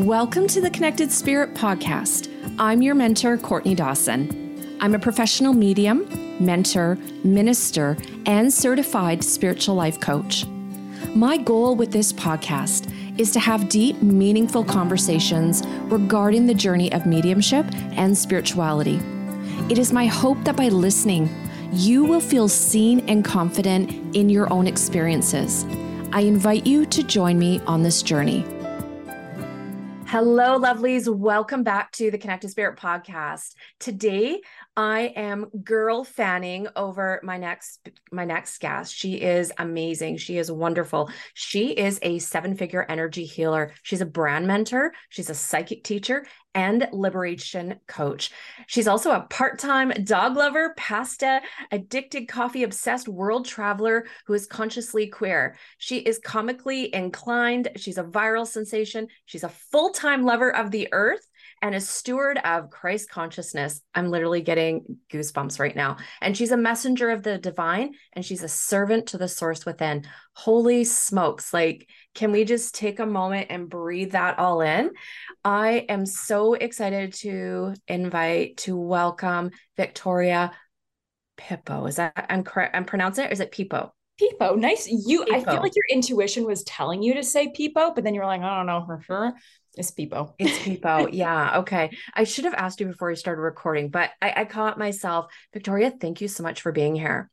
Welcome 0.00 0.46
to 0.46 0.62
the 0.62 0.70
Connected 0.70 1.12
Spirit 1.12 1.52
podcast. 1.52 2.30
I'm 2.58 2.80
your 2.80 2.94
mentor, 2.94 3.36
Courtney 3.36 3.74
Dawson. 3.74 4.78
I'm 4.80 4.94
a 4.94 4.98
professional 4.98 5.52
medium, 5.52 6.08
mentor, 6.42 6.96
minister, 7.22 7.98
and 8.24 8.50
certified 8.50 9.22
spiritual 9.22 9.74
life 9.74 10.00
coach. 10.00 10.46
My 11.14 11.36
goal 11.36 11.76
with 11.76 11.92
this 11.92 12.14
podcast 12.14 12.90
is 13.20 13.30
to 13.32 13.40
have 13.40 13.68
deep, 13.68 14.00
meaningful 14.00 14.64
conversations 14.64 15.62
regarding 15.92 16.46
the 16.46 16.54
journey 16.54 16.90
of 16.92 17.04
mediumship 17.04 17.66
and 17.74 18.16
spirituality. 18.16 18.98
It 19.68 19.76
is 19.76 19.92
my 19.92 20.06
hope 20.06 20.42
that 20.44 20.56
by 20.56 20.68
listening, 20.68 21.28
you 21.72 22.04
will 22.04 22.20
feel 22.20 22.48
seen 22.48 23.00
and 23.00 23.22
confident 23.22 24.16
in 24.16 24.30
your 24.30 24.50
own 24.50 24.66
experiences. 24.66 25.66
I 26.10 26.20
invite 26.20 26.66
you 26.66 26.86
to 26.86 27.02
join 27.02 27.38
me 27.38 27.60
on 27.66 27.82
this 27.82 28.02
journey. 28.02 28.46
Hello, 30.12 30.58
lovelies. 30.58 31.06
Welcome 31.06 31.62
back 31.62 31.92
to 31.92 32.10
the 32.10 32.18
Connected 32.18 32.50
Spirit 32.50 32.76
podcast. 32.76 33.54
Today, 33.78 34.40
I 34.76 35.12
am 35.14 35.46
girl 35.62 36.02
fanning 36.02 36.66
over 36.74 37.20
my 37.22 37.36
next 37.36 37.88
my 38.10 38.24
next 38.24 38.58
guest. 38.58 38.92
She 38.92 39.20
is 39.20 39.52
amazing. 39.56 40.16
She 40.16 40.36
is 40.36 40.50
wonderful. 40.50 41.10
She 41.34 41.68
is 41.68 42.00
a 42.02 42.18
seven-figure 42.18 42.86
energy 42.88 43.24
healer. 43.24 43.72
She's 43.84 44.00
a 44.00 44.04
brand 44.04 44.48
mentor, 44.48 44.94
she's 45.10 45.30
a 45.30 45.34
psychic 45.34 45.84
teacher, 45.84 46.26
and 46.54 46.88
liberation 46.92 47.76
coach. 47.86 48.30
She's 48.66 48.88
also 48.88 49.12
a 49.12 49.20
part 49.22 49.58
time 49.58 49.90
dog 50.04 50.36
lover, 50.36 50.74
pasta, 50.76 51.40
addicted, 51.70 52.28
coffee 52.28 52.62
obsessed 52.62 53.08
world 53.08 53.46
traveler 53.46 54.06
who 54.26 54.34
is 54.34 54.46
consciously 54.46 55.06
queer. 55.06 55.56
She 55.78 55.98
is 55.98 56.18
comically 56.18 56.94
inclined. 56.94 57.68
She's 57.76 57.98
a 57.98 58.04
viral 58.04 58.46
sensation. 58.46 59.08
She's 59.26 59.44
a 59.44 59.48
full 59.48 59.90
time 59.90 60.24
lover 60.24 60.54
of 60.54 60.70
the 60.70 60.88
earth 60.92 61.26
and 61.62 61.74
a 61.74 61.80
steward 61.80 62.38
of 62.38 62.70
Christ 62.70 63.10
consciousness. 63.10 63.82
I'm 63.94 64.10
literally 64.10 64.40
getting 64.40 64.98
goosebumps 65.12 65.60
right 65.60 65.76
now. 65.76 65.98
And 66.20 66.36
she's 66.36 66.52
a 66.52 66.56
messenger 66.56 67.10
of 67.10 67.22
the 67.22 67.38
divine 67.38 67.94
and 68.14 68.24
she's 68.24 68.42
a 68.42 68.48
servant 68.48 69.08
to 69.08 69.18
the 69.18 69.28
source 69.28 69.66
within. 69.66 70.06
Holy 70.32 70.84
smokes. 70.84 71.52
Like, 71.52 71.88
can 72.14 72.32
we 72.32 72.44
just 72.44 72.74
take 72.74 72.98
a 72.98 73.06
moment 73.06 73.48
and 73.50 73.68
breathe 73.68 74.12
that 74.12 74.38
all 74.38 74.62
in? 74.62 74.90
I 75.44 75.84
am 75.88 76.06
so 76.06 76.54
excited 76.54 77.12
to 77.14 77.74
invite, 77.86 78.56
to 78.58 78.76
welcome 78.76 79.50
Victoria 79.76 80.52
Pippo. 81.36 81.86
Is 81.86 81.96
that 81.96 82.26
I'm 82.28 82.44
correct? 82.44 82.74
I'm 82.74 82.84
pronouncing 82.84 83.26
it. 83.26 83.32
Is 83.32 83.40
it 83.40 83.52
Pipo? 83.52 83.90
Pipo. 84.20 84.56
Nice. 84.56 84.86
You 84.86 85.24
Pipo. 85.24 85.34
I 85.34 85.44
feel 85.44 85.62
like 85.62 85.74
your 85.74 85.86
intuition 85.90 86.44
was 86.44 86.62
telling 86.64 87.02
you 87.02 87.14
to 87.14 87.22
say 87.22 87.48
Pipo, 87.48 87.94
but 87.94 88.04
then 88.04 88.14
you're 88.14 88.26
like, 88.26 88.42
I 88.42 88.56
don't 88.56 88.66
know 88.66 88.84
for 88.86 89.00
sure. 89.00 89.32
It's 89.76 89.90
Pipo. 89.90 90.34
It's 90.38 90.58
Pipo. 90.58 91.08
yeah. 91.12 91.58
Okay. 91.58 91.90
I 92.14 92.24
should 92.24 92.44
have 92.44 92.54
asked 92.54 92.80
you 92.80 92.86
before 92.86 93.08
we 93.08 93.16
started 93.16 93.40
recording, 93.40 93.88
but 93.88 94.10
I, 94.20 94.32
I 94.38 94.44
caught 94.44 94.78
myself. 94.78 95.32
Victoria, 95.52 95.90
thank 95.90 96.20
you 96.20 96.28
so 96.28 96.42
much 96.42 96.60
for 96.60 96.72
being 96.72 96.94
here. 96.94 97.30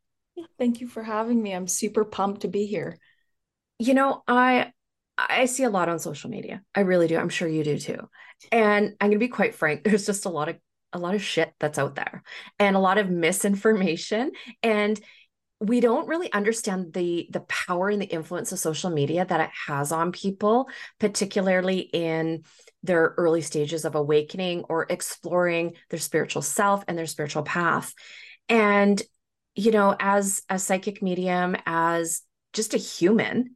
Thank 0.59 0.81
you 0.81 0.87
for 0.87 1.01
having 1.01 1.41
me. 1.41 1.53
I'm 1.53 1.67
super 1.67 2.05
pumped 2.05 2.41
to 2.41 2.47
be 2.47 2.67
here. 2.67 2.97
You 3.79 3.93
know, 3.95 4.23
I 4.27 4.71
I 5.17 5.45
see 5.45 5.63
a 5.63 5.69
lot 5.69 5.89
on 5.89 5.97
social 5.99 6.29
media. 6.29 6.61
I 6.75 6.81
really 6.81 7.07
do. 7.07 7.17
I'm 7.17 7.29
sure 7.29 7.47
you 7.47 7.63
do 7.63 7.79
too. 7.79 8.07
And 8.51 8.95
I'm 9.01 9.09
going 9.09 9.11
to 9.13 9.17
be 9.17 9.29
quite 9.29 9.55
frank, 9.55 9.83
there's 9.85 10.05
just 10.05 10.25
a 10.25 10.29
lot 10.29 10.49
of 10.49 10.57
a 10.93 10.99
lot 10.99 11.15
of 11.15 11.21
shit 11.21 11.53
that's 11.59 11.77
out 11.77 11.95
there 11.95 12.23
and 12.59 12.75
a 12.75 12.79
lot 12.79 12.97
of 12.97 13.09
misinformation 13.09 14.31
and 14.63 14.99
we 15.59 15.79
don't 15.79 16.07
really 16.07 16.31
understand 16.33 16.93
the 16.93 17.27
the 17.31 17.39
power 17.41 17.89
and 17.89 18.01
the 18.01 18.05
influence 18.05 18.51
of 18.51 18.59
social 18.59 18.91
media 18.91 19.25
that 19.25 19.41
it 19.41 19.49
has 19.67 19.91
on 19.91 20.11
people 20.11 20.69
particularly 20.99 21.79
in 21.79 22.43
their 22.83 23.15
early 23.17 23.41
stages 23.41 23.83
of 23.83 23.95
awakening 23.95 24.63
or 24.69 24.85
exploring 24.89 25.73
their 25.89 25.99
spiritual 25.99 26.43
self 26.43 26.83
and 26.87 26.97
their 26.97 27.07
spiritual 27.07 27.43
path. 27.43 27.93
And 28.47 29.01
you 29.57 29.71
know 29.71 29.95
as 29.99 30.43
a 30.49 30.57
psychic 30.57 31.01
medium 31.01 31.57
as 31.65 32.21
just 32.53 32.73
a 32.73 32.77
human 32.77 33.55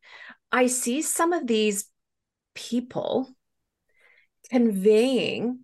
i 0.51 0.67
see 0.67 1.01
some 1.01 1.31
of 1.31 1.47
these 1.47 1.85
people 2.55 3.29
conveying 4.49 5.59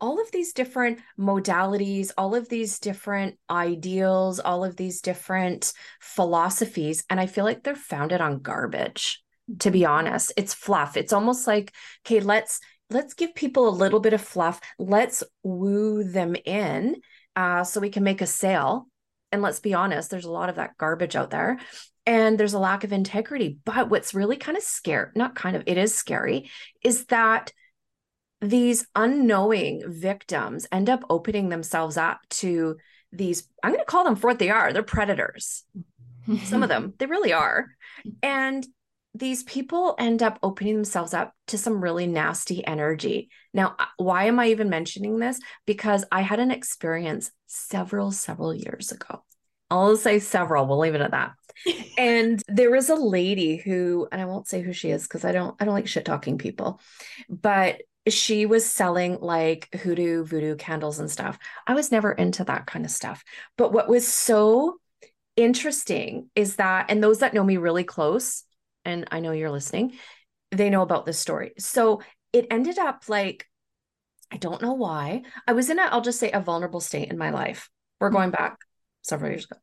all 0.00 0.20
of 0.20 0.30
these 0.30 0.52
different 0.52 1.00
modalities, 1.18 2.10
all 2.16 2.34
of 2.34 2.48
these 2.48 2.78
different 2.78 3.38
ideals, 3.50 4.38
all 4.40 4.64
of 4.64 4.76
these 4.76 5.00
different 5.00 5.72
philosophies. 6.00 7.04
And 7.10 7.18
I 7.18 7.26
feel 7.26 7.44
like 7.44 7.62
they're 7.62 7.74
founded 7.74 8.20
on 8.20 8.40
garbage, 8.40 9.22
to 9.60 9.70
be 9.70 9.84
honest. 9.84 10.32
It's 10.36 10.54
fluff. 10.54 10.96
It's 10.96 11.12
almost 11.12 11.46
like, 11.46 11.72
okay, 12.06 12.20
let's 12.20 12.60
let's 12.90 13.14
give 13.14 13.34
people 13.34 13.68
a 13.68 13.70
little 13.70 14.00
bit 14.00 14.12
of 14.12 14.20
fluff. 14.20 14.60
Let's 14.78 15.22
woo 15.42 16.04
them 16.04 16.36
in 16.44 16.96
uh, 17.36 17.64
so 17.64 17.80
we 17.80 17.90
can 17.90 18.02
make 18.02 18.22
a 18.22 18.26
sale. 18.26 18.88
And 19.30 19.42
let's 19.42 19.60
be 19.60 19.74
honest, 19.74 20.10
there's 20.10 20.24
a 20.24 20.30
lot 20.30 20.48
of 20.48 20.56
that 20.56 20.78
garbage 20.78 21.14
out 21.14 21.30
there. 21.30 21.58
And 22.06 22.38
there's 22.40 22.54
a 22.54 22.58
lack 22.58 22.84
of 22.84 22.92
integrity. 22.92 23.58
But 23.64 23.90
what's 23.90 24.14
really 24.14 24.36
kind 24.36 24.56
of 24.56 24.62
scary, 24.62 25.10
not 25.14 25.34
kind 25.34 25.54
of, 25.54 25.64
it 25.66 25.76
is 25.76 25.94
scary, 25.94 26.50
is 26.82 27.04
that 27.06 27.52
these 28.40 28.86
unknowing 28.94 29.82
victims 29.86 30.66
end 30.70 30.88
up 30.88 31.02
opening 31.10 31.48
themselves 31.48 31.96
up 31.96 32.20
to 32.30 32.76
these 33.12 33.48
i'm 33.62 33.72
going 33.72 33.80
to 33.80 33.90
call 33.90 34.04
them 34.04 34.16
for 34.16 34.28
what 34.28 34.38
they 34.38 34.50
are 34.50 34.72
they're 34.72 34.82
predators. 34.82 35.64
Some 36.44 36.62
of 36.62 36.68
them 36.68 36.94
they 36.98 37.06
really 37.06 37.32
are. 37.32 37.68
And 38.22 38.66
these 39.14 39.42
people 39.44 39.94
end 39.98 40.22
up 40.22 40.38
opening 40.42 40.74
themselves 40.74 41.14
up 41.14 41.32
to 41.48 41.58
some 41.58 41.82
really 41.82 42.06
nasty 42.06 42.64
energy. 42.66 43.30
Now 43.54 43.74
uh, 43.78 43.86
why 43.96 44.24
am 44.24 44.38
i 44.38 44.48
even 44.48 44.68
mentioning 44.68 45.18
this? 45.18 45.40
Because 45.66 46.04
i 46.12 46.20
had 46.20 46.40
an 46.40 46.50
experience 46.50 47.30
several 47.46 48.12
several 48.12 48.54
years 48.54 48.92
ago. 48.92 49.24
I'll 49.70 49.96
say 49.96 50.18
several 50.18 50.66
we'll 50.66 50.78
leave 50.78 50.94
it 50.94 51.00
at 51.00 51.12
that. 51.12 51.32
And 51.98 52.40
there 52.46 52.70
was 52.70 52.90
a 52.90 52.94
lady 52.94 53.56
who 53.56 54.06
and 54.12 54.20
i 54.20 54.24
won't 54.24 54.46
say 54.46 54.62
who 54.62 54.72
she 54.72 54.90
is 54.90 55.02
because 55.02 55.24
i 55.24 55.32
don't 55.32 55.56
i 55.58 55.64
don't 55.64 55.74
like 55.74 55.88
shit 55.88 56.04
talking 56.04 56.38
people 56.38 56.80
but 57.28 57.80
she 58.12 58.46
was 58.46 58.68
selling 58.68 59.18
like 59.20 59.68
hoodoo 59.74 60.24
voodoo 60.24 60.56
candles 60.56 60.98
and 60.98 61.10
stuff. 61.10 61.38
I 61.66 61.74
was 61.74 61.92
never 61.92 62.12
into 62.12 62.44
that 62.44 62.66
kind 62.66 62.84
of 62.84 62.90
stuff. 62.90 63.24
But 63.56 63.72
what 63.72 63.88
was 63.88 64.06
so 64.06 64.78
interesting 65.36 66.30
is 66.34 66.56
that, 66.56 66.86
and 66.90 67.02
those 67.02 67.20
that 67.20 67.34
know 67.34 67.44
me 67.44 67.56
really 67.56 67.84
close, 67.84 68.44
and 68.84 69.06
I 69.10 69.20
know 69.20 69.32
you're 69.32 69.50
listening, 69.50 69.92
they 70.50 70.70
know 70.70 70.82
about 70.82 71.06
this 71.06 71.18
story. 71.18 71.52
So 71.58 72.02
it 72.32 72.46
ended 72.50 72.78
up 72.78 73.04
like, 73.08 73.46
I 74.30 74.36
don't 74.36 74.62
know 74.62 74.74
why. 74.74 75.22
I 75.46 75.52
was 75.52 75.70
in 75.70 75.78
a, 75.78 75.82
I'll 75.82 76.00
just 76.00 76.20
say 76.20 76.30
a 76.30 76.40
vulnerable 76.40 76.80
state 76.80 77.10
in 77.10 77.18
my 77.18 77.30
life. 77.30 77.70
We're 78.00 78.10
mm. 78.10 78.14
going 78.14 78.30
back 78.30 78.58
several 79.02 79.30
years 79.30 79.44
ago. 79.44 79.56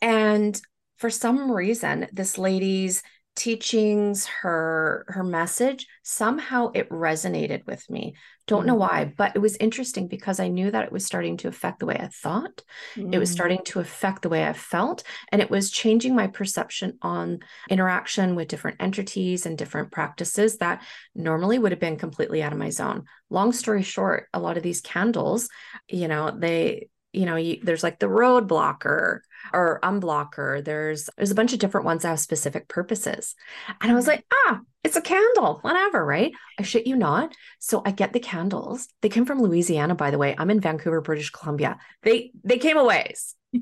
And 0.00 0.60
for 0.96 1.10
some 1.10 1.50
reason, 1.50 2.08
this 2.12 2.38
lady's 2.38 3.02
teachings 3.36 4.26
her 4.26 5.04
her 5.08 5.22
message 5.22 5.86
somehow 6.02 6.70
it 6.74 6.88
resonated 6.90 7.64
with 7.64 7.88
me 7.88 8.14
don't 8.48 8.64
mm. 8.64 8.66
know 8.66 8.74
why 8.74 9.10
but 9.16 9.32
it 9.36 9.38
was 9.38 9.56
interesting 9.56 10.08
because 10.08 10.40
i 10.40 10.48
knew 10.48 10.70
that 10.70 10.84
it 10.84 10.92
was 10.92 11.06
starting 11.06 11.36
to 11.36 11.46
affect 11.46 11.78
the 11.78 11.86
way 11.86 11.96
i 11.98 12.08
thought 12.08 12.62
mm. 12.96 13.14
it 13.14 13.18
was 13.18 13.30
mm. 13.30 13.34
starting 13.34 13.62
to 13.64 13.78
affect 13.78 14.22
the 14.22 14.28
way 14.28 14.44
i 14.44 14.52
felt 14.52 15.04
and 15.30 15.40
it 15.40 15.48
was 15.48 15.70
changing 15.70 16.14
my 16.14 16.26
perception 16.26 16.98
on 17.02 17.38
interaction 17.70 18.34
with 18.34 18.48
different 18.48 18.76
entities 18.80 19.46
and 19.46 19.56
different 19.56 19.92
practices 19.92 20.58
that 20.58 20.82
normally 21.14 21.58
would 21.58 21.72
have 21.72 21.80
been 21.80 21.96
completely 21.96 22.42
out 22.42 22.52
of 22.52 22.58
my 22.58 22.68
zone 22.68 23.04
long 23.30 23.52
story 23.52 23.82
short 23.82 24.26
a 24.34 24.40
lot 24.40 24.56
of 24.56 24.62
these 24.64 24.80
candles 24.80 25.48
you 25.88 26.08
know 26.08 26.36
they 26.36 26.88
you 27.12 27.26
know 27.26 27.36
you, 27.36 27.60
there's 27.62 27.82
like 27.82 27.98
the 27.98 28.08
road 28.08 28.48
blocker 28.48 29.22
or 29.52 29.80
unblocker 29.82 30.64
there's 30.64 31.08
there's 31.16 31.30
a 31.30 31.34
bunch 31.34 31.52
of 31.52 31.58
different 31.58 31.86
ones 31.86 32.02
that 32.02 32.08
have 32.08 32.20
specific 32.20 32.68
purposes. 32.68 33.34
And 33.80 33.90
i 33.90 33.94
was 33.94 34.06
like 34.06 34.24
ah 34.32 34.60
it's 34.82 34.96
a 34.96 35.02
candle 35.02 35.58
whatever 35.62 36.04
right? 36.04 36.32
I 36.58 36.62
shit 36.62 36.86
you 36.86 36.96
not. 36.96 37.34
So 37.58 37.82
i 37.84 37.90
get 37.90 38.12
the 38.12 38.20
candles. 38.20 38.88
They 39.02 39.08
came 39.08 39.26
from 39.26 39.40
louisiana 39.42 39.94
by 39.94 40.10
the 40.10 40.18
way. 40.18 40.34
I'm 40.36 40.50
in 40.50 40.60
vancouver 40.60 41.00
british 41.00 41.30
columbia. 41.30 41.78
They 42.02 42.32
they 42.44 42.58
came 42.58 42.76
a 42.76 42.84
ways. 42.84 43.34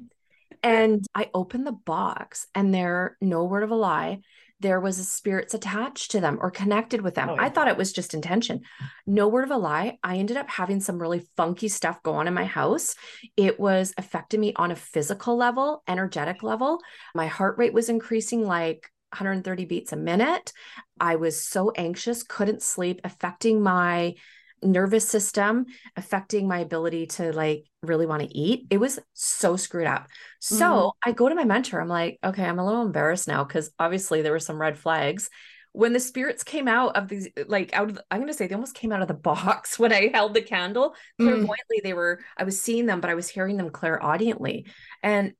And 0.60 1.06
i 1.14 1.30
open 1.34 1.62
the 1.62 1.70
box 1.72 2.48
and 2.52 2.74
they're 2.74 3.16
no 3.20 3.44
word 3.44 3.62
of 3.62 3.70
a 3.70 3.76
lie 3.76 4.22
there 4.60 4.80
was 4.80 4.98
a 4.98 5.04
spirits 5.04 5.54
attached 5.54 6.10
to 6.12 6.20
them 6.20 6.38
or 6.40 6.50
connected 6.50 7.00
with 7.00 7.14
them. 7.14 7.30
Oh, 7.30 7.34
yeah. 7.34 7.42
I 7.42 7.48
thought 7.48 7.68
it 7.68 7.76
was 7.76 7.92
just 7.92 8.14
intention. 8.14 8.62
No 9.06 9.28
word 9.28 9.44
of 9.44 9.50
a 9.50 9.56
lie. 9.56 9.98
I 10.02 10.16
ended 10.16 10.36
up 10.36 10.48
having 10.48 10.80
some 10.80 11.00
really 11.00 11.28
funky 11.36 11.68
stuff 11.68 12.02
go 12.02 12.14
on 12.14 12.26
in 12.26 12.34
my 12.34 12.44
house. 12.44 12.94
It 13.36 13.60
was 13.60 13.94
affecting 13.96 14.40
me 14.40 14.52
on 14.56 14.70
a 14.70 14.76
physical 14.76 15.36
level, 15.36 15.82
energetic 15.86 16.42
level. 16.42 16.80
My 17.14 17.26
heart 17.26 17.58
rate 17.58 17.72
was 17.72 17.88
increasing 17.88 18.44
like 18.44 18.90
130 19.12 19.64
beats 19.64 19.92
a 19.92 19.96
minute. 19.96 20.52
I 21.00 21.16
was 21.16 21.40
so 21.40 21.70
anxious, 21.70 22.22
couldn't 22.22 22.62
sleep, 22.62 23.00
affecting 23.04 23.62
my 23.62 24.14
nervous 24.62 25.08
system 25.08 25.66
affecting 25.96 26.48
my 26.48 26.58
ability 26.60 27.06
to 27.06 27.32
like 27.32 27.64
really 27.82 28.06
want 28.06 28.22
to 28.22 28.36
eat. 28.36 28.66
It 28.70 28.78
was 28.78 28.98
so 29.14 29.56
screwed 29.56 29.86
up. 29.86 30.08
So 30.40 30.66
mm. 30.66 30.92
I 31.04 31.12
go 31.12 31.28
to 31.28 31.34
my 31.34 31.44
mentor. 31.44 31.80
I'm 31.80 31.88
like, 31.88 32.18
okay, 32.22 32.44
I'm 32.44 32.58
a 32.58 32.66
little 32.66 32.82
embarrassed 32.82 33.28
now 33.28 33.44
because 33.44 33.70
obviously 33.78 34.22
there 34.22 34.32
were 34.32 34.38
some 34.38 34.60
red 34.60 34.78
flags. 34.78 35.30
when 35.72 35.92
the 35.92 36.00
spirits 36.00 36.42
came 36.42 36.66
out 36.66 36.96
of 36.96 37.08
these 37.08 37.28
like 37.46 37.72
out 37.74 37.88
of 37.90 37.96
the, 37.96 38.04
i'm 38.10 38.18
going 38.18 38.26
to 38.26 38.34
say 38.34 38.46
they 38.46 38.54
almost 38.54 38.74
came 38.74 38.90
out 38.90 39.02
of 39.02 39.08
the 39.08 39.14
box 39.14 39.78
when 39.78 39.92
i 39.92 40.10
held 40.12 40.34
the 40.34 40.42
candle 40.42 40.94
mm. 41.20 41.24
clairvoyantly 41.26 41.80
they 41.82 41.92
were 41.92 42.20
i 42.36 42.44
was 42.44 42.60
seeing 42.60 42.86
them 42.86 43.00
but 43.00 43.10
i 43.10 43.14
was 43.14 43.28
hearing 43.28 43.56
them 43.56 43.70
clairaudiently 43.70 44.66
and 45.02 45.32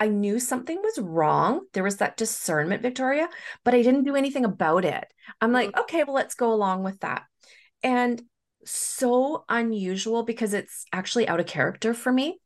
i 0.00 0.08
knew 0.08 0.40
something 0.40 0.78
was 0.82 0.98
wrong 0.98 1.60
there 1.72 1.84
was 1.84 1.98
that 1.98 2.16
discernment 2.16 2.82
victoria 2.82 3.28
but 3.64 3.74
i 3.74 3.82
didn't 3.82 4.04
do 4.04 4.16
anything 4.16 4.44
about 4.44 4.84
it 4.84 5.06
i'm 5.40 5.52
like 5.52 5.70
mm. 5.70 5.80
okay 5.80 6.02
well 6.04 6.16
let's 6.16 6.34
go 6.34 6.52
along 6.52 6.82
with 6.82 6.98
that 7.00 7.24
and 7.82 8.22
so 8.64 9.44
unusual 9.48 10.22
because 10.22 10.54
it's 10.54 10.84
actually 10.92 11.28
out 11.28 11.40
of 11.40 11.46
character 11.46 11.94
for 11.94 12.12
me 12.12 12.38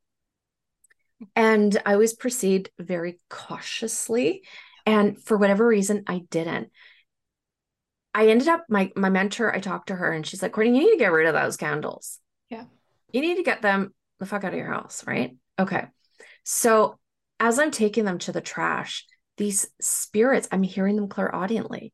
and 1.35 1.81
i 1.85 1.93
always 1.93 2.13
proceed 2.13 2.69
very 2.79 3.19
cautiously 3.29 4.43
and 4.85 5.21
for 5.21 5.37
whatever 5.37 5.65
reason 5.65 6.03
i 6.07 6.21
didn't 6.29 6.69
I 8.13 8.27
ended 8.27 8.47
up 8.47 8.65
my 8.69 8.91
my 8.95 9.09
mentor, 9.09 9.53
I 9.53 9.59
talked 9.59 9.87
to 9.87 9.95
her 9.95 10.11
and 10.11 10.25
she's 10.25 10.41
like, 10.41 10.51
Courtney, 10.51 10.77
you 10.77 10.85
need 10.85 10.91
to 10.91 10.97
get 10.97 11.11
rid 11.11 11.27
of 11.27 11.33
those 11.33 11.57
candles. 11.57 12.19
Yeah. 12.49 12.65
You 13.11 13.21
need 13.21 13.35
to 13.35 13.43
get 13.43 13.61
them 13.61 13.93
the 14.19 14.25
fuck 14.25 14.43
out 14.43 14.53
of 14.53 14.59
your 14.59 14.71
house, 14.71 15.05
right? 15.07 15.35
Okay. 15.57 15.85
So 16.43 16.99
as 17.39 17.57
I'm 17.57 17.71
taking 17.71 18.05
them 18.05 18.19
to 18.19 18.31
the 18.31 18.41
trash, 18.41 19.05
these 19.37 19.67
spirits, 19.79 20.47
I'm 20.51 20.63
hearing 20.63 20.95
them 20.95 21.07
clairaudiently. 21.07 21.93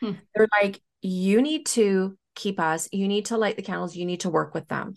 Hmm. 0.00 0.12
They're 0.34 0.48
like, 0.60 0.80
you 1.02 1.42
need 1.42 1.66
to 1.66 2.16
keep 2.38 2.58
us, 2.58 2.88
you 2.92 3.08
need 3.08 3.26
to 3.26 3.36
light 3.36 3.56
the 3.56 3.62
candles, 3.62 3.96
you 3.96 4.06
need 4.06 4.20
to 4.20 4.30
work 4.30 4.54
with 4.54 4.66
them. 4.68 4.94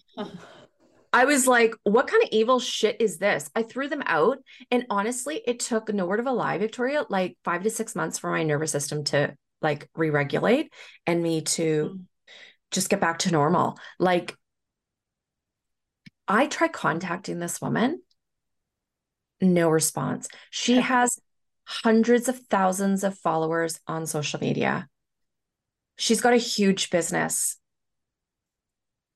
I 1.13 1.25
was 1.25 1.45
like, 1.45 1.75
what 1.83 2.07
kind 2.07 2.23
of 2.23 2.29
evil 2.31 2.61
shit 2.61 3.01
is 3.01 3.17
this? 3.17 3.49
I 3.53 3.63
threw 3.63 3.89
them 3.89 4.03
out. 4.05 4.38
And 4.69 4.85
honestly, 4.89 5.41
it 5.45 5.59
took 5.59 5.93
no 5.93 6.05
word 6.05 6.21
of 6.21 6.27
a 6.27 6.31
lie, 6.31 6.57
Victoria, 6.57 7.05
like 7.09 7.38
five 7.43 7.63
to 7.63 7.69
six 7.69 7.95
months 7.95 8.17
for 8.17 8.31
my 8.31 8.43
nervous 8.43 8.71
system 8.71 9.03
to 9.05 9.35
like 9.61 9.88
re-regulate 9.95 10.73
and 11.05 11.21
me 11.21 11.41
to 11.41 11.95
mm. 11.95 12.01
just 12.71 12.89
get 12.89 12.99
back 12.99 13.19
to 13.19 13.31
normal 13.31 13.77
like 13.99 14.35
i 16.27 16.47
try 16.47 16.67
contacting 16.67 17.39
this 17.39 17.61
woman 17.61 18.01
no 19.41 19.69
response 19.69 20.27
she 20.49 20.75
has 20.75 21.19
hundreds 21.65 22.27
of 22.27 22.38
thousands 22.38 23.03
of 23.03 23.17
followers 23.17 23.79
on 23.88 24.05
social 24.05 24.39
media 24.39 24.88
she's 26.01 26.21
got 26.21 26.33
a 26.33 26.38
huge 26.38 26.89
business 26.89 27.57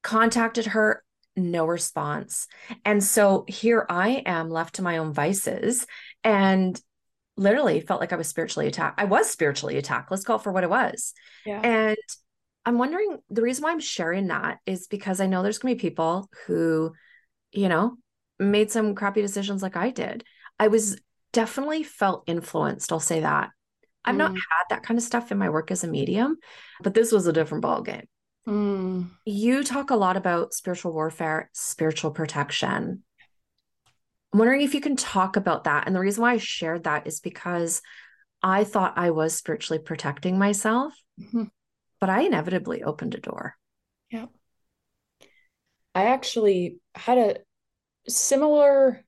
contacted 0.03 0.67
her 0.67 1.03
no 1.35 1.65
response 1.65 2.47
and 2.85 3.03
so 3.03 3.43
here 3.47 3.85
i 3.89 4.23
am 4.25 4.49
left 4.49 4.75
to 4.75 4.81
my 4.81 4.97
own 4.97 5.11
vices 5.13 5.85
and 6.23 6.79
literally 7.37 7.81
felt 7.81 7.99
like 7.99 8.13
I 8.13 8.17
was 8.17 8.27
spiritually 8.27 8.67
attacked. 8.67 8.99
I 8.99 9.05
was 9.05 9.29
spiritually 9.29 9.77
attacked. 9.77 10.09
Let's 10.09 10.23
call 10.23 10.37
it 10.37 10.43
for 10.43 10.51
what 10.51 10.63
it 10.63 10.69
was. 10.69 11.13
Yeah. 11.45 11.59
And 11.61 11.97
I'm 12.65 12.77
wondering 12.77 13.17
the 13.29 13.41
reason 13.41 13.63
why 13.63 13.71
I'm 13.71 13.79
sharing 13.79 14.27
that 14.27 14.59
is 14.65 14.87
because 14.87 15.19
I 15.19 15.27
know 15.27 15.43
there's 15.43 15.59
going 15.59 15.75
to 15.75 15.77
be 15.77 15.89
people 15.89 16.29
who, 16.47 16.93
you 17.51 17.69
know, 17.69 17.97
made 18.39 18.71
some 18.71 18.95
crappy 18.95 19.21
decisions 19.21 19.61
like 19.61 19.75
I 19.75 19.91
did. 19.91 20.23
I 20.59 20.69
was 20.69 20.99
definitely 21.33 21.83
felt 21.83 22.23
influenced. 22.27 22.91
I'll 22.91 22.99
say 22.99 23.19
that. 23.19 23.49
I've 24.05 24.15
mm. 24.15 24.19
not 24.19 24.31
had 24.31 24.65
that 24.69 24.83
kind 24.83 24.97
of 24.97 25.03
stuff 25.03 25.31
in 25.31 25.37
my 25.37 25.49
work 25.49 25.71
as 25.71 25.83
a 25.83 25.87
medium, 25.87 26.37
but 26.81 26.93
this 26.93 27.11
was 27.11 27.27
a 27.27 27.33
different 27.33 27.63
ball 27.63 27.81
game. 27.81 28.07
Mm. 28.47 29.09
You 29.25 29.63
talk 29.63 29.89
a 29.89 29.95
lot 29.95 30.17
about 30.17 30.53
spiritual 30.53 30.93
warfare, 30.93 31.49
spiritual 31.53 32.11
protection. 32.11 33.03
I'm 34.31 34.39
wondering 34.39 34.61
if 34.61 34.73
you 34.73 34.81
can 34.81 34.95
talk 34.95 35.35
about 35.35 35.63
that. 35.63 35.87
And 35.87 35.95
the 35.95 35.99
reason 35.99 36.21
why 36.21 36.33
I 36.33 36.37
shared 36.37 36.83
that 36.83 37.07
is 37.07 37.19
because 37.19 37.81
I 38.43 38.63
thought 38.63 38.97
I 38.97 39.11
was 39.11 39.35
spiritually 39.35 39.81
protecting 39.81 40.37
myself, 40.37 40.93
mm-hmm. 41.19 41.45
but 41.99 42.09
I 42.09 42.21
inevitably 42.21 42.83
opened 42.83 43.15
a 43.15 43.19
door. 43.19 43.55
Yeah. 44.11 44.27
I 45.95 46.07
actually 46.07 46.77
had 46.93 47.17
a 47.17 47.37
similar 48.07 49.03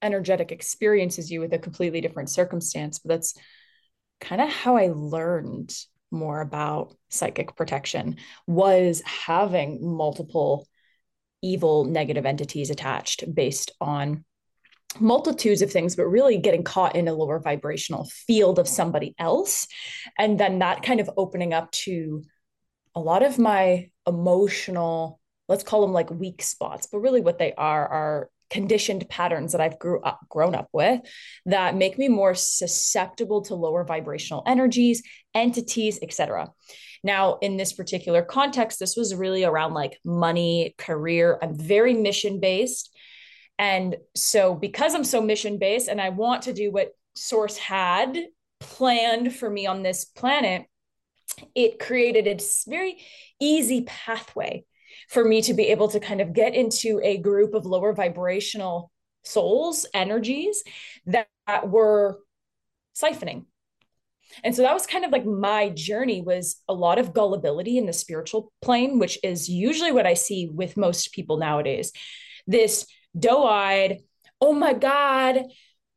energetic 0.00 0.52
experience 0.52 1.18
as 1.18 1.30
you 1.30 1.40
with 1.40 1.52
a 1.52 1.58
completely 1.58 2.00
different 2.00 2.30
circumstance, 2.30 3.00
but 3.00 3.08
that's 3.08 3.34
kind 4.20 4.40
of 4.40 4.48
how 4.48 4.76
I 4.76 4.88
learned 4.94 5.74
more 6.10 6.40
about 6.40 6.94
psychic 7.08 7.56
protection 7.56 8.16
was 8.46 9.02
having 9.04 9.84
multiple 9.84 10.66
evil 11.42 11.84
negative 11.84 12.24
entities 12.24 12.70
attached 12.70 13.24
based 13.34 13.72
on 13.80 14.24
multitudes 15.00 15.60
of 15.60 15.72
things, 15.72 15.96
but 15.96 16.06
really 16.06 16.38
getting 16.38 16.62
caught 16.62 16.96
in 16.96 17.08
a 17.08 17.12
lower 17.12 17.40
vibrational 17.40 18.08
field 18.26 18.58
of 18.58 18.68
somebody 18.68 19.14
else. 19.18 19.66
And 20.18 20.38
then 20.38 20.60
that 20.60 20.82
kind 20.82 21.00
of 21.00 21.10
opening 21.16 21.52
up 21.52 21.70
to 21.72 22.22
a 22.94 23.00
lot 23.00 23.22
of 23.22 23.38
my 23.38 23.90
emotional, 24.06 25.20
let's 25.48 25.64
call 25.64 25.82
them 25.82 25.92
like 25.92 26.10
weak 26.10 26.42
spots, 26.42 26.86
but 26.90 26.98
really 26.98 27.20
what 27.20 27.38
they 27.38 27.52
are 27.54 27.86
are 27.86 28.30
conditioned 28.50 29.08
patterns 29.08 29.52
that 29.52 29.60
I've 29.60 29.78
grew 29.78 30.00
up 30.02 30.20
grown 30.28 30.54
up 30.54 30.68
with 30.72 31.00
that 31.46 31.76
make 31.76 31.98
me 31.98 32.08
more 32.08 32.34
susceptible 32.34 33.42
to 33.42 33.54
lower 33.54 33.84
vibrational 33.84 34.42
energies, 34.46 35.02
entities, 35.34 35.98
etc. 36.02 36.50
Now, 37.02 37.38
in 37.42 37.56
this 37.56 37.72
particular 37.72 38.22
context, 38.22 38.78
this 38.78 38.96
was 38.96 39.14
really 39.14 39.44
around 39.44 39.74
like 39.74 39.98
money, 40.04 40.74
career. 40.78 41.38
I'm 41.42 41.56
very 41.56 41.94
mission 41.94 42.40
based. 42.40 42.90
And 43.58 43.96
so, 44.16 44.54
because 44.54 44.94
I'm 44.94 45.04
so 45.04 45.20
mission 45.20 45.58
based 45.58 45.88
and 45.88 46.00
I 46.00 46.08
want 46.08 46.42
to 46.42 46.52
do 46.52 46.72
what 46.72 46.92
Source 47.14 47.56
had 47.56 48.18
planned 48.58 49.34
for 49.34 49.48
me 49.48 49.66
on 49.66 49.82
this 49.82 50.04
planet, 50.04 50.66
it 51.54 51.78
created 51.78 52.26
a 52.26 52.38
very 52.68 52.98
easy 53.40 53.82
pathway 53.82 54.64
for 55.08 55.24
me 55.24 55.42
to 55.42 55.54
be 55.54 55.68
able 55.68 55.88
to 55.88 56.00
kind 56.00 56.20
of 56.20 56.32
get 56.32 56.54
into 56.54 57.00
a 57.02 57.18
group 57.18 57.54
of 57.54 57.66
lower 57.66 57.92
vibrational 57.92 58.90
souls, 59.22 59.86
energies 59.94 60.62
that, 61.06 61.28
that 61.46 61.68
were 61.68 62.18
siphoning. 62.96 63.44
And 64.42 64.54
so 64.54 64.62
that 64.62 64.74
was 64.74 64.86
kind 64.86 65.04
of 65.04 65.12
like 65.12 65.24
my 65.24 65.68
journey 65.68 66.20
was 66.20 66.56
a 66.68 66.74
lot 66.74 66.98
of 66.98 67.12
gullibility 67.12 67.78
in 67.78 67.86
the 67.86 67.92
spiritual 67.92 68.52
plane, 68.62 68.98
which 68.98 69.18
is 69.22 69.48
usually 69.48 69.92
what 69.92 70.06
I 70.06 70.14
see 70.14 70.48
with 70.52 70.76
most 70.76 71.12
people 71.12 71.36
nowadays. 71.36 71.92
This 72.46 72.86
doe 73.18 73.44
eyed, 73.44 73.98
oh 74.40 74.52
my 74.52 74.72
God, 74.72 75.44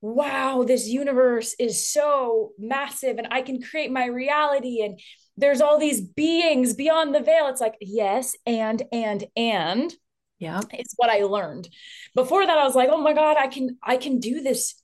wow, 0.01 0.63
this 0.63 0.87
universe 0.87 1.55
is 1.57 1.89
so 1.89 2.51
massive 2.59 3.17
and 3.17 3.27
I 3.31 3.41
can 3.41 3.61
create 3.61 3.91
my 3.91 4.05
reality. 4.05 4.81
And 4.83 4.99
there's 5.37 5.61
all 5.61 5.77
these 5.77 6.01
beings 6.01 6.73
beyond 6.73 7.13
the 7.13 7.19
veil. 7.19 7.47
It's 7.47 7.61
like, 7.61 7.77
yes, 7.79 8.35
and, 8.45 8.83
and, 8.91 9.25
and. 9.35 9.93
Yeah. 10.39 10.61
It's 10.71 10.93
what 10.97 11.09
I 11.09 11.23
learned. 11.23 11.69
Before 12.13 12.45
that, 12.45 12.57
I 12.57 12.63
was 12.63 12.75
like, 12.75 12.89
oh 12.91 13.01
my 13.01 13.13
God, 13.13 13.37
I 13.39 13.47
can, 13.47 13.77
I 13.81 13.97
can 13.97 14.19
do 14.19 14.41
this 14.41 14.75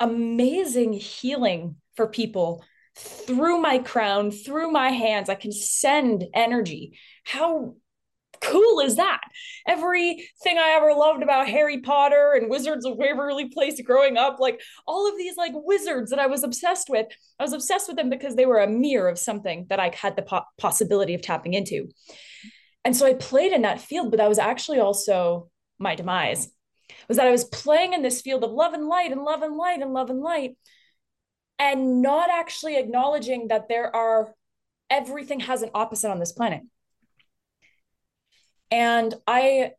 amazing 0.00 0.92
healing 0.92 1.76
for 1.96 2.08
people 2.08 2.64
through 2.96 3.60
my 3.60 3.78
crown, 3.78 4.30
through 4.30 4.70
my 4.70 4.90
hands. 4.90 5.28
I 5.28 5.34
can 5.36 5.52
send 5.52 6.24
energy. 6.34 6.98
How 7.24 7.76
cool 8.44 8.80
is 8.80 8.96
that? 8.96 9.20
Everything 9.66 10.58
I 10.58 10.74
ever 10.76 10.92
loved 10.92 11.22
about 11.22 11.48
Harry 11.48 11.80
Potter 11.80 12.34
and 12.36 12.50
Wizards 12.50 12.84
of 12.86 12.96
Waverly 12.96 13.48
Place 13.48 13.80
growing 13.80 14.16
up, 14.16 14.38
like 14.38 14.60
all 14.86 15.08
of 15.08 15.16
these 15.16 15.36
like 15.36 15.52
wizards 15.54 16.10
that 16.10 16.18
I 16.18 16.26
was 16.26 16.44
obsessed 16.44 16.88
with, 16.88 17.06
I 17.38 17.42
was 17.42 17.52
obsessed 17.52 17.88
with 17.88 17.96
them 17.96 18.10
because 18.10 18.36
they 18.36 18.46
were 18.46 18.60
a 18.60 18.68
mirror 18.68 19.08
of 19.08 19.18
something 19.18 19.66
that 19.70 19.80
I 19.80 19.90
had 19.94 20.16
the 20.16 20.22
po- 20.22 20.44
possibility 20.58 21.14
of 21.14 21.22
tapping 21.22 21.54
into. 21.54 21.88
And 22.84 22.96
so 22.96 23.06
I 23.06 23.14
played 23.14 23.52
in 23.52 23.62
that 23.62 23.80
field, 23.80 24.10
but 24.10 24.18
that 24.18 24.28
was 24.28 24.38
actually 24.38 24.78
also 24.78 25.48
my 25.78 25.94
demise. 25.94 26.48
Was 27.08 27.16
that 27.16 27.26
I 27.26 27.32
was 27.32 27.44
playing 27.44 27.94
in 27.94 28.02
this 28.02 28.20
field 28.20 28.44
of 28.44 28.50
love 28.50 28.74
and 28.74 28.86
light 28.86 29.10
and 29.10 29.22
love 29.22 29.42
and 29.42 29.56
light 29.56 29.80
and 29.80 29.92
love 29.92 30.10
and 30.10 30.20
light 30.20 30.56
and 31.58 32.02
not 32.02 32.30
actually 32.30 32.76
acknowledging 32.76 33.48
that 33.48 33.68
there 33.68 33.94
are 33.94 34.34
everything 34.90 35.40
has 35.40 35.62
an 35.62 35.70
opposite 35.74 36.10
on 36.10 36.18
this 36.18 36.32
planet 36.32 36.62
and 38.74 39.14
i 39.26 39.70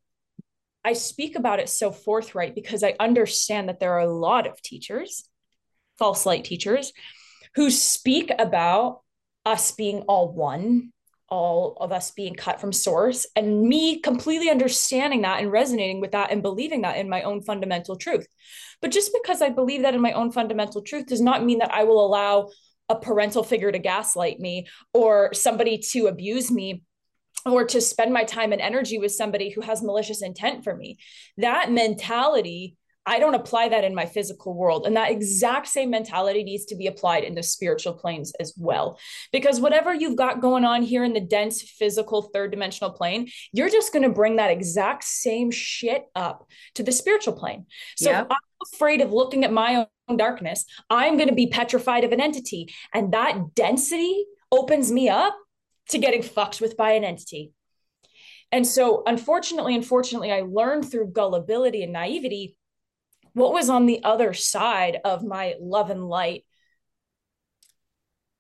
i 0.86 0.94
speak 0.94 1.36
about 1.36 1.60
it 1.60 1.70
so 1.70 1.92
forthright 1.92 2.56
because 2.56 2.84
i 2.84 2.96
understand 3.00 3.68
that 3.68 3.80
there 3.80 3.92
are 3.92 4.08
a 4.08 4.12
lot 4.12 4.48
of 4.48 4.62
teachers 4.62 5.30
false 6.00 6.26
light 6.26 6.46
teachers 6.46 6.94
who 7.56 7.70
speak 7.70 8.32
about 8.40 9.02
us 9.46 9.74
being 9.74 10.02
all 10.04 10.34
one 10.34 10.92
all 11.28 11.76
of 11.82 11.92
us 11.92 12.12
being 12.12 12.36
cut 12.36 12.62
from 12.62 12.72
source 12.72 13.26
and 13.36 13.62
me 13.62 14.00
completely 14.00 14.50
understanding 14.50 15.24
that 15.24 15.42
and 15.42 15.52
resonating 15.52 16.00
with 16.00 16.12
that 16.12 16.32
and 16.32 16.44
believing 16.44 16.84
that 16.84 16.98
in 16.98 17.10
my 17.10 17.24
own 17.24 17.42
fundamental 17.42 17.96
truth. 17.96 18.28
But 18.80 18.92
just 18.92 19.12
because 19.12 19.42
i 19.42 19.50
believe 19.50 19.82
that 19.82 19.96
in 19.96 20.02
my 20.02 20.12
own 20.12 20.32
fundamental 20.32 20.82
truth 20.82 21.08
does 21.08 21.22
not 21.22 21.44
mean 21.44 21.60
that 21.60 21.74
i 21.74 21.84
will 21.84 22.06
allow 22.06 22.50
a 22.90 22.96
parental 22.96 23.44
figure 23.44 23.72
to 23.72 23.80
gaslight 23.80 24.40
me 24.40 24.68
or 24.94 25.34
somebody 25.34 25.80
to 25.80 26.06
abuse 26.06 26.52
me 26.52 26.84
or 27.46 27.66
to 27.66 27.82
spend 27.82 28.14
my 28.14 28.24
time 28.24 28.52
and 28.52 28.62
energy 28.62 28.98
with 28.98 29.12
somebody 29.12 29.50
who 29.50 29.62
has 29.62 29.84
malicious 29.84 30.22
intent 30.22 30.64
for 30.64 30.76
me. 30.76 30.98
That 31.38 31.72
mentality 31.72 32.78
I 33.08 33.20
don't 33.20 33.36
apply 33.36 33.70
that 33.70 33.84
in 33.84 33.94
my 33.94 34.06
physical 34.06 34.56
world. 34.56 34.88
And 34.88 34.96
that 34.96 35.12
exact 35.12 35.68
same 35.68 35.92
mentality 35.92 36.44
needs 36.44 36.66
to 36.66 36.76
be 36.76 36.88
applied 36.88 37.24
in 37.24 37.36
the 37.36 37.44
spiritual 37.44 37.94
planes 37.94 38.34
as 38.40 38.54
well. 38.58 38.98
Because 39.32 39.62
whatever 39.62 39.94
you've 39.94 40.16
got 40.16 40.42
going 40.42 40.66
on 40.66 40.82
here 40.82 41.04
in 41.04 41.14
the 41.14 41.20
dense 41.20 41.62
physical 41.62 42.24
third 42.24 42.52
dimensional 42.52 42.92
plane, 42.92 43.30
you're 43.52 43.70
just 43.70 43.94
going 43.94 44.04
to 44.04 44.10
bring 44.10 44.38
that 44.38 44.50
exact 44.50 45.04
same 45.04 45.52
shit 45.52 46.06
up 46.16 46.48
to 46.74 46.84
the 46.84 46.92
spiritual 46.92 47.34
plane. 47.34 47.68
So. 47.96 48.12
I'm 48.12 48.38
afraid 48.74 49.02
of 49.02 49.14
looking 49.14 49.44
at 49.44 49.52
my 49.52 49.86
own 50.08 50.18
darkness. 50.18 50.66
I'm 50.90 51.18
going 51.18 51.30
to 51.30 51.36
be 51.36 51.48
petrified 51.48 52.04
of 52.04 52.12
an 52.12 52.22
entity. 52.22 52.74
And 52.94 53.14
that 53.14 53.54
density 53.54 54.26
opens 54.52 54.92
me 54.92 55.10
up 55.10 55.36
to 55.90 55.98
getting 55.98 56.22
fucked 56.22 56.62
with 56.62 56.78
by 56.78 56.92
an 56.92 57.04
entity. 57.04 57.54
And 58.52 58.66
so, 58.66 59.04
unfortunately, 59.06 59.76
unfortunately, 59.76 60.32
I 60.32 60.42
learned 60.42 60.90
through 60.90 61.12
gullibility 61.12 61.84
and 61.84 61.94
naivety 61.94 62.58
what 63.34 63.54
was 63.54 63.70
on 63.70 63.86
the 63.86 64.04
other 64.04 64.34
side 64.34 64.98
of 65.04 65.24
my 65.24 65.56
love 65.60 65.90
and 65.90 66.08
light 66.08 66.46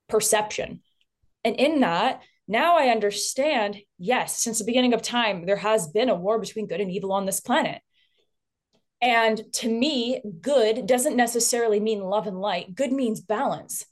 perception. 0.07 0.81
And 1.43 1.55
in 1.57 1.81
that, 1.81 2.21
now 2.47 2.77
I 2.77 2.89
understand 2.89 3.77
yes, 3.97 4.37
since 4.37 4.59
the 4.59 4.65
beginning 4.65 4.93
of 4.93 5.01
time, 5.01 5.45
there 5.45 5.57
has 5.57 5.87
been 5.87 6.09
a 6.09 6.15
war 6.15 6.39
between 6.39 6.67
good 6.67 6.81
and 6.81 6.91
evil 6.91 7.11
on 7.11 7.25
this 7.25 7.39
planet. 7.39 7.81
And 9.01 9.41
to 9.53 9.69
me, 9.69 10.21
good 10.41 10.85
doesn't 10.85 11.17
necessarily 11.17 11.79
mean 11.79 11.99
love 12.01 12.27
and 12.27 12.39
light, 12.39 12.73
good 12.73 12.91
means 12.91 13.19
balance, 13.19 13.85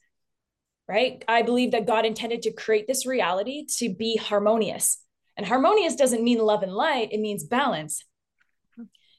right? 0.88 1.24
I 1.28 1.42
believe 1.42 1.72
that 1.72 1.88
God 1.88 2.06
intended 2.06 2.44
to 2.44 2.54
create 2.54 2.88
this 2.88 3.06
reality 3.06 3.66
to 3.78 3.94
be 3.94 4.18
harmonious. 4.18 5.00
And 5.36 5.46
harmonious 5.46 5.96
doesn't 5.96 6.24
mean 6.24 6.40
love 6.40 6.64
and 6.64 6.74
light, 6.74 7.12
it 7.12 7.20
means 7.20 7.44
balance. 7.44 8.04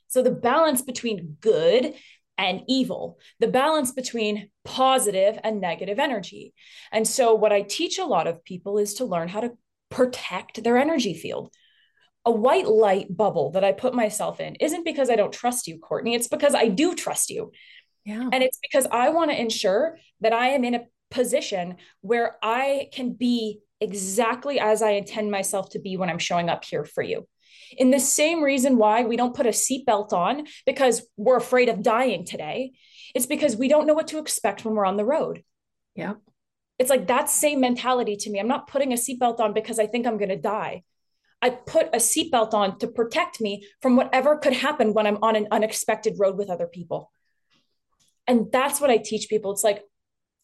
So 0.08 0.22
the 0.22 0.30
balance 0.30 0.80
between 0.82 1.36
good 1.40 1.94
and 2.38 2.62
evil, 2.68 3.18
the 3.40 3.48
balance 3.48 3.92
between 3.92 4.50
positive 4.64 5.38
and 5.42 5.60
negative 5.60 5.98
energy. 5.98 6.54
And 6.92 7.06
so, 7.06 7.34
what 7.34 7.52
I 7.52 7.62
teach 7.62 7.98
a 7.98 8.04
lot 8.04 8.26
of 8.26 8.44
people 8.44 8.78
is 8.78 8.94
to 8.94 9.04
learn 9.04 9.28
how 9.28 9.40
to 9.40 9.52
protect 9.90 10.62
their 10.62 10.76
energy 10.76 11.14
field. 11.14 11.52
A 12.24 12.30
white 12.30 12.66
light 12.66 13.14
bubble 13.14 13.50
that 13.52 13.64
I 13.64 13.72
put 13.72 13.94
myself 13.94 14.40
in 14.40 14.54
isn't 14.56 14.84
because 14.84 15.10
I 15.10 15.16
don't 15.16 15.32
trust 15.32 15.66
you, 15.66 15.78
Courtney. 15.78 16.14
It's 16.14 16.28
because 16.28 16.54
I 16.54 16.68
do 16.68 16.94
trust 16.94 17.30
you. 17.30 17.52
Yeah. 18.04 18.28
And 18.32 18.42
it's 18.42 18.58
because 18.62 18.86
I 18.90 19.10
want 19.10 19.30
to 19.30 19.40
ensure 19.40 19.98
that 20.20 20.32
I 20.32 20.48
am 20.48 20.64
in 20.64 20.74
a 20.74 20.84
position 21.14 21.76
where 22.02 22.36
I 22.42 22.88
can 22.92 23.14
be 23.14 23.60
exactly 23.80 24.60
as 24.60 24.82
I 24.82 24.90
intend 24.90 25.30
myself 25.30 25.70
to 25.70 25.78
be 25.78 25.96
when 25.96 26.10
I'm 26.10 26.18
showing 26.18 26.48
up 26.48 26.64
here 26.64 26.84
for 26.84 27.02
you 27.02 27.26
in 27.76 27.90
the 27.90 28.00
same 28.00 28.42
reason 28.42 28.76
why 28.76 29.02
we 29.04 29.16
don't 29.16 29.34
put 29.34 29.46
a 29.46 29.50
seatbelt 29.50 30.12
on 30.12 30.46
because 30.66 31.06
we're 31.16 31.36
afraid 31.36 31.68
of 31.68 31.82
dying 31.82 32.24
today. 32.24 32.72
It's 33.14 33.26
because 33.26 33.56
we 33.56 33.68
don't 33.68 33.86
know 33.86 33.94
what 33.94 34.08
to 34.08 34.18
expect 34.18 34.64
when 34.64 34.74
we're 34.74 34.86
on 34.86 34.96
the 34.96 35.04
road. 35.04 35.42
Yeah. 35.94 36.14
It's 36.78 36.90
like 36.90 37.06
that 37.06 37.30
same 37.30 37.60
mentality 37.60 38.16
to 38.16 38.30
me. 38.30 38.40
I'm 38.40 38.48
not 38.48 38.66
putting 38.66 38.92
a 38.92 38.96
seatbelt 38.96 39.40
on 39.40 39.52
because 39.52 39.78
I 39.78 39.86
think 39.86 40.06
I'm 40.06 40.18
going 40.18 40.30
to 40.30 40.36
die. 40.36 40.82
I 41.40 41.50
put 41.50 41.88
a 41.88 41.98
seatbelt 41.98 42.54
on 42.54 42.78
to 42.78 42.88
protect 42.88 43.40
me 43.40 43.66
from 43.80 43.96
whatever 43.96 44.38
could 44.38 44.54
happen 44.54 44.94
when 44.94 45.06
I'm 45.06 45.22
on 45.22 45.36
an 45.36 45.48
unexpected 45.50 46.14
road 46.18 46.36
with 46.36 46.50
other 46.50 46.66
people. 46.66 47.12
And 48.26 48.50
that's 48.50 48.80
what 48.80 48.90
I 48.90 48.96
teach 48.96 49.28
people. 49.28 49.52
It's 49.52 49.62
like, 49.62 49.82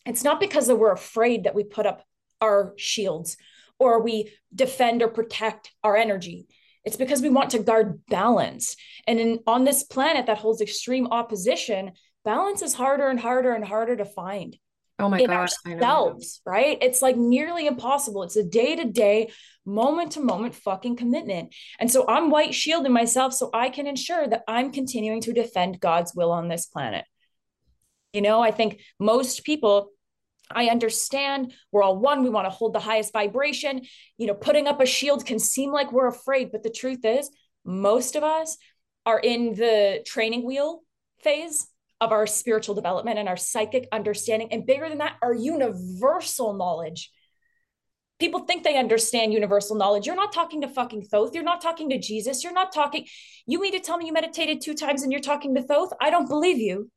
it's 0.07 0.25
not 0.25 0.40
because 0.40 0.66
that 0.66 0.76
we're 0.76 0.92
afraid 0.92 1.45
that 1.45 1.54
we 1.54 1.64
put 1.64 1.87
up 1.87 2.04
our 2.40 2.75
shields 2.76 3.37
or 3.78 4.02
we 4.02 4.33
defend 4.54 5.02
or 5.02 5.09
protect 5.09 5.73
our 5.83 5.97
energy. 5.97 6.47
It's 6.85 6.97
because 6.97 7.21
we 7.21 7.28
want 7.28 7.50
to 7.50 7.59
guard 7.59 8.00
balance. 8.07 8.76
And 9.07 9.21
in, 9.21 9.38
on 9.47 9.64
this 9.64 9.83
planet 9.83 10.26
that 10.26 10.38
holds 10.38 10.61
extreme 10.61 11.09
opposition, 11.09 11.92
balance 12.25 12.62
is 12.62 12.75
harder 12.75 13.09
and 13.09 13.21
harder 13.21 13.52
and 13.52 13.64
harder 13.64 13.97
to 13.97 14.04
find. 14.04 14.57
Oh 14.99 15.09
my 15.09 15.25
gosh, 15.25 15.52
ourselves, 15.66 16.42
right? 16.45 16.76
It's 16.83 17.00
like 17.00 17.16
nearly 17.16 17.66
impossible. 17.66 18.23
It's 18.23 18.37
a 18.37 18.45
day 18.45 18.76
to 18.76 18.85
day, 18.85 19.30
moment 19.64 20.12
to 20.12 20.21
moment 20.21 20.54
fucking 20.54 20.97
commitment. 20.97 21.54
And 21.78 21.90
so 21.90 22.04
I'm 22.07 22.30
white 22.30 22.54
shielding 22.54 22.92
myself 22.92 23.33
so 23.33 23.49
I 23.54 23.71
can 23.71 23.87
ensure 23.87 24.28
that 24.28 24.42
I'm 24.47 24.73
continuing 24.73 25.23
to 25.23 25.33
defend 25.33 25.80
God's 25.80 26.14
will 26.14 26.33
on 26.33 26.49
this 26.49 26.66
planet. 26.66 27.07
You 28.12 28.23
know, 28.23 28.40
I 28.40 28.50
think 28.50 28.81
most 28.99 29.45
people 29.45 29.90
I 30.52 30.67
understand 30.67 31.55
we're 31.71 31.83
all 31.83 31.97
one. 31.97 32.23
We 32.23 32.31
want 32.31 32.47
to 32.47 32.50
hold 32.50 32.73
the 32.73 32.81
highest 32.81 33.12
vibration. 33.12 33.83
You 34.19 34.26
know, 34.26 34.35
putting 34.35 34.67
up 34.67 34.81
a 34.81 34.87
shield 34.87 35.25
can 35.25 35.38
seem 35.38 35.71
like 35.71 35.93
we're 35.93 36.09
afraid, 36.09 36.50
but 36.50 36.62
the 36.62 36.71
truth 36.71 37.05
is, 37.05 37.31
most 37.64 38.17
of 38.17 38.25
us 38.25 38.57
are 39.07 39.21
in 39.21 39.55
the 39.55 40.02
training 40.07 40.45
wheel 40.45 40.83
phase 41.23 41.69
of 42.00 42.12
our 42.12 42.26
spiritual 42.26 42.75
development 42.75 43.19
and 43.19 43.29
our 43.29 43.37
psychic 43.37 43.87
understanding. 43.93 44.49
And 44.52 44.67
bigger 44.67 44.88
than 44.88 44.99
that, 44.99 45.17
our 45.23 45.35
universal 45.35 46.55
knowledge. 46.55 47.11
People 48.19 48.40
think 48.40 48.64
they 48.64 48.76
understand 48.76 49.33
universal 49.33 49.76
knowledge. 49.76 50.07
You're 50.07 50.17
not 50.17 50.33
talking 50.33 50.61
to 50.61 50.69
fucking 50.69 51.05
Thoth. 51.05 51.35
You're 51.35 51.43
not 51.43 51.62
talking 51.62 51.88
to 51.90 51.99
Jesus. 51.99 52.45
You're 52.45 52.52
not 52.52 52.73
talking. 52.73 53.07
You 53.47 53.61
mean 53.61 53.73
to 53.73 53.81
tell 53.81 53.97
me 53.97 54.07
you 54.07 54.12
meditated 54.12 54.61
two 54.61 54.75
times 54.75 55.02
and 55.02 55.11
you're 55.11 55.23
talking 55.23 55.55
to 55.55 55.62
Thoth? 55.62 55.93
I 56.00 56.11
don't 56.11 56.29
believe 56.29 56.59
you. 56.59 56.90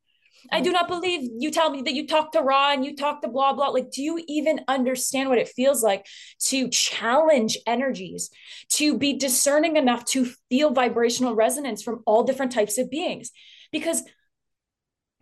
I 0.51 0.61
do 0.61 0.69
mm. 0.69 0.73
not 0.73 0.87
believe 0.87 1.29
you 1.37 1.51
tell 1.51 1.69
me 1.69 1.81
that 1.83 1.93
you 1.93 2.07
talk 2.07 2.31
to 2.33 2.41
Ra 2.41 2.71
and 2.73 2.83
you 2.83 2.95
talk 2.95 3.21
to 3.21 3.27
blah, 3.27 3.53
blah. 3.53 3.69
Like, 3.69 3.91
do 3.91 4.01
you 4.01 4.23
even 4.27 4.61
understand 4.67 5.29
what 5.29 5.37
it 5.37 5.49
feels 5.49 5.83
like 5.83 6.05
to 6.45 6.69
challenge 6.69 7.57
energies, 7.65 8.29
to 8.69 8.97
be 8.97 9.17
discerning 9.17 9.77
enough 9.77 10.05
to 10.05 10.25
feel 10.49 10.71
vibrational 10.71 11.35
resonance 11.35 11.81
from 11.81 12.01
all 12.05 12.23
different 12.23 12.51
types 12.51 12.77
of 12.77 12.89
beings? 12.89 13.31
Because 13.71 14.03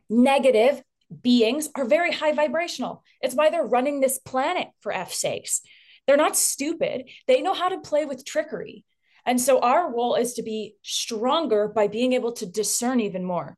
negative 0.09 0.81
beings 1.21 1.69
are 1.75 1.85
very 1.85 2.11
high 2.11 2.31
vibrational. 2.31 3.03
It's 3.21 3.35
why 3.35 3.49
they're 3.49 3.65
running 3.65 3.99
this 3.99 4.19
planet 4.19 4.69
for 4.81 4.91
F 4.91 5.13
sakes. 5.13 5.61
They're 6.07 6.17
not 6.17 6.37
stupid, 6.37 7.09
they 7.27 7.41
know 7.41 7.53
how 7.53 7.69
to 7.69 7.79
play 7.79 8.05
with 8.05 8.25
trickery. 8.25 8.85
And 9.25 9.39
so 9.39 9.59
our 9.59 9.93
role 9.93 10.15
is 10.15 10.33
to 10.33 10.43
be 10.43 10.75
stronger 10.81 11.67
by 11.67 11.87
being 11.87 12.13
able 12.13 12.31
to 12.33 12.45
discern 12.45 12.99
even 12.99 13.23
more. 13.23 13.57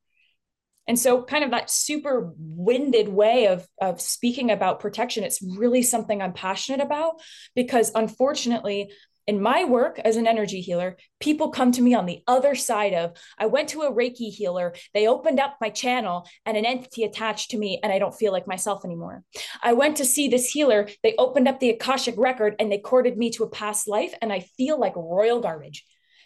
And 0.88 1.00
so, 1.00 1.24
kind 1.24 1.44
of 1.44 1.52
that 1.52 1.70
super 1.70 2.34
winded 2.38 3.08
way 3.08 3.48
of, 3.48 3.68
of 3.82 4.02
speaking 4.02 4.52
about 4.52 4.80
protection, 4.80 5.24
it's 5.24 5.42
really 5.42 5.82
something 5.82 6.22
I'm 6.22 6.34
passionate 6.34 6.82
about 6.82 7.22
because 7.56 7.92
unfortunately, 7.96 8.92
in 9.26 9.42
my 9.42 9.64
work 9.64 10.00
as 10.00 10.18
an 10.18 10.28
energy 10.28 10.60
healer, 10.60 10.98
people 11.20 11.50
come 11.50 11.72
to 11.72 11.82
me 11.82 11.94
on 11.94 12.06
the 12.06 12.22
other 12.28 12.56
side 12.56 12.94
of 12.94 13.16
I 13.38 13.46
went 13.46 13.70
to 13.70 13.84
a 13.84 13.92
Reiki 13.92 14.30
healer, 14.30 14.74
they 14.94 15.08
opened 15.08 15.40
up 15.40 15.56
my 15.62 15.70
channel 15.70 16.28
and 16.46 16.58
an 16.58 16.66
entity 16.66 17.04
attached 17.04 17.52
to 17.52 17.58
me, 17.58 17.80
and 17.82 17.92
I 17.92 18.00
don't 18.00 18.16
feel 18.16 18.34
like 18.34 18.48
myself 18.48 18.84
anymore. 18.84 19.24
I 19.62 19.74
went 19.74 19.98
to 19.98 20.06
see 20.06 20.28
this 20.28 20.50
healer, 20.50 20.90
they 21.04 21.16
opened 21.18 21.48
up 21.48 21.60
the 21.60 21.70
Akashic 21.70 22.16
record 22.18 22.56
and 22.60 22.72
they 22.72 22.80
corded 22.80 23.18
me 23.18 23.30
to 23.32 23.44
a 23.44 23.50
past 23.50 23.88
life, 23.88 24.14
and 24.22 24.34
I 24.34 24.42
feel 24.42 24.80
like 24.80 24.96
royal 24.96 25.40
garbage. 25.40 25.86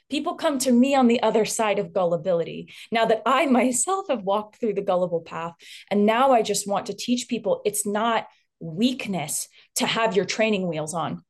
People 0.10 0.36
come 0.36 0.58
to 0.60 0.72
me 0.72 0.96
on 0.96 1.08
the 1.08 1.22
other 1.22 1.46
side 1.46 1.80
of 1.80 1.94
gullibility 1.94 2.74
now 2.92 3.06
that 3.06 3.24
I 3.26 3.46
myself 3.60 4.08
have 4.10 4.24
walked 4.24 4.58
through 4.58 4.74
the 4.74 4.82
gullible 4.82 5.22
path. 5.22 5.54
And 5.92 6.06
now 6.06 6.32
I 6.32 6.42
just 6.42 6.68
want 6.68 6.88
to 6.88 6.96
teach 6.96 7.28
people 7.28 7.62
it's 7.66 7.86
not 7.86 8.28
weakness 8.60 9.48
to 9.76 9.86
have 9.86 10.16
your 10.16 10.26
training 10.26 10.68
wheels 10.68 10.94
on. 10.94 11.24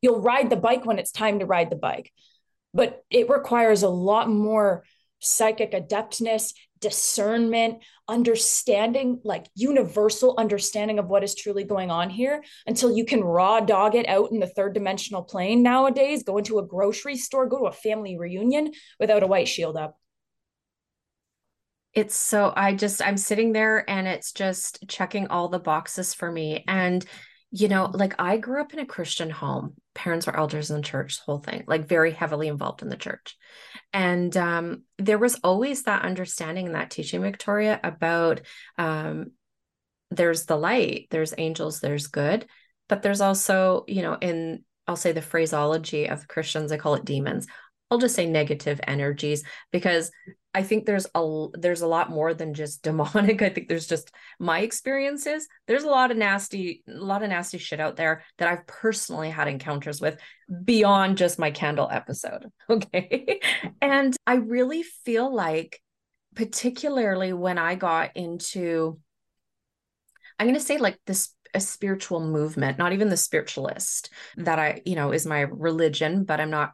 You'll 0.00 0.20
ride 0.20 0.50
the 0.50 0.56
bike 0.56 0.84
when 0.84 0.98
it's 0.98 1.12
time 1.12 1.38
to 1.38 1.46
ride 1.46 1.70
the 1.70 1.76
bike, 1.76 2.12
but 2.74 3.04
it 3.10 3.28
requires 3.28 3.82
a 3.82 3.88
lot 3.88 4.28
more 4.28 4.84
psychic 5.20 5.72
adeptness, 5.72 6.54
discernment, 6.82 7.82
understanding, 8.06 9.20
like 9.24 9.46
universal 9.54 10.34
understanding 10.36 10.98
of 10.98 11.06
what 11.06 11.24
is 11.24 11.34
truly 11.34 11.64
going 11.64 11.90
on 11.90 12.10
here 12.10 12.44
until 12.66 12.94
you 12.94 13.06
can 13.06 13.24
raw 13.24 13.60
dog 13.60 13.94
it 13.94 14.06
out 14.06 14.30
in 14.30 14.40
the 14.40 14.46
third 14.46 14.74
dimensional 14.74 15.22
plane 15.22 15.62
nowadays, 15.62 16.24
go 16.24 16.36
into 16.36 16.58
a 16.58 16.66
grocery 16.66 17.16
store, 17.16 17.46
go 17.46 17.58
to 17.60 17.64
a 17.64 17.72
family 17.72 18.18
reunion 18.18 18.72
without 19.00 19.22
a 19.22 19.26
white 19.26 19.48
shield 19.48 19.78
up. 19.78 19.96
It's 21.94 22.16
so, 22.16 22.52
I 22.54 22.74
just, 22.74 23.00
I'm 23.00 23.16
sitting 23.16 23.52
there 23.52 23.88
and 23.88 24.06
it's 24.06 24.32
just 24.32 24.86
checking 24.88 25.28
all 25.28 25.48
the 25.48 25.58
boxes 25.58 26.12
for 26.12 26.30
me. 26.30 26.64
And, 26.68 27.04
you 27.54 27.68
know, 27.68 27.90
like 27.92 28.14
I 28.18 28.38
grew 28.38 28.62
up 28.62 28.72
in 28.72 28.78
a 28.78 28.86
Christian 28.86 29.28
home, 29.28 29.74
parents 29.94 30.26
were 30.26 30.36
elders 30.36 30.70
in 30.70 30.76
the 30.76 30.82
church, 30.82 31.20
whole 31.20 31.38
thing, 31.38 31.64
like 31.66 31.86
very 31.86 32.10
heavily 32.10 32.48
involved 32.48 32.80
in 32.80 32.88
the 32.88 32.96
church. 32.96 33.36
And 33.92 34.34
um, 34.38 34.82
there 34.98 35.18
was 35.18 35.38
always 35.44 35.82
that 35.82 36.02
understanding 36.02 36.66
and 36.66 36.74
that 36.74 36.90
teaching 36.90 37.20
victoria 37.20 37.78
about 37.84 38.40
um, 38.78 39.32
there's 40.10 40.46
the 40.46 40.56
light 40.56 41.08
there's 41.10 41.34
angels 41.36 41.80
there's 41.80 42.06
good. 42.06 42.46
But 42.88 43.02
there's 43.02 43.20
also 43.20 43.84
you 43.88 44.02
know 44.02 44.18
in 44.20 44.64
i'll 44.86 44.96
say 44.96 45.12
the 45.12 45.22
phraseology 45.22 46.08
of 46.08 46.26
christians 46.28 46.72
i 46.72 46.76
call 46.76 46.94
it 46.96 47.04
demons 47.04 47.46
i'll 47.92 47.98
just 47.98 48.14
say 48.14 48.26
negative 48.26 48.80
energies 48.86 49.44
because 49.70 50.10
I 50.54 50.62
think 50.62 50.84
there's 50.84 51.06
a 51.14 51.46
there's 51.54 51.80
a 51.80 51.86
lot 51.86 52.10
more 52.10 52.34
than 52.34 52.52
just 52.52 52.82
demonic. 52.84 53.40
I 53.40 53.48
think 53.48 53.68
there's 53.68 53.86
just 53.86 54.10
my 54.38 54.60
experiences. 54.60 55.48
There's 55.66 55.84
a 55.84 55.88
lot 55.88 56.10
of 56.10 56.16
nasty, 56.16 56.82
a 56.88 56.92
lot 56.92 57.22
of 57.22 57.30
nasty 57.30 57.58
shit 57.58 57.80
out 57.80 57.96
there 57.96 58.22
that 58.38 58.48
I've 58.48 58.66
personally 58.66 59.30
had 59.30 59.48
encounters 59.48 60.00
with 60.00 60.18
beyond 60.64 61.16
just 61.16 61.38
my 61.38 61.50
candle 61.50 61.88
episode. 61.90 62.46
Okay. 62.70 63.40
and 63.80 64.16
I 64.26 64.34
really 64.34 64.82
feel 64.82 65.34
like 65.34 65.80
particularly 66.34 67.32
when 67.32 67.58
I 67.58 67.74
got 67.74 68.16
into, 68.16 68.98
I'm 70.38 70.46
going 70.46 70.58
to 70.58 70.64
say 70.64 70.78
like 70.78 70.98
this 71.06 71.34
a 71.54 71.60
spiritual 71.60 72.20
movement, 72.20 72.78
not 72.78 72.94
even 72.94 73.10
the 73.10 73.16
spiritualist 73.16 74.10
that 74.38 74.58
I, 74.58 74.80
you 74.86 74.96
know, 74.96 75.12
is 75.12 75.26
my 75.26 75.40
religion, 75.40 76.24
but 76.24 76.40
I'm 76.40 76.48
not, 76.48 76.72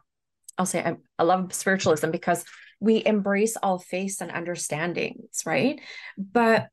I'll 0.59 0.65
say 0.65 0.83
I, 0.83 0.97
I 1.17 1.23
love 1.23 1.53
spiritualism 1.53 2.11
because 2.11 2.43
we 2.81 3.03
embrace 3.05 3.57
all 3.63 3.79
faiths 3.79 4.21
and 4.21 4.29
understandings, 4.29 5.43
right? 5.45 5.79
But 6.17 6.67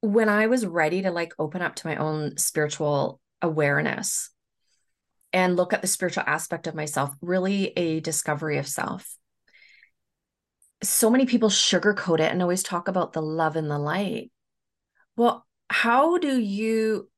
when 0.00 0.28
I 0.28 0.46
was 0.46 0.66
ready 0.66 1.02
to 1.02 1.10
like 1.10 1.34
open 1.38 1.62
up 1.62 1.74
to 1.76 1.86
my 1.86 1.96
own 1.96 2.36
spiritual 2.38 3.20
awareness 3.42 4.30
and 5.32 5.56
look 5.56 5.72
at 5.72 5.82
the 5.82 5.88
spiritual 5.88 6.24
aspect 6.26 6.66
of 6.66 6.74
myself, 6.74 7.14
really 7.20 7.72
a 7.76 8.00
discovery 8.00 8.58
of 8.58 8.66
self. 8.66 9.16
So 10.82 11.10
many 11.10 11.26
people 11.26 11.50
sugarcoat 11.50 12.20
it 12.20 12.32
and 12.32 12.40
always 12.40 12.62
talk 12.62 12.88
about 12.88 13.12
the 13.12 13.22
love 13.22 13.56
and 13.56 13.70
the 13.70 13.78
light. 13.78 14.30
Well, 15.16 15.44
how 15.68 16.18
do 16.18 16.38
you 16.38 17.10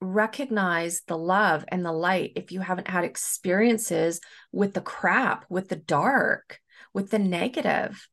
recognize 0.00 1.02
the 1.06 1.18
love 1.18 1.64
and 1.68 1.84
the 1.84 1.92
light 1.92 2.32
if 2.36 2.52
you 2.52 2.60
haven't 2.60 2.88
had 2.88 3.04
experiences 3.04 4.20
with 4.52 4.74
the 4.74 4.80
crap, 4.80 5.44
with 5.48 5.68
the 5.68 5.76
dark, 5.76 6.60
with 6.92 7.10
the 7.10 7.18
negative? 7.18 8.08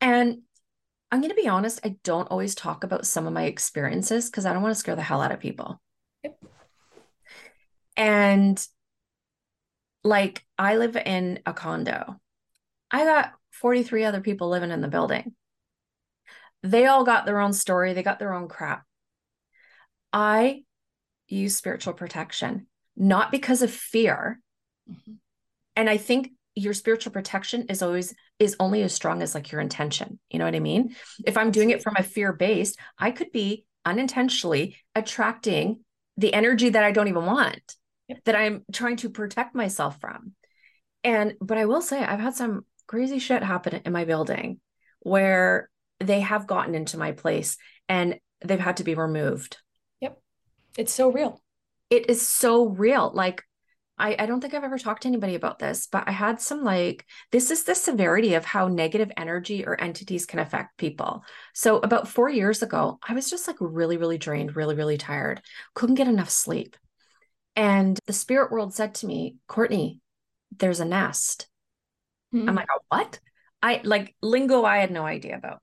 And 0.00 0.42
I'm 1.10 1.20
going 1.20 1.30
to 1.30 1.42
be 1.42 1.48
honest, 1.48 1.80
I 1.84 1.96
don't 2.04 2.30
always 2.30 2.54
talk 2.54 2.84
about 2.84 3.06
some 3.06 3.26
of 3.26 3.32
my 3.32 3.44
experiences 3.44 4.30
because 4.30 4.46
I 4.46 4.52
don't 4.52 4.62
want 4.62 4.74
to 4.74 4.78
scare 4.78 4.96
the 4.96 5.02
hell 5.02 5.20
out 5.20 5.32
of 5.32 5.40
people. 5.40 5.80
Yep. 6.22 6.38
And 7.96 8.66
like, 10.04 10.44
I 10.56 10.76
live 10.76 10.96
in 10.96 11.40
a 11.44 11.52
condo. 11.52 12.20
I 12.90 13.04
got 13.04 13.32
43 13.52 14.04
other 14.04 14.20
people 14.20 14.48
living 14.48 14.70
in 14.70 14.80
the 14.80 14.88
building. 14.88 15.34
They 16.62 16.86
all 16.86 17.04
got 17.04 17.26
their 17.26 17.40
own 17.40 17.52
story, 17.52 17.92
they 17.92 18.02
got 18.02 18.18
their 18.18 18.34
own 18.34 18.48
crap. 18.48 18.84
I 20.12 20.64
use 21.30 21.56
spiritual 21.56 21.94
protection, 21.94 22.66
not 22.96 23.30
because 23.30 23.62
of 23.62 23.70
fear. 23.70 24.40
Mm-hmm. 24.90 25.12
And 25.76 25.88
I 25.88 25.96
think 25.96 26.32
your 26.54 26.74
spiritual 26.74 27.12
protection 27.12 27.66
is 27.68 27.82
always 27.82 28.14
is 28.38 28.56
only 28.58 28.82
as 28.82 28.92
strong 28.92 29.22
as 29.22 29.34
like 29.34 29.52
your 29.52 29.60
intention. 29.60 30.18
You 30.30 30.38
know 30.38 30.44
what 30.44 30.54
I 30.54 30.60
mean? 30.60 30.94
If 31.24 31.36
I'm 31.36 31.50
doing 31.50 31.70
it 31.70 31.82
from 31.82 31.94
a 31.96 32.02
fear 32.02 32.32
based, 32.32 32.78
I 32.98 33.10
could 33.12 33.32
be 33.32 33.64
unintentionally 33.84 34.76
attracting 34.94 35.80
the 36.16 36.34
energy 36.34 36.70
that 36.70 36.84
I 36.84 36.92
don't 36.92 37.08
even 37.08 37.24
want, 37.24 37.76
yep. 38.08 38.18
that 38.24 38.36
I'm 38.36 38.64
trying 38.72 38.96
to 38.96 39.10
protect 39.10 39.54
myself 39.54 40.00
from. 40.00 40.34
And 41.04 41.34
but 41.40 41.56
I 41.56 41.64
will 41.64 41.80
say 41.80 42.02
I've 42.02 42.20
had 42.20 42.34
some 42.34 42.66
crazy 42.86 43.20
shit 43.20 43.42
happen 43.42 43.80
in 43.84 43.92
my 43.92 44.04
building 44.04 44.60
where 45.00 45.70
they 46.00 46.20
have 46.20 46.46
gotten 46.46 46.74
into 46.74 46.98
my 46.98 47.12
place 47.12 47.56
and 47.88 48.18
they've 48.44 48.58
had 48.58 48.78
to 48.78 48.84
be 48.84 48.94
removed 48.94 49.58
it's 50.76 50.92
so 50.92 51.10
real. 51.10 51.42
It 51.88 52.08
is 52.08 52.26
so 52.26 52.66
real. 52.66 53.10
Like, 53.12 53.44
I, 53.98 54.16
I 54.18 54.26
don't 54.26 54.40
think 54.40 54.54
I've 54.54 54.64
ever 54.64 54.78
talked 54.78 55.02
to 55.02 55.08
anybody 55.08 55.34
about 55.34 55.58
this, 55.58 55.86
but 55.86 56.04
I 56.08 56.12
had 56.12 56.40
some 56.40 56.64
like, 56.64 57.04
this 57.32 57.50
is 57.50 57.64
the 57.64 57.74
severity 57.74 58.34
of 58.34 58.46
how 58.46 58.68
negative 58.68 59.12
energy 59.16 59.66
or 59.66 59.78
entities 59.78 60.24
can 60.24 60.38
affect 60.38 60.78
people. 60.78 61.22
So, 61.54 61.78
about 61.78 62.08
four 62.08 62.30
years 62.30 62.62
ago, 62.62 62.98
I 63.06 63.12
was 63.12 63.28
just 63.28 63.46
like 63.46 63.56
really, 63.60 63.98
really 63.98 64.16
drained, 64.16 64.56
really, 64.56 64.74
really 64.74 64.96
tired, 64.96 65.42
couldn't 65.74 65.96
get 65.96 66.08
enough 66.08 66.30
sleep. 66.30 66.76
And 67.56 67.98
the 68.06 68.12
spirit 68.14 68.50
world 68.50 68.72
said 68.72 68.94
to 68.96 69.06
me, 69.06 69.36
Courtney, 69.46 70.00
there's 70.56 70.80
a 70.80 70.84
nest. 70.84 71.46
Mm-hmm. 72.34 72.48
I'm 72.48 72.54
like, 72.54 72.68
oh, 72.74 72.80
what? 72.88 73.20
I 73.62 73.82
like 73.84 74.14
lingo 74.22 74.64
I 74.64 74.78
had 74.78 74.90
no 74.90 75.04
idea 75.04 75.36
about. 75.36 75.60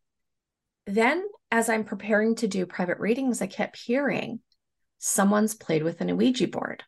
Then, 0.85 1.25
as 1.51 1.69
I'm 1.69 1.83
preparing 1.85 2.35
to 2.35 2.47
do 2.47 2.65
private 2.65 2.99
readings, 2.99 3.41
I 3.41 3.47
kept 3.47 3.77
hearing, 3.77 4.41
someone's 4.99 5.55
played 5.55 5.83
with 5.83 6.01
an 6.01 6.15
Ouija 6.17 6.47
board. 6.47 6.83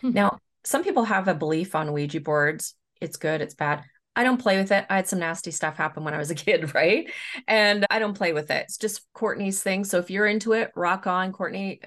Hmm. 0.00 0.12
Now, 0.12 0.38
some 0.64 0.84
people 0.84 1.04
have 1.04 1.28
a 1.28 1.34
belief 1.34 1.74
on 1.74 1.92
Ouija 1.92 2.20
boards. 2.20 2.74
It's 3.00 3.16
good, 3.16 3.40
it's 3.40 3.54
bad. 3.54 3.84
I 4.16 4.24
don't 4.24 4.40
play 4.40 4.58
with 4.58 4.72
it. 4.72 4.84
I 4.90 4.96
had 4.96 5.08
some 5.08 5.20
nasty 5.20 5.50
stuff 5.50 5.76
happen 5.76 6.04
when 6.04 6.14
I 6.14 6.18
was 6.18 6.30
a 6.30 6.34
kid, 6.36 6.74
right? 6.74 7.10
And 7.46 7.86
I 7.90 7.98
don't 7.98 8.16
play 8.16 8.32
with 8.32 8.50
it. 8.50 8.64
It's 8.64 8.76
just 8.76 9.06
Courtney's 9.12 9.62
thing. 9.62 9.84
So 9.84 9.98
if 9.98 10.10
you're 10.10 10.26
into 10.26 10.52
it, 10.52 10.72
rock 10.74 11.06
on. 11.06 11.32
Courtney, 11.32 11.80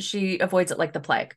she 0.00 0.38
avoids 0.38 0.72
it 0.72 0.78
like 0.78 0.92
the 0.92 1.00
plague. 1.00 1.34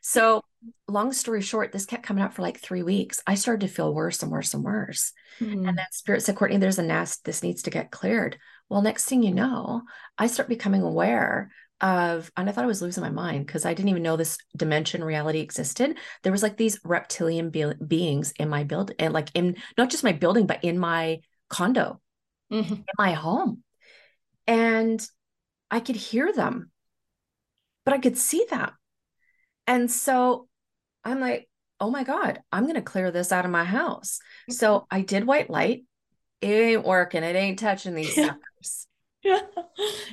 So, 0.00 0.42
long 0.86 1.12
story 1.12 1.40
short, 1.40 1.72
this 1.72 1.86
kept 1.86 2.02
coming 2.02 2.22
up 2.22 2.34
for 2.34 2.42
like 2.42 2.60
three 2.60 2.82
weeks. 2.82 3.22
I 3.26 3.34
started 3.34 3.66
to 3.66 3.72
feel 3.72 3.94
worse 3.94 4.22
and 4.22 4.30
worse 4.30 4.52
and 4.52 4.62
worse. 4.62 5.12
Mm-hmm. 5.40 5.66
And 5.66 5.78
then 5.78 5.86
Spirit 5.92 6.22
said, 6.22 6.36
Courtney, 6.36 6.58
there's 6.58 6.78
a 6.78 6.82
nest. 6.82 7.24
This 7.24 7.42
needs 7.42 7.62
to 7.62 7.70
get 7.70 7.90
cleared. 7.90 8.38
Well, 8.68 8.82
next 8.82 9.06
thing 9.06 9.22
you 9.22 9.32
know, 9.34 9.82
I 10.18 10.26
start 10.26 10.48
becoming 10.48 10.82
aware 10.82 11.50
of 11.84 12.32
and 12.34 12.48
i 12.48 12.52
thought 12.52 12.64
i 12.64 12.66
was 12.66 12.80
losing 12.80 13.02
my 13.02 13.10
mind 13.10 13.46
because 13.46 13.66
i 13.66 13.74
didn't 13.74 13.90
even 13.90 14.02
know 14.02 14.16
this 14.16 14.38
dimension 14.56 15.04
reality 15.04 15.40
existed. 15.40 15.98
There 16.22 16.32
was 16.32 16.42
like 16.42 16.56
these 16.56 16.80
reptilian 16.82 17.50
be- 17.50 17.74
beings 17.86 18.32
in 18.38 18.48
my 18.48 18.64
building 18.64 18.96
and 18.98 19.12
like 19.12 19.28
in 19.34 19.56
not 19.76 19.90
just 19.90 20.02
my 20.02 20.12
building 20.12 20.46
but 20.46 20.64
in 20.64 20.78
my 20.78 21.20
condo. 21.50 22.00
Mm-hmm. 22.50 22.74
in 22.74 22.84
my 22.98 23.12
home. 23.12 23.62
And 24.46 25.06
i 25.70 25.80
could 25.80 25.96
hear 25.96 26.32
them 26.32 26.70
but 27.84 27.92
i 27.94 27.98
could 27.98 28.16
see 28.16 28.46
them. 28.50 28.70
And 29.66 29.90
so 29.90 30.48
i'm 31.04 31.20
like 31.20 31.48
oh 31.80 31.90
my 31.90 32.04
god 32.04 32.40
i'm 32.50 32.62
going 32.62 32.76
to 32.76 32.82
clear 32.82 33.10
this 33.10 33.30
out 33.30 33.44
of 33.44 33.50
my 33.50 33.64
house. 33.64 34.20
So 34.48 34.86
i 34.90 35.02
did 35.02 35.26
white 35.26 35.50
light. 35.50 35.84
It 36.40 36.46
ain't 36.46 36.84
working. 36.84 37.22
It 37.22 37.36
ain't 37.36 37.58
touching 37.58 37.94
these 37.94 38.14
suckers 38.14 38.86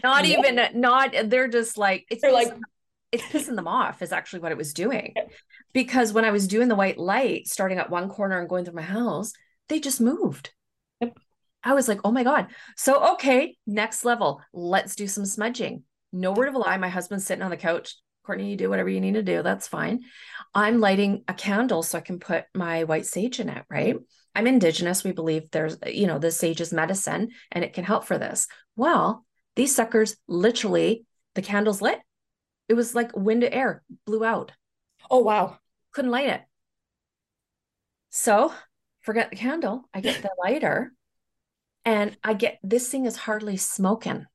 not 0.04 0.28
yeah. 0.28 0.40
even 0.40 0.80
not 0.80 1.14
they're 1.26 1.48
just 1.48 1.78
like 1.78 2.06
it's 2.10 2.22
they're 2.22 2.32
like 2.32 2.54
it's 3.12 3.24
pissing 3.24 3.56
them 3.56 3.68
off 3.68 4.02
is 4.02 4.14
actually 4.14 4.40
what 4.40 4.52
it 4.52 4.58
was 4.58 4.74
doing. 4.74 5.14
Because 5.74 6.14
when 6.14 6.26
i 6.26 6.32
was 6.32 6.48
doing 6.48 6.68
the 6.68 6.76
white 6.76 6.98
light 6.98 7.48
starting 7.48 7.78
at 7.78 7.90
one 7.90 8.10
corner 8.10 8.40
and 8.40 8.50
going 8.50 8.66
through 8.66 8.76
my 8.76 8.82
house 8.82 9.34
they 9.70 9.80
just 9.80 10.02
moved. 10.02 10.54
Yep. 11.00 11.18
i 11.64 11.74
was 11.74 11.88
like 11.88 12.00
oh 12.04 12.12
my 12.12 12.24
god. 12.24 12.48
So 12.78 13.14
okay 13.14 13.58
next 13.68 14.06
level. 14.06 14.42
Let's 14.54 14.96
do 14.96 15.08
some 15.08 15.26
smudging. 15.26 15.84
No 16.14 16.32
word 16.32 16.50
of 16.50 16.56
a 16.56 16.60
lie. 16.60 16.78
My 16.78 16.90
husband's 16.90 17.26
sitting 17.26 17.44
on 17.44 17.52
the 17.52 17.58
couch. 17.58 17.96
Courtney 18.24 18.52
you 18.52 18.56
do 18.56 18.70
whatever 18.70 18.90
you 18.90 19.02
need 19.02 19.16
to 19.16 19.24
do. 19.24 19.42
That's 19.42 19.68
fine. 19.68 20.02
I'm 20.54 20.80
lighting 20.80 21.24
a 21.28 21.34
candle 21.34 21.84
so 21.84 21.98
i 21.98 22.02
can 22.02 22.20
put 22.20 22.46
my 22.54 22.84
white 22.84 23.06
sage 23.06 23.40
in 23.40 23.50
it 23.50 23.64
right 23.70 23.96
I'm 24.34 24.48
indigenous. 24.48 25.04
We 25.04 25.12
believe 25.12 25.52
there's, 25.52 25.78
you 25.86 26.08
know, 26.08 26.20
the 26.20 26.32
sage 26.32 26.62
is 26.62 26.74
medicine 26.74 27.30
and 27.52 27.64
it 27.64 27.74
can 27.74 27.84
help 27.84 28.06
for 28.06 28.18
this. 28.18 28.48
Well, 28.76 29.26
these 29.56 29.76
suckers 29.76 30.16
literally, 30.28 31.06
the 31.36 31.42
candles 31.42 31.82
lit. 31.82 32.00
It 32.70 32.74
was 32.76 32.96
like 32.96 33.16
wind 33.16 33.42
to 33.42 33.54
air, 33.54 33.84
blew 34.06 34.24
out. 34.24 34.54
Oh, 35.10 35.20
wow. 35.20 35.58
Couldn't 35.92 36.12
light 36.12 36.30
it. 36.30 36.42
So 38.10 38.54
forget 39.02 39.30
the 39.30 39.36
candle. 39.36 39.84
I 39.94 40.02
get 40.02 40.22
the 40.22 40.30
lighter 40.42 40.94
and 41.86 42.16
I 42.24 42.34
get 42.34 42.60
this 42.64 42.90
thing 42.90 43.06
is 43.06 43.16
hardly 43.16 43.58
smoking. 43.58 44.26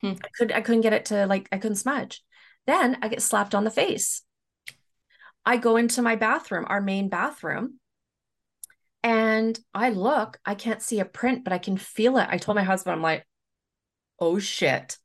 Hmm. 0.00 0.12
I 0.22 0.28
could 0.36 0.52
I 0.52 0.60
couldn't 0.60 0.82
get 0.82 0.92
it 0.92 1.06
to 1.06 1.26
like 1.26 1.48
I 1.52 1.58
couldn't 1.58 1.76
smudge. 1.76 2.22
Then 2.66 2.98
I 3.02 3.08
get 3.08 3.22
slapped 3.22 3.54
on 3.54 3.64
the 3.64 3.70
face. 3.70 4.22
I 5.44 5.56
go 5.56 5.76
into 5.76 6.02
my 6.02 6.14
bathroom, 6.14 6.66
our 6.68 6.80
main 6.80 7.08
bathroom, 7.08 7.80
and 9.02 9.58
I 9.74 9.90
look, 9.90 10.38
I 10.44 10.54
can't 10.54 10.82
see 10.82 11.00
a 11.00 11.04
print, 11.04 11.44
but 11.44 11.52
I 11.52 11.58
can 11.58 11.76
feel 11.76 12.18
it. 12.18 12.28
I 12.30 12.38
told 12.38 12.56
my 12.56 12.62
husband, 12.62 12.94
I'm 12.94 13.02
like, 13.02 13.26
oh 14.18 14.38
shit. 14.38 14.96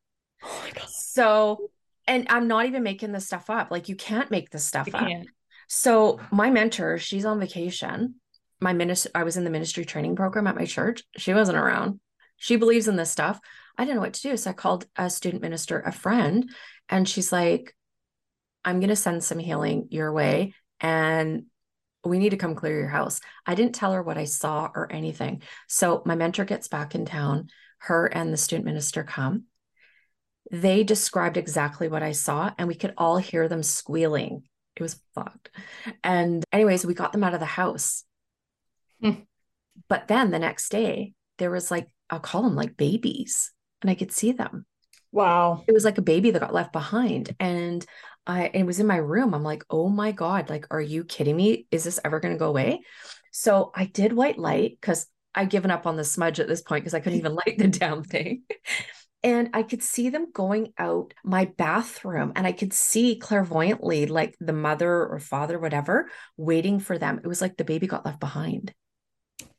Oh 0.43 0.61
my 0.63 0.71
God. 0.71 0.89
So, 0.89 1.71
and 2.05 2.27
I'm 2.29 2.47
not 2.47 2.67
even 2.67 2.83
making 2.83 3.11
this 3.11 3.25
stuff 3.25 3.49
up. 3.49 3.71
Like, 3.71 3.89
you 3.89 3.95
can't 3.95 4.29
make 4.29 4.49
this 4.51 4.65
stuff 4.65 4.87
you 4.87 4.93
up. 4.93 5.07
Can't. 5.07 5.27
So, 5.67 6.19
my 6.31 6.51
mentor, 6.51 6.97
she's 6.97 7.25
on 7.25 7.39
vacation. 7.39 8.15
My 8.59 8.73
minister, 8.73 9.09
I 9.15 9.23
was 9.23 9.37
in 9.37 9.43
the 9.43 9.49
ministry 9.49 9.83
training 9.83 10.15
program 10.15 10.47
at 10.47 10.55
my 10.55 10.65
church. 10.65 11.03
She 11.17 11.33
wasn't 11.33 11.57
around. 11.57 11.99
She 12.37 12.55
believes 12.55 12.87
in 12.87 12.95
this 12.95 13.11
stuff. 13.11 13.39
I 13.77 13.83
didn't 13.83 13.95
know 13.95 14.01
what 14.01 14.13
to 14.13 14.21
do. 14.21 14.37
So, 14.37 14.51
I 14.51 14.53
called 14.53 14.85
a 14.95 15.09
student 15.09 15.41
minister, 15.41 15.79
a 15.79 15.91
friend, 15.91 16.49
and 16.87 17.09
she's 17.09 17.31
like, 17.31 17.75
I'm 18.63 18.79
going 18.79 18.89
to 18.89 18.95
send 18.95 19.23
some 19.23 19.39
healing 19.39 19.87
your 19.89 20.13
way. 20.13 20.53
And 20.79 21.45
we 22.09 22.19
need 22.19 22.31
to 22.31 22.37
come 22.37 22.55
clear 22.55 22.77
your 22.79 22.87
house. 22.87 23.19
I 23.45 23.55
didn't 23.55 23.75
tell 23.75 23.93
her 23.93 24.01
what 24.01 24.17
I 24.17 24.25
saw 24.25 24.69
or 24.73 24.91
anything. 24.91 25.41
So 25.67 26.01
my 26.05 26.15
mentor 26.15 26.45
gets 26.45 26.67
back 26.67 26.95
in 26.95 27.05
town. 27.05 27.49
Her 27.79 28.07
and 28.07 28.33
the 28.33 28.37
student 28.37 28.65
minister 28.65 29.03
come. 29.03 29.43
They 30.49 30.83
described 30.83 31.37
exactly 31.37 31.87
what 31.87 32.03
I 32.03 32.13
saw, 32.13 32.51
and 32.57 32.67
we 32.67 32.75
could 32.75 32.93
all 32.97 33.17
hear 33.17 33.47
them 33.47 33.63
squealing. 33.63 34.43
It 34.75 34.81
was 34.81 35.01
fucked. 35.13 35.49
And, 36.03 36.43
anyways, 36.51 36.85
we 36.85 36.93
got 36.93 37.11
them 37.11 37.23
out 37.23 37.33
of 37.33 37.39
the 37.39 37.45
house. 37.45 38.03
Hmm. 39.01 39.21
But 39.89 40.07
then 40.07 40.31
the 40.31 40.39
next 40.39 40.69
day, 40.69 41.13
there 41.37 41.51
was 41.51 41.69
like, 41.69 41.89
I'll 42.09 42.19
call 42.19 42.43
them 42.43 42.55
like 42.55 42.77
babies, 42.77 43.51
and 43.81 43.91
I 43.91 43.95
could 43.95 44.11
see 44.11 44.31
them. 44.31 44.65
Wow. 45.11 45.63
It 45.67 45.73
was 45.73 45.85
like 45.85 45.97
a 45.97 46.01
baby 46.03 46.31
that 46.31 46.39
got 46.39 46.53
left 46.53 46.73
behind. 46.73 47.35
And 47.39 47.85
I 48.27 48.51
it 48.53 48.65
was 48.65 48.79
in 48.79 48.85
my 48.87 48.97
room. 48.97 49.33
I'm 49.33 49.43
like, 49.43 49.63
oh 49.69 49.89
my 49.89 50.11
God, 50.11 50.49
like, 50.49 50.67
are 50.69 50.81
you 50.81 51.03
kidding 51.03 51.35
me? 51.35 51.65
Is 51.71 51.83
this 51.83 51.99
ever 52.05 52.19
gonna 52.19 52.37
go 52.37 52.49
away? 52.49 52.81
So 53.31 53.71
I 53.73 53.85
did 53.85 54.13
white 54.13 54.37
light 54.37 54.77
because 54.79 55.07
I'd 55.33 55.49
given 55.49 55.71
up 55.71 55.85
on 55.85 55.95
the 55.95 56.03
smudge 56.03 56.39
at 56.39 56.47
this 56.47 56.61
point 56.61 56.83
because 56.83 56.93
I 56.93 56.99
couldn't 56.99 57.19
even 57.19 57.35
light 57.35 57.57
the 57.57 57.67
damn 57.67 58.03
thing. 58.03 58.43
And 59.23 59.49
I 59.53 59.63
could 59.63 59.81
see 59.81 60.09
them 60.09 60.27
going 60.31 60.73
out 60.77 61.13
my 61.23 61.45
bathroom 61.45 62.33
and 62.35 62.45
I 62.45 62.51
could 62.51 62.71
see 62.71 63.17
clairvoyantly, 63.17 64.05
like 64.05 64.37
the 64.39 64.53
mother 64.53 65.05
or 65.07 65.19
father, 65.19 65.57
whatever, 65.59 66.09
waiting 66.37 66.79
for 66.79 66.99
them. 66.99 67.19
It 67.23 67.27
was 67.27 67.41
like 67.41 67.57
the 67.57 67.65
baby 67.65 67.87
got 67.87 68.05
left 68.05 68.19
behind. 68.19 68.73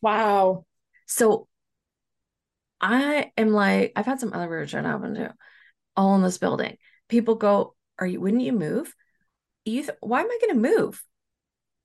Wow. 0.00 0.64
So 1.06 1.48
I 2.80 3.32
am 3.36 3.50
like, 3.50 3.92
I've 3.96 4.06
had 4.06 4.20
some 4.20 4.32
other 4.32 4.48
weird 4.48 4.70
shit 4.70 4.84
happen 4.84 5.14
too, 5.14 5.28
all 5.96 6.14
in 6.14 6.22
this 6.22 6.38
building. 6.38 6.76
People 7.08 7.34
go, 7.34 7.74
Are 7.98 8.06
you, 8.06 8.20
wouldn't 8.20 8.42
you 8.42 8.52
move? 8.52 8.94
You, 9.64 9.82
th- 9.82 9.98
why 10.00 10.20
am 10.20 10.30
I 10.30 10.38
going 10.40 10.54
to 10.54 10.76
move? 10.76 11.04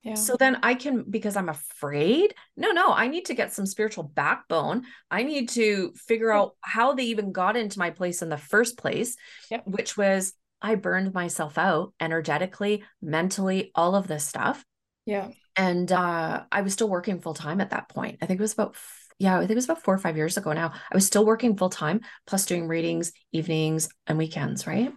Yeah. 0.04 0.16
So 0.16 0.36
then 0.38 0.58
I 0.64 0.76
can, 0.76 1.06
because 1.10 1.38
I'm 1.38 1.48
afraid. 1.48 2.36
No, 2.58 2.72
no, 2.72 2.92
I 2.92 3.08
need 3.08 3.26
to 3.26 3.34
get 3.34 3.54
some 3.54 3.66
spiritual 3.66 4.04
backbone. 4.04 4.84
I 5.10 5.24
need 5.24 5.50
to 5.50 5.94
figure 5.96 6.32
out 6.32 6.56
how 6.60 6.94
they 6.94 7.04
even 7.04 7.32
got 7.32 7.56
into 7.56 7.80
my 7.80 7.90
place 7.90 8.22
in 8.22 8.28
the 8.28 8.38
first 8.38 8.78
place, 8.78 9.16
yep. 9.50 9.64
which 9.66 9.96
was 9.96 10.34
I 10.62 10.76
burned 10.76 11.14
myself 11.14 11.58
out 11.58 11.94
energetically, 12.02 12.84
mentally, 13.02 13.72
all 13.76 13.96
of 13.96 14.08
this 14.08 14.26
stuff. 14.26 14.64
Yeah. 15.06 15.30
And 15.56 15.92
uh, 15.92 16.44
I 16.52 16.62
was 16.62 16.74
still 16.74 16.90
working 16.90 17.22
full 17.22 17.34
time 17.34 17.62
at 17.62 17.70
that 17.70 17.88
point. 17.90 18.18
I 18.22 18.26
think 18.26 18.40
it 18.40 18.44
was 18.44 18.54
about, 18.54 18.76
yeah, 19.20 19.38
I 19.38 19.40
think 19.42 19.52
it 19.52 19.56
was 19.56 19.66
about 19.66 19.84
four 19.84 19.94
or 19.94 20.00
five 20.00 20.18
years 20.18 20.36
ago 20.36 20.52
now. 20.52 20.74
I 20.92 20.96
was 20.96 21.06
still 21.06 21.26
working 21.26 21.56
full 21.56 21.70
time, 21.70 22.02
plus 22.28 22.46
doing 22.46 22.68
readings, 22.68 23.14
evenings, 23.32 23.88
and 24.08 24.18
weekends, 24.18 24.68
right? 24.68 24.92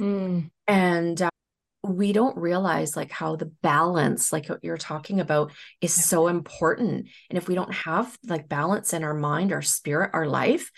Mm. 0.00 0.50
And 0.66 1.22
uh, 1.22 1.30
we 1.82 2.12
don't 2.12 2.36
realize 2.36 2.96
like 2.96 3.10
how 3.10 3.36
the 3.36 3.52
balance 3.62 4.32
like 4.32 4.46
what 4.48 4.62
you're 4.62 4.76
talking 4.76 5.20
about 5.20 5.52
is 5.80 5.92
so 5.92 6.28
important. 6.28 7.08
And 7.28 7.38
if 7.38 7.48
we 7.48 7.54
don't 7.54 7.72
have 7.72 8.16
like 8.26 8.48
balance 8.48 8.92
in 8.92 9.04
our 9.04 9.14
mind 9.14 9.52
our 9.52 9.62
spirit 9.62 10.10
our 10.12 10.26
life 10.26 10.70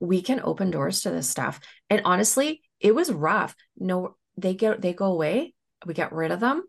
we 0.00 0.22
can 0.22 0.40
open 0.42 0.70
doors 0.70 1.02
to 1.02 1.10
this 1.10 1.28
stuff. 1.28 1.60
And 1.88 2.02
honestly 2.04 2.62
it 2.80 2.94
was 2.94 3.12
rough. 3.12 3.54
No 3.76 4.16
they 4.36 4.54
get 4.54 4.80
they 4.80 4.92
go 4.92 5.06
away 5.06 5.54
we 5.86 5.94
get 5.94 6.12
rid 6.12 6.30
of 6.30 6.40
them. 6.40 6.64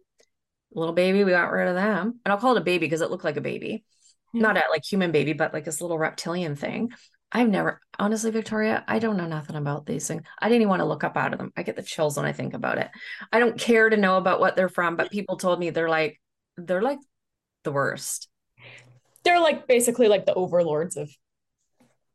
Little 0.73 0.93
baby 0.93 1.23
we 1.23 1.31
got 1.31 1.51
rid 1.51 1.67
of 1.67 1.75
them. 1.75 2.19
And 2.23 2.31
i'll 2.31 2.39
call 2.39 2.55
it 2.55 2.61
a 2.61 2.63
baby 2.63 2.85
because 2.85 3.01
it 3.01 3.09
looked 3.11 3.23
like 3.23 3.37
a 3.37 3.41
baby. 3.41 3.83
Yeah. 4.33 4.43
not 4.43 4.57
a 4.57 4.63
like 4.69 4.83
human 4.89 5.11
baby 5.11 5.33
but 5.33 5.53
like 5.53 5.65
this 5.65 5.81
little 5.81 5.99
reptilian 5.99 6.55
thing 6.55 6.91
I've 7.31 7.47
never, 7.47 7.79
honestly, 7.97 8.29
Victoria, 8.31 8.83
I 8.87 8.99
don't 8.99 9.15
know 9.15 9.27
nothing 9.27 9.55
about 9.55 9.85
these 9.85 10.07
things. 10.07 10.23
I 10.39 10.49
didn't 10.49 10.63
even 10.63 10.69
want 10.69 10.81
to 10.81 10.85
look 10.85 11.05
up 11.05 11.15
out 11.15 11.31
of 11.31 11.39
them. 11.39 11.53
I 11.55 11.63
get 11.63 11.77
the 11.77 11.83
chills 11.83 12.17
when 12.17 12.25
I 12.25 12.33
think 12.33 12.53
about 12.53 12.77
it. 12.77 12.89
I 13.31 13.39
don't 13.39 13.57
care 13.57 13.89
to 13.89 13.95
know 13.95 14.17
about 14.17 14.41
what 14.41 14.55
they're 14.55 14.69
from, 14.69 14.97
but 14.97 15.11
people 15.11 15.37
told 15.37 15.59
me 15.59 15.69
they're 15.69 15.89
like, 15.89 16.19
they're 16.57 16.81
like 16.81 16.99
the 17.63 17.71
worst. 17.71 18.27
They're 19.23 19.39
like 19.39 19.65
basically 19.67 20.09
like 20.09 20.25
the 20.25 20.33
overlords 20.33 20.97
of 20.97 21.09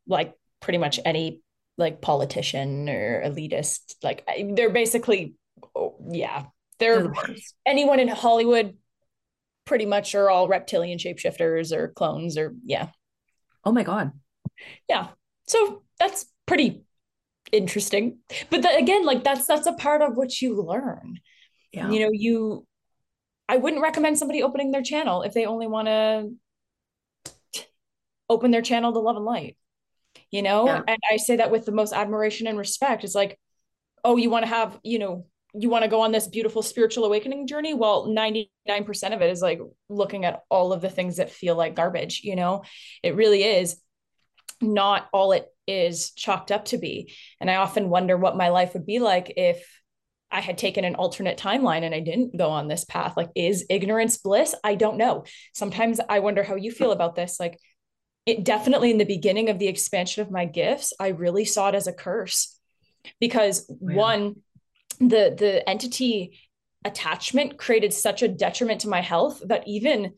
like 0.06 0.34
pretty 0.60 0.78
much 0.78 1.00
any 1.04 1.40
like 1.78 2.02
politician 2.02 2.88
or 2.90 3.22
elitist. 3.24 3.94
Like 4.02 4.28
they're 4.54 4.70
basically, 4.70 5.34
oh, 5.74 5.96
yeah, 6.10 6.44
they're, 6.78 7.04
they're 7.04 7.12
the 7.12 7.42
anyone 7.64 8.00
in 8.00 8.08
Hollywood 8.08 8.76
pretty 9.64 9.86
much 9.86 10.14
are 10.14 10.28
all 10.28 10.46
reptilian 10.46 10.98
shapeshifters 10.98 11.72
or 11.72 11.88
clones 11.88 12.36
or 12.36 12.54
yeah. 12.64 12.88
Oh 13.64 13.72
my 13.72 13.82
God 13.82 14.12
yeah. 14.88 15.08
So 15.46 15.82
that's 15.98 16.26
pretty 16.46 16.84
interesting. 17.52 18.18
But 18.50 18.62
the, 18.62 18.76
again 18.76 19.04
like 19.04 19.24
that's 19.24 19.46
that's 19.46 19.66
a 19.66 19.72
part 19.72 20.02
of 20.02 20.16
what 20.16 20.40
you 20.40 20.60
learn. 20.60 21.20
Yeah. 21.72 21.90
you 21.90 22.00
know 22.00 22.10
you 22.10 22.66
i 23.48 23.56
wouldn't 23.56 23.82
recommend 23.82 24.16
somebody 24.16 24.42
opening 24.42 24.70
their 24.70 24.82
channel 24.82 25.22
if 25.22 25.34
they 25.34 25.44
only 25.44 25.66
want 25.66 25.88
to 25.88 26.30
open 28.30 28.50
their 28.50 28.62
channel 28.62 28.92
to 28.92 28.98
love 28.98 29.16
and 29.16 29.24
light 29.24 29.56
you 30.30 30.42
know? 30.42 30.66
Yeah. 30.66 30.82
and 30.86 30.98
i 31.10 31.16
say 31.16 31.36
that 31.36 31.50
with 31.50 31.66
the 31.66 31.72
most 31.72 31.92
admiration 31.92 32.46
and 32.46 32.58
respect. 32.58 33.04
It's 33.04 33.14
like 33.14 33.38
oh 34.04 34.16
you 34.16 34.30
want 34.30 34.44
to 34.44 34.48
have 34.48 34.78
you 34.82 34.98
know 34.98 35.26
you 35.54 35.70
want 35.70 35.84
to 35.84 35.90
go 35.90 36.02
on 36.02 36.12
this 36.12 36.28
beautiful 36.28 36.62
spiritual 36.62 37.04
awakening 37.04 37.46
journey? 37.46 37.74
Well 37.74 38.06
99% 38.06 38.48
of 39.14 39.22
it 39.22 39.30
is 39.30 39.42
like 39.42 39.60
looking 39.88 40.24
at 40.24 40.42
all 40.50 40.72
of 40.72 40.80
the 40.82 40.90
things 40.90 41.16
that 41.16 41.30
feel 41.30 41.56
like 41.56 41.74
garbage 41.74 42.22
you 42.24 42.36
know? 42.36 42.62
It 43.02 43.16
really 43.16 43.42
is 43.42 43.76
not 44.60 45.08
all 45.12 45.32
it 45.32 45.46
is 45.66 46.10
chalked 46.12 46.52
up 46.52 46.66
to 46.66 46.78
be. 46.78 47.12
And 47.40 47.50
I 47.50 47.56
often 47.56 47.88
wonder 47.88 48.16
what 48.16 48.36
my 48.36 48.48
life 48.48 48.74
would 48.74 48.86
be 48.86 48.98
like 48.98 49.32
if 49.36 49.66
I 50.30 50.40
had 50.40 50.58
taken 50.58 50.84
an 50.84 50.96
alternate 50.96 51.38
timeline 51.38 51.82
and 51.82 51.94
I 51.94 52.00
didn't 52.00 52.36
go 52.36 52.48
on 52.48 52.68
this 52.68 52.84
path. 52.84 53.16
Like, 53.16 53.30
is 53.34 53.66
ignorance 53.70 54.16
bliss? 54.18 54.54
I 54.64 54.74
don't 54.74 54.96
know. 54.96 55.24
Sometimes 55.54 56.00
I 56.08 56.18
wonder 56.20 56.42
how 56.42 56.56
you 56.56 56.70
feel 56.72 56.92
about 56.92 57.14
this. 57.14 57.38
Like, 57.38 57.58
it 58.26 58.44
definitely 58.44 58.90
in 58.90 58.98
the 58.98 59.04
beginning 59.04 59.50
of 59.50 59.58
the 59.58 59.68
expansion 59.68 60.22
of 60.22 60.32
my 60.32 60.44
gifts, 60.44 60.92
I 60.98 61.08
really 61.08 61.44
saw 61.44 61.68
it 61.68 61.74
as 61.76 61.86
a 61.86 61.92
curse 61.92 62.58
because 63.20 63.66
oh, 63.70 63.76
one, 63.78 64.36
the 64.98 65.34
the 65.38 65.68
entity 65.68 66.40
attachment 66.84 67.56
created 67.56 67.92
such 67.92 68.22
a 68.22 68.28
detriment 68.28 68.80
to 68.80 68.88
my 68.88 69.00
health 69.00 69.42
that 69.46 69.66
even 69.66 70.14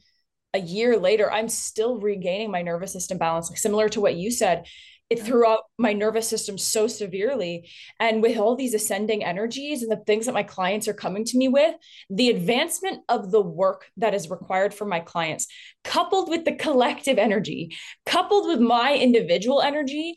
a 0.55 0.61
year 0.61 0.99
later, 0.99 1.31
I'm 1.31 1.49
still 1.49 1.99
regaining 1.99 2.51
my 2.51 2.63
nervous 2.63 2.93
system 2.93 3.19
balance, 3.19 3.51
like 3.51 3.59
similar 3.59 3.89
to 3.91 4.01
what 4.01 4.17
you 4.17 4.31
said. 4.31 4.67
It 5.11 5.23
threw 5.23 5.47
out 5.47 5.61
my 5.79 5.95
nervous 5.95 6.29
system 6.29 6.59
so 6.59 6.87
severely. 6.87 7.71
And 7.99 8.23
with 8.23 8.37
all 8.37 8.57
these 8.57 8.75
ascending 8.75 9.25
energies 9.25 9.83
and 9.83 9.91
the 9.91 10.05
things 10.05 10.27
that 10.27 10.35
my 10.35 10.43
clients 10.43 10.87
are 10.87 10.95
coming 10.95 11.25
to 11.27 11.39
me 11.39 11.49
with, 11.49 11.75
the 12.11 12.29
advancement 12.29 13.01
of 13.09 13.31
the 13.31 13.41
work 13.41 13.87
that 13.97 14.13
is 14.13 14.29
required 14.29 14.75
for 14.75 14.85
my 14.85 15.01
clients, 15.01 15.47
coupled 15.83 16.29
with 16.29 16.45
the 16.45 16.55
collective 16.55 17.17
energy, 17.17 17.75
coupled 18.05 18.49
with 18.49 18.61
my 18.61 18.95
individual 18.95 19.63
energy, 19.63 20.17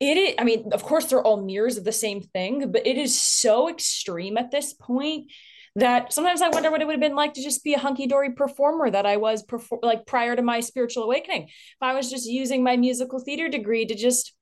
it 0.00 0.16
is, 0.16 0.34
I 0.38 0.44
mean, 0.44 0.72
of 0.72 0.82
course, 0.82 1.06
they're 1.06 1.22
all 1.22 1.42
mirrors 1.42 1.78
of 1.78 1.84
the 1.84 1.92
same 1.92 2.20
thing, 2.20 2.72
but 2.72 2.86
it 2.86 2.98
is 2.98 3.18
so 3.20 3.68
extreme 3.68 4.36
at 4.36 4.50
this 4.50 4.74
point 4.74 5.30
that 5.76 6.10
sometimes 6.10 6.40
I 6.40 6.48
wonder 6.48 6.70
what 6.70 6.80
it 6.80 6.86
would 6.86 6.94
have 6.94 7.00
been 7.00 7.14
like 7.14 7.34
to 7.34 7.42
just 7.42 7.62
be 7.62 7.74
a 7.74 7.78
hunky 7.78 8.06
dory 8.06 8.32
performer 8.32 8.90
that 8.90 9.04
I 9.04 9.18
was 9.18 9.44
perfor- 9.44 9.82
like 9.82 10.06
prior 10.06 10.34
to 10.34 10.40
my 10.40 10.60
spiritual 10.60 11.04
awakening. 11.04 11.42
If 11.44 11.82
I 11.82 11.94
was 11.94 12.10
just 12.10 12.26
using 12.26 12.64
my 12.64 12.78
musical 12.78 13.20
theater 13.20 13.50
degree 13.50 13.84
to 13.84 13.94
just 13.94 14.34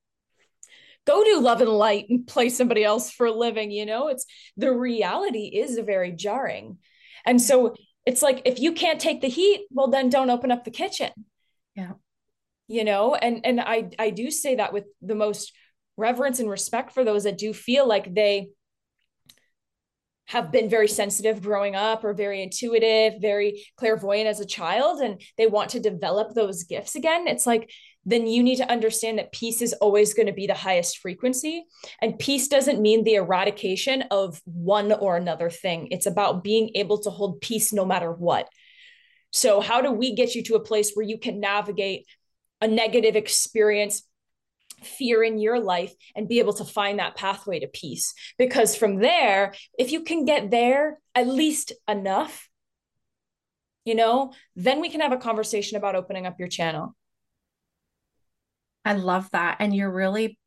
go 1.07 1.25
do 1.25 1.41
love 1.41 1.61
and 1.61 1.71
light 1.71 2.07
and 2.09 2.25
play 2.25 2.49
somebody 2.49 2.85
else 2.85 3.11
for 3.11 3.27
a 3.27 3.33
living, 3.33 3.73
you 3.73 3.85
know, 3.85 4.09
it's 4.09 4.27
the 4.57 4.73
reality 4.73 5.47
is 5.47 5.77
very 5.85 6.13
jarring. 6.13 6.79
And 7.27 7.43
so 7.43 7.75
it's 8.07 8.23
like 8.23 8.43
if 8.45 8.61
you 8.61 8.71
can't 8.71 9.01
take 9.01 9.21
the 9.21 9.29
heat, 9.29 9.67
well 9.71 9.89
then 9.89 10.11
don't 10.11 10.31
open 10.31 10.53
up 10.53 10.63
the 10.63 10.71
kitchen. 10.71 11.11
Yeah. 11.75 11.93
You 12.69 12.85
know, 12.85 13.17
and 13.17 13.45
and 13.45 13.61
I 13.61 13.91
I 13.99 14.11
do 14.11 14.31
say 14.31 14.55
that 14.55 14.73
with 14.73 14.85
the 15.03 15.17
most 15.17 15.53
reverence 15.97 16.39
and 16.39 16.49
respect 16.49 16.93
for 16.93 17.03
those 17.03 17.25
that 17.25 17.39
do 17.39 17.53
feel 17.53 17.89
like 17.89 18.15
they 18.15 18.51
have 20.27 20.51
been 20.51 20.71
very 20.71 20.89
sensitive 20.89 21.43
growing 21.43 21.77
up 21.77 22.05
or 22.05 22.15
very 22.15 22.43
intuitive, 22.43 23.21
very 23.21 23.67
clairvoyant 23.77 24.27
as 24.27 24.41
a 24.41 24.47
child, 24.47 25.01
and 25.01 25.21
they 25.37 25.47
want 25.47 25.71
to 25.71 25.81
develop 25.81 26.35
those 26.35 26.65
gifts 26.65 26.95
again, 26.95 27.27
it's 27.27 27.47
like, 27.47 27.71
then 28.07 28.27
you 28.27 28.43
need 28.43 28.57
to 28.57 28.71
understand 28.71 29.19
that 29.19 29.33
peace 29.33 29.63
is 29.63 29.73
always 29.75 30.13
going 30.13 30.27
to 30.27 30.33
be 30.33 30.47
the 30.47 30.55
highest 30.55 30.99
frequency. 30.99 31.65
And 32.03 32.19
peace 32.19 32.49
doesn't 32.49 32.83
mean 32.83 33.03
the 33.03 33.15
eradication 33.15 34.03
of 34.11 34.41
one 34.45 34.93
or 34.93 35.17
another 35.17 35.51
thing, 35.51 35.89
it's 35.91 36.07
about 36.07 36.45
being 36.45 36.71
able 36.75 36.99
to 37.03 37.11
hold 37.11 37.41
peace 37.41 37.73
no 37.73 37.85
matter 37.85 38.13
what. 38.13 38.49
So, 39.31 39.61
how 39.61 39.81
do 39.81 39.91
we 39.91 40.15
get 40.15 40.35
you 40.35 40.43
to 40.45 40.55
a 40.55 40.61
place 40.61 40.93
where 40.95 41.07
you 41.07 41.19
can 41.19 41.41
navigate 41.41 42.07
a 42.61 42.69
negative 42.69 43.17
experience 43.17 44.03
fear 44.87 45.23
in 45.23 45.39
your 45.39 45.61
life 45.61 45.93
and 46.15 46.29
be 46.29 46.39
able 46.39 46.53
to 46.55 46.65
find 46.65 46.99
that 46.99 47.17
pathway 47.17 47.61
to 47.61 47.67
peace. 47.69 48.15
Because 48.39 48.77
from 48.77 49.01
there, 49.01 49.55
if 49.79 49.93
you 49.93 50.03
can 50.03 50.25
get 50.25 50.51
there 50.51 50.99
at 51.15 51.27
least 51.27 51.73
enough, 51.89 52.49
you 53.85 53.95
know, 53.95 54.33
then 54.57 54.81
we 54.81 54.89
can 54.89 55.01
have 55.01 55.13
a 55.13 55.19
conversation 55.19 55.77
about 55.77 55.95
opening 55.95 56.27
up 56.27 56.39
your 56.39 56.49
channel. 56.49 56.97
I 58.85 58.95
love 58.95 59.31
that. 59.33 59.57
And 59.61 59.75
you're 59.75 59.91
really, 59.91 60.39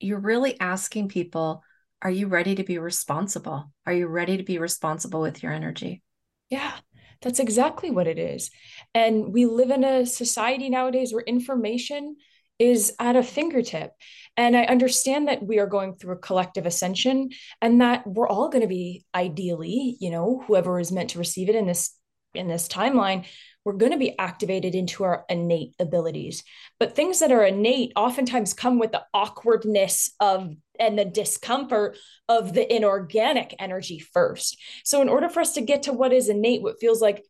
you're 0.00 0.20
really 0.20 0.58
asking 0.60 1.08
people, 1.08 1.62
are 2.00 2.10
you 2.10 2.26
ready 2.26 2.54
to 2.54 2.64
be 2.64 2.78
responsible? 2.78 3.72
Are 3.86 3.92
you 3.92 4.06
ready 4.06 4.36
to 4.36 4.44
be 4.44 4.58
responsible 4.58 5.20
with 5.20 5.42
your 5.42 5.52
energy? 5.52 6.02
Yeah. 6.50 6.72
That's 7.20 7.40
exactly 7.40 7.90
what 7.90 8.06
it 8.06 8.18
is. 8.18 8.50
And 8.94 9.32
we 9.32 9.44
live 9.44 9.70
in 9.70 9.82
a 9.82 10.06
society 10.06 10.70
nowadays 10.70 11.12
where 11.12 11.24
information 11.24 12.16
is 12.58 12.94
at 12.98 13.16
a 13.16 13.22
fingertip. 13.22 13.92
And 14.36 14.56
I 14.56 14.64
understand 14.64 15.28
that 15.28 15.42
we 15.42 15.58
are 15.58 15.66
going 15.66 15.94
through 15.94 16.14
a 16.14 16.18
collective 16.18 16.66
ascension 16.66 17.30
and 17.60 17.80
that 17.80 18.06
we're 18.06 18.28
all 18.28 18.48
going 18.48 18.62
to 18.62 18.68
be 18.68 19.04
ideally, 19.14 19.96
you 20.00 20.10
know, 20.10 20.42
whoever 20.46 20.78
is 20.78 20.92
meant 20.92 21.10
to 21.10 21.18
receive 21.18 21.48
it 21.48 21.54
in 21.54 21.66
this 21.66 21.94
in 22.34 22.46
this 22.46 22.68
timeline, 22.68 23.24
we're 23.64 23.72
going 23.72 23.92
to 23.92 23.98
be 23.98 24.18
activated 24.18 24.74
into 24.74 25.04
our 25.04 25.24
innate 25.28 25.74
abilities. 25.78 26.44
But 26.78 26.94
things 26.94 27.18
that 27.18 27.32
are 27.32 27.44
innate 27.44 27.92
oftentimes 27.96 28.54
come 28.54 28.78
with 28.78 28.92
the 28.92 29.04
awkwardness 29.12 30.12
of 30.20 30.54
and 30.78 30.98
the 30.98 31.04
discomfort 31.04 31.96
of 32.28 32.54
the 32.54 32.72
inorganic 32.74 33.54
energy 33.58 33.98
first. 33.98 34.58
So 34.84 35.02
in 35.02 35.08
order 35.08 35.28
for 35.28 35.40
us 35.40 35.54
to 35.54 35.60
get 35.60 35.84
to 35.84 35.92
what 35.92 36.12
is 36.12 36.28
innate, 36.28 36.62
what 36.62 36.80
feels 36.80 37.02
like 37.02 37.24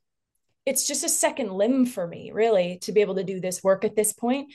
it's 0.67 0.87
just 0.87 1.03
a 1.03 1.09
second 1.09 1.51
limb 1.53 1.87
for 1.87 2.07
me, 2.07 2.31
really, 2.33 2.79
to 2.83 2.93
be 2.93 3.01
able 3.01 3.14
to 3.14 3.25
do 3.25 3.41
this 3.41 3.62
work 3.62 3.85
at 3.85 3.97
this 3.97 4.12
point. 4.12 4.53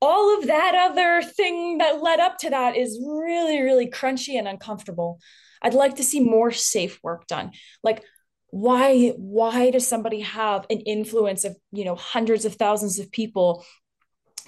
All 0.00 0.38
of 0.38 0.46
that 0.46 0.74
other 0.74 1.22
thing 1.22 1.78
that 1.78 2.02
led 2.02 2.20
up 2.20 2.38
to 2.38 2.50
that 2.50 2.76
is 2.76 3.00
really, 3.04 3.62
really 3.62 3.88
crunchy 3.88 4.38
and 4.38 4.46
uncomfortable. 4.46 5.18
I'd 5.62 5.74
like 5.74 5.96
to 5.96 6.04
see 6.04 6.20
more 6.20 6.50
safe 6.50 7.00
work 7.02 7.26
done. 7.26 7.52
Like, 7.82 8.04
why 8.50 9.08
why 9.16 9.70
does 9.70 9.84
somebody 9.84 10.20
have 10.20 10.64
an 10.70 10.78
influence 10.80 11.44
of 11.44 11.56
you 11.72 11.84
know 11.84 11.96
hundreds 11.96 12.44
of 12.44 12.54
thousands 12.54 13.00
of 13.00 13.10
people 13.10 13.64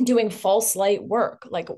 doing 0.01 0.31
false 0.31 0.77
light 0.77 1.03
work 1.03 1.49
like 1.51 1.69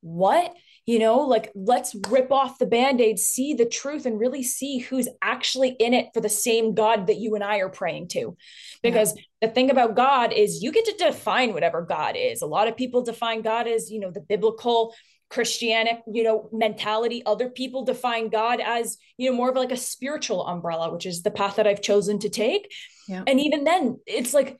what 0.00 0.54
you 0.86 1.00
know 1.00 1.18
like 1.18 1.50
let's 1.54 1.94
rip 2.08 2.32
off 2.32 2.58
the 2.58 2.66
band-aid 2.66 3.18
see 3.18 3.54
the 3.54 3.66
truth 3.66 4.06
and 4.06 4.18
really 4.18 4.42
see 4.42 4.78
who's 4.78 5.08
actually 5.20 5.70
in 5.70 5.92
it 5.92 6.08
for 6.14 6.20
the 6.20 6.28
same 6.28 6.74
god 6.74 7.08
that 7.08 7.16
you 7.16 7.34
and 7.34 7.44
i 7.44 7.58
are 7.58 7.68
praying 7.68 8.08
to 8.08 8.36
because 8.82 9.14
yeah. 9.16 9.48
the 9.48 9.54
thing 9.54 9.70
about 9.70 9.96
god 9.96 10.32
is 10.32 10.62
you 10.62 10.72
get 10.72 10.84
to 10.84 10.94
define 10.96 11.52
whatever 11.52 11.82
god 11.82 12.14
is 12.16 12.40
a 12.40 12.46
lot 12.46 12.68
of 12.68 12.76
people 12.76 13.02
define 13.02 13.42
god 13.42 13.66
as 13.66 13.90
you 13.90 14.00
know 14.00 14.10
the 14.10 14.20
biblical 14.20 14.94
christianic 15.28 16.02
you 16.06 16.22
know 16.22 16.48
mentality 16.52 17.20
other 17.26 17.50
people 17.50 17.84
define 17.84 18.28
god 18.28 18.60
as 18.60 18.96
you 19.16 19.28
know 19.28 19.36
more 19.36 19.50
of 19.50 19.56
like 19.56 19.72
a 19.72 19.76
spiritual 19.76 20.46
umbrella 20.46 20.92
which 20.92 21.04
is 21.04 21.22
the 21.22 21.32
path 21.32 21.56
that 21.56 21.66
i've 21.66 21.82
chosen 21.82 22.18
to 22.20 22.28
take 22.28 22.72
yeah. 23.08 23.24
and 23.26 23.40
even 23.40 23.64
then 23.64 23.98
it's 24.06 24.32
like 24.32 24.56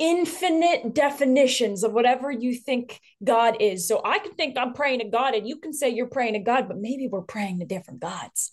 infinite 0.00 0.94
definitions 0.94 1.84
of 1.84 1.92
whatever 1.92 2.30
you 2.30 2.54
think 2.54 2.98
God 3.22 3.58
is. 3.60 3.86
So 3.86 4.00
I 4.02 4.18
can 4.18 4.32
think 4.32 4.56
I'm 4.56 4.72
praying 4.72 5.00
to 5.00 5.08
God 5.08 5.34
and 5.34 5.46
you 5.46 5.58
can 5.58 5.74
say 5.74 5.90
you're 5.90 6.06
praying 6.06 6.32
to 6.32 6.40
God, 6.40 6.66
but 6.66 6.78
maybe 6.78 7.06
we're 7.06 7.20
praying 7.20 7.60
to 7.60 7.66
different 7.66 8.00
gods. 8.00 8.50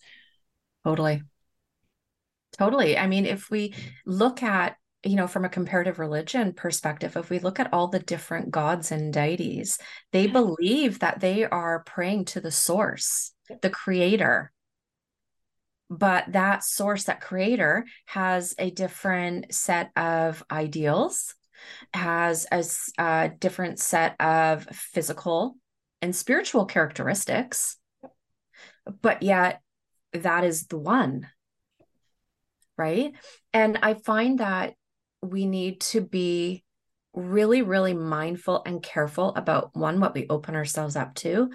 Totally. 0.85 1.23
Totally. 2.57 2.97
I 2.97 3.07
mean, 3.07 3.25
if 3.25 3.49
we 3.49 3.73
look 4.05 4.43
at, 4.43 4.75
you 5.03 5.15
know, 5.15 5.27
from 5.27 5.45
a 5.45 5.49
comparative 5.49 5.99
religion 5.99 6.51
perspective, 6.53 7.15
if 7.15 7.29
we 7.29 7.39
look 7.39 7.59
at 7.59 7.71
all 7.71 7.87
the 7.87 7.99
different 7.99 8.51
gods 8.51 8.91
and 8.91 9.13
deities, 9.13 9.77
they 10.11 10.27
believe 10.27 10.99
that 10.99 11.21
they 11.21 11.45
are 11.45 11.83
praying 11.85 12.25
to 12.25 12.41
the 12.41 12.51
source, 12.51 13.31
the 13.61 13.69
creator. 13.69 14.51
But 15.89 16.25
that 16.33 16.65
source, 16.65 17.05
that 17.05 17.21
creator, 17.21 17.85
has 18.07 18.53
a 18.59 18.69
different 18.69 19.53
set 19.53 19.91
of 19.95 20.43
ideals, 20.51 21.35
has 21.93 22.45
a, 22.51 22.63
a 23.01 23.29
different 23.29 23.79
set 23.79 24.19
of 24.19 24.65
physical 24.65 25.55
and 26.01 26.15
spiritual 26.15 26.65
characteristics, 26.65 27.77
but 29.01 29.23
yet 29.23 29.61
that 30.13 30.43
is 30.43 30.67
the 30.67 30.77
one. 30.77 31.27
Right. 32.77 33.13
And 33.53 33.79
I 33.81 33.95
find 33.95 34.39
that 34.39 34.75
we 35.21 35.45
need 35.45 35.81
to 35.81 36.01
be 36.01 36.63
really, 37.13 37.63
really 37.63 37.95
mindful 37.95 38.61
and 38.65 38.83
careful 38.83 39.33
about 39.35 39.75
one, 39.75 39.99
what 39.99 40.13
we 40.13 40.27
open 40.29 40.55
ourselves 40.55 40.95
up 40.95 41.15
to, 41.15 41.49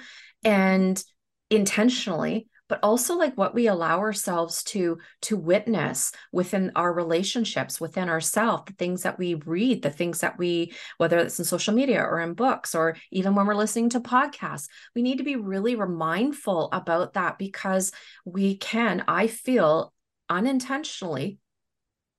and 0.45 1.03
intentionally 1.51 2.49
but 2.73 2.81
also 2.83 3.17
like 3.17 3.37
what 3.37 3.55
we 3.55 3.67
allow 3.67 3.99
ourselves 3.99 4.63
to 4.63 4.97
to 5.21 5.37
witness 5.37 6.11
within 6.33 6.73
our 6.75 6.91
relationships 6.91 7.79
within 7.79 8.09
ourselves 8.09 8.63
the 8.65 8.73
things 8.73 9.03
that 9.03 9.19
we 9.19 9.35
read 9.35 9.83
the 9.83 9.91
things 9.91 10.21
that 10.21 10.39
we 10.39 10.73
whether 10.97 11.19
it's 11.19 11.39
in 11.39 11.45
social 11.45 11.75
media 11.75 12.01
or 12.01 12.19
in 12.19 12.33
books 12.33 12.75
or 12.75 12.97
even 13.11 13.35
when 13.35 13.47
we're 13.47 13.55
listening 13.55 13.91
to 13.91 14.01
podcasts 14.01 14.69
we 14.95 15.03
need 15.03 15.19
to 15.19 15.23
be 15.23 15.37
really 15.37 15.77
mindful 15.77 16.71
about 16.73 17.13
that 17.13 17.39
because 17.39 17.93
we 18.25 18.57
can 18.57 19.05
i 19.07 19.27
feel 19.27 19.93
unintentionally 20.31 21.39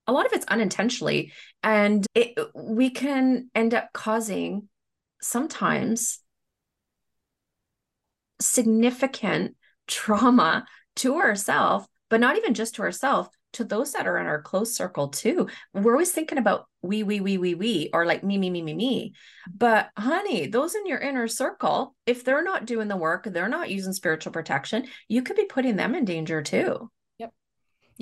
a 0.06 0.14
lot 0.14 0.28
of 0.28 0.34
it's 0.34 0.46
unintentionally 0.46 1.34
and 1.64 2.06
it, 2.14 2.38
we 2.54 2.92
can 2.92 3.50
end 3.56 3.74
up 3.74 3.90
causing 3.92 4.70
sometimes 5.20 6.20
significant 8.40 9.56
trauma 9.88 10.66
to 10.98 11.16
ourselves, 11.16 11.88
but 12.10 12.20
not 12.20 12.38
even 12.38 12.54
just 12.54 12.76
to 12.76 12.82
ourselves, 12.84 13.30
to 13.54 13.64
those 13.64 13.94
that 13.94 14.08
are 14.08 14.18
in 14.18 14.26
our 14.26 14.42
close 14.42 14.76
circle 14.76 15.10
too. 15.10 15.48
We're 15.74 15.94
always 15.94 16.12
thinking 16.12 16.38
about 16.38 16.68
we, 16.82 17.04
we, 17.04 17.22
we, 17.22 17.38
we, 17.38 17.56
we, 17.56 17.90
or 17.94 18.06
like 18.06 18.24
me, 18.24 18.38
me, 18.38 18.50
me, 18.50 18.62
me, 18.62 18.74
me. 18.74 19.14
But 19.56 19.90
honey, 19.98 20.48
those 20.48 20.76
in 20.76 20.86
your 20.86 21.00
inner 21.00 21.28
circle, 21.28 21.96
if 22.06 22.24
they're 22.24 22.44
not 22.44 22.66
doing 22.66 22.88
the 22.88 22.98
work, 22.98 23.26
they're 23.26 23.48
not 23.48 23.70
using 23.70 23.94
spiritual 23.94 24.34
protection, 24.34 24.88
you 25.08 25.22
could 25.22 25.36
be 25.36 25.46
putting 25.46 25.76
them 25.76 25.96
in 25.96 26.06
danger 26.06 26.42
too 26.42 26.90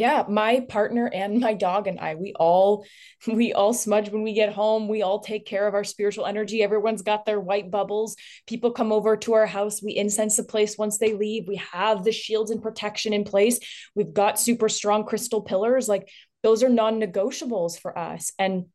yeah 0.01 0.23
my 0.27 0.65
partner 0.67 1.05
and 1.13 1.39
my 1.39 1.53
dog 1.53 1.87
and 1.87 1.99
i 1.99 2.15
we 2.15 2.33
all 2.33 2.83
we 3.27 3.53
all 3.53 3.73
smudge 3.73 4.09
when 4.09 4.23
we 4.23 4.33
get 4.33 4.53
home. 4.53 4.87
We 4.87 5.01
all 5.01 5.19
take 5.19 5.45
care 5.45 5.67
of 5.67 5.73
our 5.73 5.83
spiritual 5.83 6.25
energy. 6.25 6.63
Everyone's 6.63 7.01
got 7.01 7.25
their 7.25 7.39
white 7.39 7.69
bubbles. 7.69 8.15
People 8.47 8.71
come 8.71 8.91
over 8.91 9.15
to 9.17 9.33
our 9.33 9.45
house. 9.45 9.81
We 9.81 9.95
incense 9.95 10.37
the 10.37 10.43
place 10.43 10.77
once 10.77 10.97
they 10.97 11.13
leave. 11.13 11.47
We 11.47 11.57
have 11.57 12.03
the 12.03 12.11
shields 12.11 12.51
and 12.51 12.61
protection 12.61 13.13
in 13.13 13.23
place. 13.23 13.59
We've 13.95 14.13
got 14.13 14.39
super 14.39 14.69
strong 14.69 15.05
crystal 15.05 15.41
pillars. 15.41 15.87
Like 15.87 16.09
those 16.43 16.63
are 16.63 16.69
non-negotiables 16.69 17.79
for 17.79 17.97
us. 17.97 18.31
And 18.39 18.65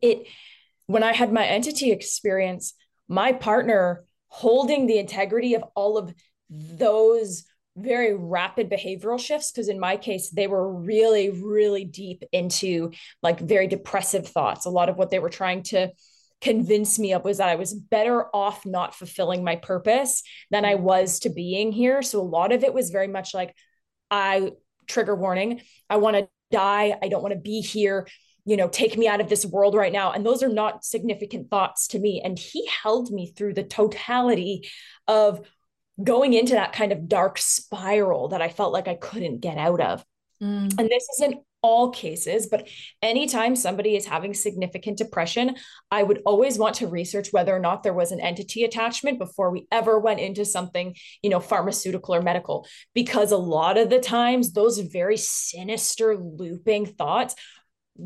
it 0.00 0.26
when 0.86 1.02
i 1.02 1.12
had 1.12 1.32
my 1.32 1.46
entity 1.46 1.90
experience 1.90 2.74
my 3.08 3.32
partner 3.32 4.04
holding 4.28 4.86
the 4.86 4.98
integrity 4.98 5.54
of 5.54 5.64
all 5.74 5.96
of 5.96 6.12
those 6.50 7.44
very 7.76 8.14
rapid 8.14 8.68
behavioral 8.68 9.18
shifts 9.18 9.50
because 9.50 9.68
in 9.68 9.78
my 9.78 9.96
case 9.96 10.30
they 10.30 10.46
were 10.46 10.72
really 10.72 11.30
really 11.30 11.84
deep 11.84 12.24
into 12.32 12.90
like 13.22 13.40
very 13.40 13.66
depressive 13.66 14.26
thoughts. 14.26 14.66
A 14.66 14.70
lot 14.70 14.88
of 14.88 14.96
what 14.96 15.10
they 15.10 15.18
were 15.18 15.30
trying 15.30 15.62
to 15.64 15.90
convince 16.40 16.98
me 16.98 17.12
of 17.12 17.24
was 17.24 17.38
that 17.38 17.48
I 17.48 17.56
was 17.56 17.74
better 17.74 18.34
off 18.34 18.64
not 18.64 18.94
fulfilling 18.94 19.44
my 19.44 19.56
purpose 19.56 20.22
than 20.50 20.64
I 20.64 20.76
was 20.76 21.20
to 21.20 21.30
being 21.30 21.70
here. 21.70 22.02
So 22.02 22.20
a 22.20 22.22
lot 22.22 22.52
of 22.52 22.64
it 22.64 22.74
was 22.74 22.90
very 22.90 23.08
much 23.08 23.34
like 23.34 23.54
I 24.10 24.52
trigger 24.88 25.14
warning 25.14 25.60
I 25.88 25.98
want 25.98 26.16
to 26.16 26.28
die 26.50 26.98
I 27.00 27.08
don't 27.08 27.22
want 27.22 27.34
to 27.34 27.40
be 27.40 27.60
here 27.60 28.08
you 28.44 28.56
know 28.56 28.68
take 28.68 28.98
me 28.98 29.06
out 29.06 29.20
of 29.20 29.28
this 29.28 29.46
world 29.46 29.74
right 29.74 29.92
now. 29.92 30.10
And 30.12 30.26
those 30.26 30.42
are 30.42 30.48
not 30.48 30.84
significant 30.84 31.50
thoughts 31.50 31.88
to 31.88 31.98
me. 31.98 32.20
And 32.24 32.38
he 32.38 32.66
held 32.66 33.10
me 33.12 33.32
through 33.32 33.54
the 33.54 33.62
totality 33.62 34.68
of 35.06 35.46
going 36.02 36.32
into 36.32 36.54
that 36.54 36.72
kind 36.72 36.92
of 36.92 37.08
dark 37.08 37.38
spiral 37.38 38.28
that 38.28 38.42
I 38.42 38.48
felt 38.48 38.72
like 38.72 38.88
I 38.88 38.94
couldn't 38.94 39.40
get 39.40 39.58
out 39.58 39.80
of. 39.80 40.04
Mm. 40.42 40.78
And 40.78 40.88
this 40.88 41.06
isn't 41.16 41.40
all 41.62 41.90
cases, 41.90 42.46
but 42.46 42.66
anytime 43.02 43.54
somebody 43.54 43.94
is 43.94 44.06
having 44.06 44.32
significant 44.32 44.96
depression, 44.96 45.56
I 45.90 46.02
would 46.02 46.22
always 46.24 46.58
want 46.58 46.76
to 46.76 46.86
research 46.86 47.32
whether 47.32 47.54
or 47.54 47.58
not 47.58 47.82
there 47.82 47.92
was 47.92 48.12
an 48.12 48.20
entity 48.20 48.64
attachment 48.64 49.18
before 49.18 49.50
we 49.50 49.66
ever 49.70 49.98
went 49.98 50.20
into 50.20 50.46
something, 50.46 50.94
you 51.22 51.28
know, 51.28 51.40
pharmaceutical 51.40 52.14
or 52.14 52.22
medical, 52.22 52.66
because 52.94 53.30
a 53.30 53.36
lot 53.36 53.76
of 53.76 53.90
the 53.90 54.00
times 54.00 54.52
those 54.52 54.78
very 54.78 55.18
sinister 55.18 56.16
looping 56.16 56.86
thoughts 56.86 57.34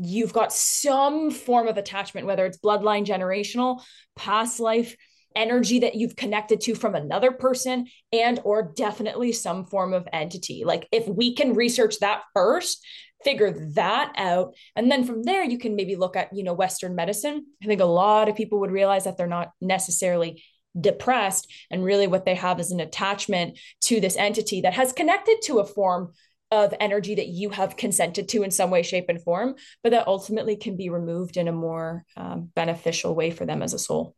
you've 0.01 0.33
got 0.33 0.51
some 0.51 1.31
form 1.31 1.67
of 1.67 1.77
attachment 1.77 2.27
whether 2.27 2.45
it's 2.45 2.57
bloodline 2.57 3.05
generational 3.05 3.81
past 4.15 4.59
life 4.59 4.97
energy 5.35 5.79
that 5.79 5.95
you've 5.95 6.15
connected 6.15 6.61
to 6.61 6.75
from 6.75 6.95
another 6.95 7.31
person 7.31 7.87
and 8.11 8.39
or 8.43 8.73
definitely 8.75 9.31
some 9.31 9.65
form 9.65 9.93
of 9.93 10.07
entity. 10.13 10.63
Like 10.65 10.87
if 10.91 11.07
we 11.07 11.35
can 11.35 11.53
research 11.53 11.99
that 11.99 12.23
first 12.33 12.85
figure 13.23 13.51
that 13.73 14.13
out 14.17 14.53
and 14.75 14.91
then 14.91 15.03
from 15.03 15.23
there 15.23 15.43
you 15.43 15.57
can 15.57 15.75
maybe 15.75 15.95
look 15.95 16.15
at 16.15 16.29
you 16.33 16.43
know 16.43 16.53
western 16.53 16.95
medicine. 16.95 17.45
I 17.63 17.65
think 17.65 17.81
a 17.81 17.85
lot 17.85 18.29
of 18.29 18.35
people 18.35 18.59
would 18.59 18.71
realize 18.71 19.05
that 19.05 19.17
they're 19.17 19.27
not 19.27 19.51
necessarily 19.61 20.43
depressed 20.79 21.51
and 21.71 21.83
really 21.83 22.07
what 22.07 22.25
they 22.25 22.35
have 22.35 22.59
is 22.59 22.71
an 22.71 22.79
attachment 22.79 23.57
to 23.81 23.99
this 23.99 24.17
entity 24.17 24.61
that 24.61 24.73
has 24.73 24.91
connected 24.91 25.37
to 25.43 25.59
a 25.59 25.65
form 25.65 26.11
of 26.51 26.73
energy 26.79 27.15
that 27.15 27.27
you 27.27 27.49
have 27.49 27.77
consented 27.77 28.29
to 28.29 28.43
in 28.43 28.51
some 28.51 28.69
way 28.69 28.83
shape 28.83 29.05
and 29.09 29.23
form 29.23 29.55
but 29.83 29.91
that 29.91 30.07
ultimately 30.07 30.55
can 30.55 30.75
be 30.75 30.89
removed 30.89 31.37
in 31.37 31.47
a 31.47 31.51
more 31.51 32.03
um, 32.17 32.51
beneficial 32.55 33.15
way 33.15 33.31
for 33.31 33.45
them 33.45 33.63
as 33.63 33.73
a 33.73 33.79
soul 33.79 34.15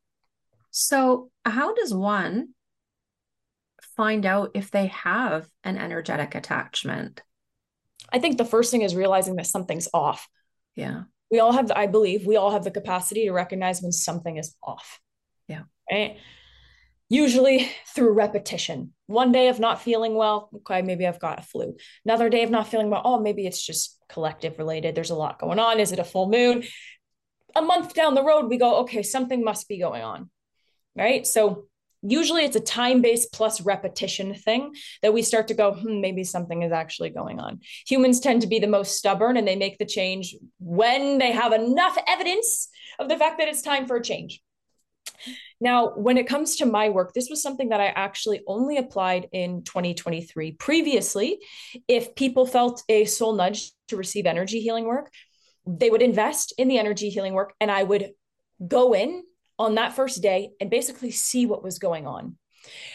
so, 0.79 1.31
how 1.43 1.73
does 1.73 1.91
one 1.91 2.49
find 3.95 4.27
out 4.27 4.51
if 4.53 4.69
they 4.69 4.85
have 4.87 5.49
an 5.63 5.75
energetic 5.75 6.35
attachment? 6.35 7.19
I 8.13 8.19
think 8.19 8.37
the 8.37 8.45
first 8.45 8.69
thing 8.69 8.83
is 8.83 8.93
realizing 8.93 9.37
that 9.37 9.47
something's 9.47 9.89
off. 9.91 10.29
Yeah. 10.75 11.05
We 11.31 11.39
all 11.39 11.51
have, 11.51 11.69
the, 11.69 11.77
I 11.79 11.87
believe, 11.87 12.27
we 12.27 12.35
all 12.35 12.51
have 12.51 12.63
the 12.63 12.69
capacity 12.69 13.25
to 13.25 13.31
recognize 13.31 13.81
when 13.81 13.91
something 13.91 14.37
is 14.37 14.55
off. 14.61 14.99
Yeah. 15.47 15.63
Right. 15.91 16.17
Usually 17.09 17.71
through 17.95 18.13
repetition. 18.13 18.93
One 19.07 19.31
day 19.31 19.47
of 19.47 19.59
not 19.59 19.81
feeling 19.81 20.13
well, 20.13 20.51
okay, 20.57 20.83
maybe 20.83 21.07
I've 21.07 21.19
got 21.19 21.39
a 21.39 21.41
flu. 21.41 21.75
Another 22.05 22.29
day 22.29 22.43
of 22.43 22.51
not 22.51 22.67
feeling 22.67 22.91
well, 22.91 23.01
oh, 23.03 23.19
maybe 23.19 23.47
it's 23.47 23.65
just 23.65 23.97
collective 24.09 24.59
related. 24.59 24.93
There's 24.93 25.09
a 25.09 25.15
lot 25.15 25.39
going 25.39 25.57
on. 25.57 25.79
Is 25.79 25.91
it 25.91 25.97
a 25.97 26.03
full 26.03 26.29
moon? 26.29 26.65
A 27.55 27.63
month 27.63 27.95
down 27.95 28.13
the 28.13 28.23
road, 28.23 28.47
we 28.47 28.57
go, 28.57 28.81
okay, 28.81 29.01
something 29.01 29.43
must 29.43 29.67
be 29.67 29.79
going 29.79 30.03
on 30.03 30.29
right? 30.97 31.25
So 31.25 31.67
usually 32.01 32.43
it's 32.43 32.55
a 32.55 32.61
time 32.61 33.01
based 33.01 33.33
plus 33.33 33.61
repetition 33.61 34.33
thing 34.33 34.75
that 35.01 35.13
we 35.13 35.21
start 35.21 35.47
to 35.49 35.53
go, 35.53 35.73
hmm, 35.73 36.01
maybe 36.01 36.23
something 36.23 36.61
is 36.61 36.71
actually 36.71 37.09
going 37.09 37.39
on. 37.39 37.59
Humans 37.87 38.19
tend 38.19 38.41
to 38.41 38.47
be 38.47 38.59
the 38.59 38.67
most 38.67 38.97
stubborn 38.97 39.37
and 39.37 39.47
they 39.47 39.55
make 39.55 39.77
the 39.77 39.85
change 39.85 40.35
when 40.59 41.17
they 41.17 41.31
have 41.31 41.53
enough 41.53 41.97
evidence 42.07 42.69
of 42.99 43.09
the 43.09 43.17
fact 43.17 43.39
that 43.39 43.47
it's 43.47 43.61
time 43.61 43.87
for 43.87 43.97
a 43.97 44.03
change. 44.03 44.41
Now, 45.59 45.93
when 45.95 46.17
it 46.17 46.27
comes 46.27 46.57
to 46.57 46.67
my 46.67 46.89
work, 46.89 47.13
this 47.13 47.29
was 47.29 47.41
something 47.41 47.69
that 47.69 47.81
I 47.81 47.87
actually 47.87 48.41
only 48.45 48.77
applied 48.77 49.27
in 49.31 49.63
2023. 49.63 50.51
Previously, 50.53 51.39
if 51.87 52.13
people 52.13 52.45
felt 52.45 52.83
a 52.89 53.05
soul 53.05 53.33
nudge 53.33 53.71
to 53.87 53.97
receive 53.97 54.27
energy 54.27 54.61
healing 54.61 54.85
work, 54.85 55.11
they 55.65 55.89
would 55.89 56.03
invest 56.03 56.53
in 56.57 56.67
the 56.67 56.77
energy 56.77 57.09
healing 57.09 57.33
work 57.33 57.53
and 57.59 57.71
I 57.71 57.81
would 57.83 58.11
go 58.65 58.93
in 58.93 59.23
on 59.59 59.75
that 59.75 59.93
first 59.93 60.21
day 60.21 60.51
and 60.59 60.69
basically 60.69 61.11
see 61.11 61.45
what 61.45 61.63
was 61.63 61.79
going 61.79 62.05
on. 62.05 62.37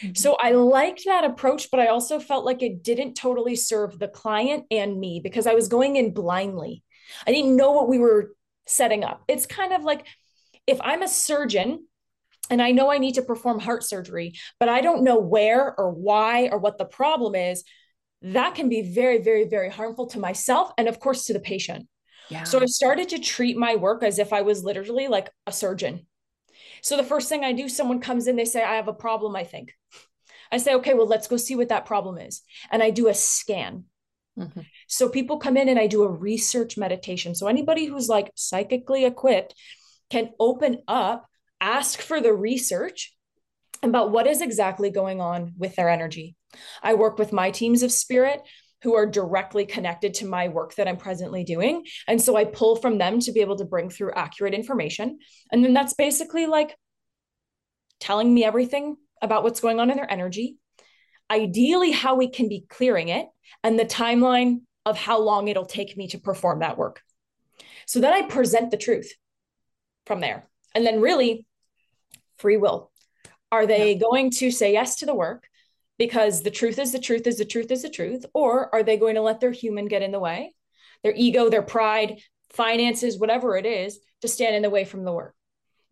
Mm-hmm. 0.03 0.14
So 0.14 0.37
I 0.38 0.53
liked 0.53 1.03
that 1.07 1.25
approach, 1.25 1.70
but 1.70 1.81
I 1.81 1.88
also 1.88 2.20
felt 2.20 2.44
like 2.44 2.62
it 2.62 2.83
didn't 2.83 3.14
totally 3.14 3.57
serve 3.57 3.98
the 3.98 4.09
client 4.09 4.64
and 4.70 4.98
me 4.98 5.20
because 5.22 5.46
I 5.46 5.55
was 5.55 5.68
going 5.68 5.96
in 5.96 6.12
blindly. 6.12 6.83
I 7.27 7.33
didn't 7.33 7.57
know 7.57 7.72
what 7.72 7.88
we 7.88 7.98
were 7.98 8.33
setting 8.66 9.05
up. 9.05 9.22
It's 9.29 9.46
kind 9.46 9.72
of 9.72 9.83
like 9.83 10.07
if 10.66 10.81
I'm 10.83 11.03
a 11.03 11.09
surgeon 11.09 11.87
and 12.51 12.61
I 12.61 12.72
know 12.72 12.90
I 12.90 12.98
need 12.98 13.14
to 13.14 13.22
perform 13.22 13.61
heart 13.61 13.83
surgery, 13.83 14.35
but 14.61 14.68
I 14.68 14.81
don't 14.81 15.05
know 15.05 15.18
where 15.18 15.75
or 15.79 15.90
why 15.90 16.48
or 16.48 16.59
what 16.59 16.79
the 16.79 16.85
problem 16.85 17.35
is, 17.35 17.64
that 18.22 18.55
can 18.55 18.68
be 18.68 18.83
very, 18.83 19.18
very, 19.18 19.48
very 19.48 19.70
harmful 19.70 20.07
to 20.09 20.18
myself 20.18 20.70
and, 20.79 20.88
of 20.88 21.01
course, 21.01 21.25
to 21.25 21.33
the 21.33 21.40
patient. 21.40 21.88
Yeah. 22.29 22.44
So 22.44 22.61
I 22.61 22.66
started 22.66 23.09
to 23.11 23.18
treat 23.18 23.57
my 23.57 23.77
work 23.77 24.03
as 24.03 24.18
if 24.18 24.33
I 24.33 24.42
was 24.42 24.62
literally 24.62 25.09
like 25.09 25.31
a 25.46 25.53
surgeon. 25.53 26.07
So 26.83 26.97
the 26.97 27.05
first 27.05 27.29
thing 27.29 27.45
I 27.45 27.53
do, 27.53 27.68
someone 27.68 28.01
comes 28.01 28.27
in, 28.27 28.37
they 28.37 28.45
say, 28.45 28.62
I 28.62 28.75
have 28.75 28.88
a 28.88 28.92
problem, 28.92 29.35
I 29.35 29.45
think. 29.45 29.73
I 30.51 30.59
say, 30.59 30.75
okay, 30.75 30.92
well, 30.92 31.07
let's 31.07 31.29
go 31.29 31.38
see 31.38 31.57
what 31.57 31.71
that 31.71 31.87
problem 31.87 32.18
is. 32.18 32.42
And 32.71 32.83
I 32.83 32.90
do 32.90 33.09
a 33.09 33.14
scan. 33.14 33.85
Mm-hmm. 34.38 34.61
So 34.87 35.09
people 35.09 35.38
come 35.38 35.57
in 35.57 35.68
and 35.68 35.79
I 35.79 35.87
do 35.87 36.03
a 36.03 36.11
research 36.11 36.77
meditation. 36.77 37.35
So 37.35 37.47
anybody 37.47 37.87
who's 37.87 38.09
like 38.09 38.31
psychically 38.35 39.05
equipped 39.05 39.55
can 40.11 40.31
open 40.38 40.83
up, 40.87 41.27
ask 41.61 42.01
for 42.01 42.21
the 42.21 42.35
research 42.35 43.14
about 43.83 44.11
what 44.11 44.27
is 44.27 44.42
exactly 44.42 44.90
going 44.90 45.21
on 45.21 45.55
with 45.57 45.77
their 45.77 45.88
energy. 45.88 46.37
I 46.83 46.95
work 46.95 47.18
with 47.18 47.33
my 47.33 47.51
teams 47.51 47.83
of 47.83 47.92
spirit 47.92 48.40
who 48.83 48.95
are 48.95 49.07
directly 49.07 49.64
connected 49.64 50.14
to 50.14 50.27
my 50.27 50.49
work 50.49 50.75
that 50.75 50.88
I'm 50.88 50.97
presently 50.97 51.45
doing. 51.45 51.85
And 52.09 52.21
so 52.21 52.37
I 52.37 52.45
pull 52.45 52.77
from 52.77 52.99
them 52.99 53.21
to 53.21 53.33
be 53.33 53.40
able 53.40 53.57
to 53.57 53.64
bring 53.64 53.90
through 53.90 54.12
accurate 54.12 54.55
information. 54.55 55.18
And 55.51 55.64
then 55.64 55.73
that's 55.73 55.95
basically 55.95 56.47
like 56.47 56.77
telling 58.01 58.33
me 58.35 58.45
everything 58.45 58.97
about 59.23 59.45
what's 59.45 59.61
going 59.61 59.79
on 59.79 59.90
in 59.90 59.97
their 59.97 60.11
energy, 60.11 60.57
ideally, 61.31 61.92
how 61.92 62.16
we 62.16 62.29
can 62.29 62.49
be 62.49 62.66
clearing 62.68 63.09
it, 63.09 63.27
and 63.62 63.79
the 63.79 63.85
timeline 63.85 64.62
of 64.85 64.99
how 64.99 65.21
long 65.21 65.47
it'll 65.47 65.64
take 65.64 65.97
me 65.97 66.09
to 66.09 66.18
perform 66.18 66.59
that 66.59 66.77
work. 66.77 67.01
So 67.87 68.01
then 68.01 68.12
I 68.12 68.23
present 68.23 68.73
the 68.73 68.77
truth 68.77 69.12
from 70.07 70.21
there. 70.21 70.49
And 70.75 70.85
then, 70.85 71.01
really, 71.01 71.47
free 72.38 72.57
will. 72.57 72.90
Are 73.53 73.66
they 73.66 73.95
going 73.95 74.31
to 74.33 74.51
say 74.51 74.73
yes 74.73 74.97
to 74.97 75.07
the 75.07 75.14
work? 75.14 75.47
Because 76.03 76.43
the 76.43 76.51
truth 76.51 76.81
is 76.81 76.91
the 76.91 76.99
truth 76.99 77.29
is 77.29 77.38
the 77.38 77.45
truth 77.45 77.71
is 77.71 77.83
the 77.83 77.88
truth? 77.88 78.27
Or 78.35 78.75
are 78.75 78.83
they 78.83 78.97
going 78.97 79.15
to 79.15 79.21
let 79.21 79.38
their 79.38 79.53
human 79.53 79.87
get 79.87 80.03
in 80.03 80.11
the 80.11 80.19
way, 80.19 80.53
their 81.05 81.15
ego, 81.15 81.49
their 81.49 81.62
pride, 81.62 82.19
finances, 82.55 83.21
whatever 83.21 83.57
it 83.57 83.67
is, 83.67 84.01
to 84.21 84.27
stand 84.27 84.57
in 84.57 84.62
the 84.62 84.71
way 84.71 84.85
from 84.85 85.05
the 85.05 85.12
work? 85.12 85.37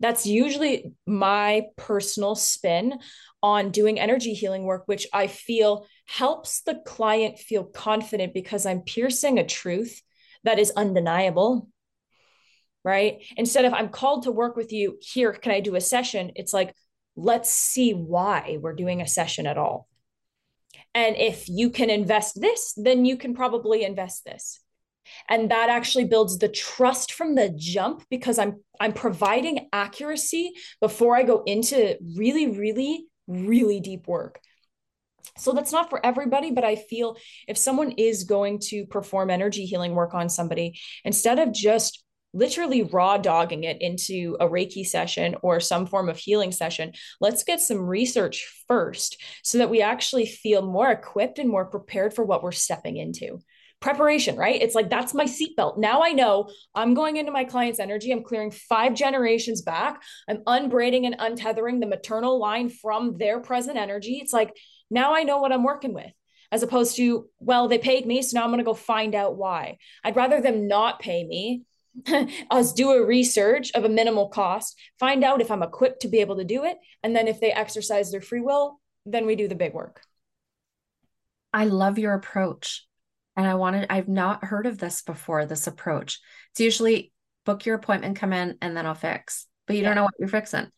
That's 0.00 0.26
usually 0.26 0.94
my 1.06 1.66
personal 1.76 2.34
spin 2.34 2.98
on 3.40 3.70
doing 3.70 4.00
energy 4.00 4.34
healing 4.34 4.64
work, 4.64 4.82
which 4.86 5.06
I 5.12 5.28
feel 5.28 5.86
helps 6.06 6.62
the 6.62 6.82
client 6.84 7.38
feel 7.38 7.62
confident 7.62 8.34
because 8.34 8.66
I'm 8.66 8.80
piercing 8.80 9.38
a 9.38 9.46
truth 9.46 10.02
that 10.42 10.58
is 10.58 10.72
undeniable. 10.72 11.68
Right. 12.82 13.22
Instead 13.36 13.64
of 13.64 13.74
I'm 13.74 13.90
called 13.90 14.24
to 14.24 14.32
work 14.32 14.56
with 14.56 14.72
you 14.72 14.98
here, 15.00 15.32
can 15.34 15.52
I 15.52 15.60
do 15.60 15.76
a 15.76 15.80
session? 15.80 16.32
It's 16.34 16.52
like, 16.52 16.74
let's 17.14 17.52
see 17.52 17.92
why 17.92 18.58
we're 18.60 18.74
doing 18.74 19.00
a 19.00 19.06
session 19.06 19.46
at 19.46 19.56
all. 19.56 19.86
And 20.94 21.16
if 21.16 21.48
you 21.48 21.70
can 21.70 21.90
invest 21.90 22.40
this, 22.40 22.74
then 22.76 23.04
you 23.04 23.16
can 23.16 23.34
probably 23.34 23.84
invest 23.84 24.24
this. 24.24 24.60
And 25.28 25.50
that 25.50 25.70
actually 25.70 26.04
builds 26.04 26.38
the 26.38 26.48
trust 26.48 27.12
from 27.12 27.34
the 27.34 27.52
jump 27.56 28.04
because 28.10 28.38
I'm 28.38 28.60
I'm 28.78 28.92
providing 28.92 29.68
accuracy 29.72 30.52
before 30.80 31.16
I 31.16 31.22
go 31.22 31.42
into 31.44 31.96
really, 32.16 32.46
really, 32.48 33.06
really 33.26 33.80
deep 33.80 34.06
work. 34.06 34.40
So 35.36 35.52
that's 35.52 35.72
not 35.72 35.90
for 35.90 36.04
everybody, 36.04 36.50
but 36.50 36.64
I 36.64 36.76
feel 36.76 37.16
if 37.48 37.56
someone 37.56 37.92
is 37.92 38.24
going 38.24 38.58
to 38.70 38.86
perform 38.86 39.30
energy 39.30 39.64
healing 39.64 39.94
work 39.94 40.14
on 40.14 40.28
somebody, 40.28 40.78
instead 41.04 41.38
of 41.38 41.52
just 41.52 42.02
literally 42.32 42.82
raw 42.82 43.16
dogging 43.16 43.64
it 43.64 43.80
into 43.80 44.36
a 44.40 44.48
Reiki 44.48 44.86
session 44.86 45.36
or 45.42 45.60
some 45.60 45.86
form 45.86 46.08
of 46.08 46.16
healing 46.16 46.52
session, 46.52 46.92
let's 47.20 47.44
get 47.44 47.60
some 47.60 47.78
research 47.78 48.48
first 48.68 49.22
so 49.42 49.58
that 49.58 49.70
we 49.70 49.82
actually 49.82 50.26
feel 50.26 50.62
more 50.62 50.90
equipped 50.90 51.38
and 51.38 51.48
more 51.48 51.66
prepared 51.66 52.14
for 52.14 52.24
what 52.24 52.42
we're 52.42 52.52
stepping 52.52 52.96
into. 52.96 53.38
Preparation, 53.80 54.36
right? 54.36 54.60
It's 54.60 54.74
like 54.74 54.90
that's 54.90 55.14
my 55.14 55.24
seatbelt. 55.24 55.78
Now 55.78 56.02
I 56.02 56.12
know 56.12 56.50
I'm 56.74 56.92
going 56.92 57.16
into 57.16 57.32
my 57.32 57.44
client's 57.44 57.80
energy. 57.80 58.12
I'm 58.12 58.22
clearing 58.22 58.50
five 58.50 58.94
generations 58.94 59.62
back. 59.62 60.02
I'm 60.28 60.42
unbraiding 60.46 61.06
and 61.06 61.18
untethering 61.18 61.80
the 61.80 61.86
maternal 61.86 62.38
line 62.38 62.68
from 62.68 63.16
their 63.16 63.40
present 63.40 63.78
energy. 63.78 64.18
It's 64.22 64.34
like 64.34 64.54
now 64.90 65.14
I 65.14 65.22
know 65.22 65.38
what 65.38 65.52
I'm 65.52 65.64
working 65.64 65.94
with 65.94 66.12
as 66.52 66.62
opposed 66.62 66.96
to, 66.96 67.28
well, 67.38 67.68
they 67.68 67.78
paid 67.78 68.06
me, 68.06 68.22
so 68.22 68.36
now 68.36 68.44
I'm 68.44 68.50
going 68.50 68.58
to 68.58 68.64
go 68.64 68.74
find 68.74 69.14
out 69.14 69.36
why. 69.36 69.78
I'd 70.02 70.16
rather 70.16 70.40
them 70.40 70.66
not 70.66 70.98
pay 71.00 71.24
me 71.24 71.62
us 72.50 72.72
do 72.72 72.90
a 72.92 73.04
research 73.04 73.70
of 73.74 73.84
a 73.84 73.88
minimal 73.88 74.28
cost, 74.28 74.78
find 74.98 75.24
out 75.24 75.40
if 75.40 75.50
I'm 75.50 75.62
equipped 75.62 76.02
to 76.02 76.08
be 76.08 76.20
able 76.20 76.36
to 76.36 76.44
do 76.44 76.64
it. 76.64 76.78
And 77.02 77.14
then 77.14 77.28
if 77.28 77.40
they 77.40 77.52
exercise 77.52 78.10
their 78.10 78.20
free 78.20 78.40
will, 78.40 78.80
then 79.06 79.26
we 79.26 79.36
do 79.36 79.48
the 79.48 79.54
big 79.54 79.74
work. 79.74 80.02
I 81.52 81.64
love 81.64 81.98
your 81.98 82.14
approach. 82.14 82.86
And 83.36 83.46
I 83.46 83.54
wanted, 83.54 83.86
I've 83.90 84.08
not 84.08 84.44
heard 84.44 84.66
of 84.66 84.78
this 84.78 85.02
before, 85.02 85.46
this 85.46 85.66
approach. 85.66 86.20
It's 86.52 86.60
usually 86.60 87.12
book 87.44 87.64
your 87.64 87.76
appointment, 87.76 88.16
come 88.16 88.32
in, 88.32 88.58
and 88.60 88.76
then 88.76 88.86
I'll 88.86 88.94
fix, 88.94 89.46
but 89.66 89.76
you 89.76 89.82
yeah. 89.82 89.88
don't 89.88 89.96
know 89.96 90.04
what 90.04 90.14
you're 90.18 90.28
fixing. 90.28 90.68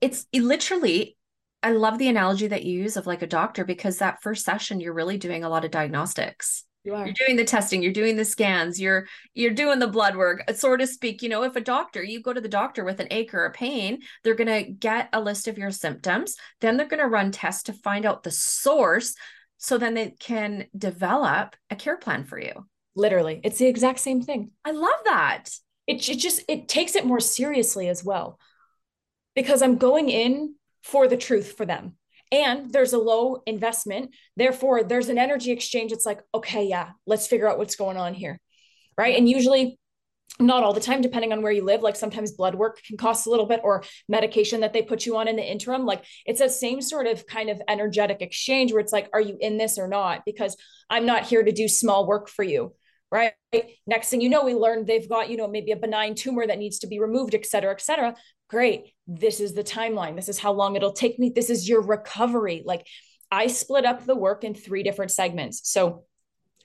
It's 0.00 0.26
it 0.32 0.42
literally, 0.42 1.16
I 1.62 1.72
love 1.72 1.98
the 1.98 2.08
analogy 2.08 2.48
that 2.48 2.64
you 2.64 2.80
use 2.82 2.96
of 2.96 3.06
like 3.06 3.22
a 3.22 3.26
doctor 3.26 3.64
because 3.64 3.98
that 3.98 4.22
first 4.22 4.44
session, 4.44 4.80
you're 4.80 4.92
really 4.92 5.16
doing 5.16 5.44
a 5.44 5.48
lot 5.48 5.64
of 5.64 5.70
diagnostics 5.70 6.64
you 6.88 6.94
are. 6.94 7.04
You're 7.04 7.14
doing 7.26 7.36
the 7.36 7.44
testing, 7.44 7.82
you're 7.82 7.92
doing 7.92 8.16
the 8.16 8.24
scans, 8.24 8.80
you're 8.80 9.06
you're 9.34 9.52
doing 9.52 9.78
the 9.78 9.86
blood 9.86 10.16
work, 10.16 10.42
so 10.54 10.76
to 10.76 10.86
speak. 10.86 11.22
You 11.22 11.28
know, 11.28 11.44
if 11.44 11.54
a 11.54 11.60
doctor, 11.60 12.02
you 12.02 12.20
go 12.22 12.32
to 12.32 12.40
the 12.40 12.48
doctor 12.48 12.82
with 12.82 12.98
an 12.98 13.08
ache 13.10 13.34
or 13.34 13.44
a 13.44 13.52
pain, 13.52 14.00
they're 14.24 14.34
gonna 14.34 14.62
get 14.62 15.10
a 15.12 15.20
list 15.20 15.46
of 15.46 15.58
your 15.58 15.70
symptoms. 15.70 16.36
Then 16.60 16.76
they're 16.76 16.88
gonna 16.88 17.06
run 17.06 17.30
tests 17.30 17.64
to 17.64 17.72
find 17.72 18.06
out 18.06 18.22
the 18.22 18.30
source, 18.30 19.14
so 19.58 19.76
then 19.76 19.94
they 19.94 20.14
can 20.18 20.66
develop 20.76 21.54
a 21.70 21.76
care 21.76 21.98
plan 21.98 22.24
for 22.24 22.40
you. 22.40 22.66
Literally, 22.96 23.40
it's 23.44 23.58
the 23.58 23.66
exact 23.66 24.00
same 24.00 24.22
thing. 24.22 24.50
I 24.64 24.72
love 24.72 25.00
that. 25.04 25.50
It, 25.86 26.08
it 26.08 26.16
just 26.16 26.42
it 26.48 26.68
takes 26.68 26.96
it 26.96 27.06
more 27.06 27.20
seriously 27.20 27.88
as 27.88 28.02
well, 28.02 28.40
because 29.34 29.62
I'm 29.62 29.76
going 29.76 30.08
in 30.08 30.54
for 30.82 31.06
the 31.06 31.16
truth 31.16 31.52
for 31.52 31.66
them 31.66 31.96
and 32.32 32.72
there's 32.72 32.92
a 32.92 32.98
low 32.98 33.42
investment 33.46 34.14
therefore 34.36 34.82
there's 34.82 35.08
an 35.08 35.18
energy 35.18 35.50
exchange. 35.50 35.92
It's 35.92 36.06
like 36.06 36.20
okay 36.34 36.66
yeah 36.66 36.90
let's 37.06 37.26
figure 37.26 37.48
out 37.48 37.58
what's 37.58 37.76
going 37.76 37.96
on 37.96 38.14
here 38.14 38.38
right? 38.96 39.16
And 39.16 39.28
usually 39.28 39.78
not 40.40 40.62
all 40.62 40.72
the 40.72 40.80
time 40.80 41.00
depending 41.00 41.32
on 41.32 41.40
where 41.42 41.52
you 41.52 41.64
live. 41.64 41.80
Like 41.80 41.96
sometimes 41.96 42.32
blood 42.32 42.54
work 42.54 42.80
can 42.86 42.96
cost 42.96 43.26
a 43.26 43.30
little 43.30 43.46
bit 43.46 43.60
or 43.64 43.82
medication 44.08 44.60
that 44.60 44.72
they 44.72 44.82
put 44.82 45.06
you 45.06 45.16
on 45.16 45.26
in 45.26 45.36
the 45.36 45.42
interim. 45.42 45.86
Like 45.86 46.04
it's 46.26 46.40
that 46.40 46.52
same 46.52 46.80
sort 46.80 47.06
of 47.06 47.26
kind 47.26 47.48
of 47.48 47.60
energetic 47.68 48.20
exchange 48.20 48.72
where 48.72 48.80
it's 48.80 48.92
like 48.92 49.08
are 49.12 49.20
you 49.20 49.36
in 49.40 49.56
this 49.56 49.78
or 49.78 49.88
not? 49.88 50.22
Because 50.26 50.56
i'm 50.90 51.06
not 51.06 51.24
here 51.24 51.42
to 51.42 51.52
do 51.52 51.68
small 51.68 52.06
work 52.06 52.28
for 52.28 52.42
you 52.42 52.72
right? 53.10 53.32
Next 53.86 54.10
thing 54.10 54.20
you 54.20 54.28
know 54.28 54.44
we 54.44 54.54
learned 54.54 54.86
they've 54.86 55.08
got 55.08 55.30
you 55.30 55.36
know 55.36 55.48
maybe 55.48 55.72
a 55.72 55.76
benign 55.76 56.14
tumor 56.14 56.46
that 56.46 56.58
needs 56.58 56.80
to 56.80 56.86
be 56.86 57.00
removed 57.00 57.34
et 57.34 57.46
cetera 57.46 57.72
et 57.72 57.80
cetera 57.80 58.14
great. 58.48 58.92
This 59.06 59.40
is 59.40 59.54
the 59.54 59.62
timeline. 59.62 60.16
This 60.16 60.28
is 60.28 60.38
how 60.38 60.52
long 60.52 60.74
it'll 60.74 60.92
take 60.92 61.18
me. 61.18 61.30
This 61.34 61.50
is 61.50 61.68
your 61.68 61.82
recovery. 61.82 62.62
Like 62.64 62.86
i 63.30 63.46
split 63.46 63.84
up 63.84 64.04
the 64.04 64.16
work 64.16 64.42
in 64.42 64.54
three 64.54 64.82
different 64.82 65.10
segments. 65.10 65.70
So 65.70 66.04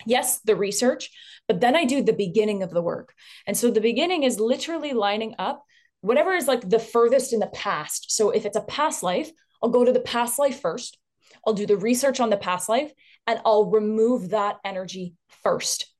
yes 0.05 0.39
the 0.41 0.55
research 0.55 1.11
but 1.47 1.61
then 1.61 1.75
i 1.75 1.85
do 1.85 2.01
the 2.01 2.13
beginning 2.13 2.63
of 2.63 2.71
the 2.71 2.81
work. 2.81 3.13
And 3.45 3.55
so 3.55 3.69
the 3.69 3.81
beginning 3.81 4.23
is 4.23 4.39
literally 4.39 4.93
lining 4.93 5.35
up 5.37 5.63
whatever 6.01 6.33
is 6.33 6.47
like 6.47 6.67
the 6.67 6.79
furthest 6.79 7.31
in 7.33 7.39
the 7.39 7.47
past. 7.47 8.11
So 8.11 8.31
if 8.31 8.45
it's 8.45 8.57
a 8.57 8.61
past 8.61 9.03
life 9.03 9.29
i'll 9.61 9.69
go 9.69 9.85
to 9.85 9.91
the 9.91 9.99
past 9.99 10.39
life 10.39 10.59
first. 10.59 10.97
I'll 11.45 11.53
do 11.53 11.65
the 11.65 11.77
research 11.77 12.19
on 12.19 12.29
the 12.29 12.37
past 12.37 12.69
life 12.69 12.91
and 13.27 13.39
i'll 13.45 13.69
remove 13.69 14.29
that 14.29 14.57
energy 14.63 15.15
first. 15.43 15.93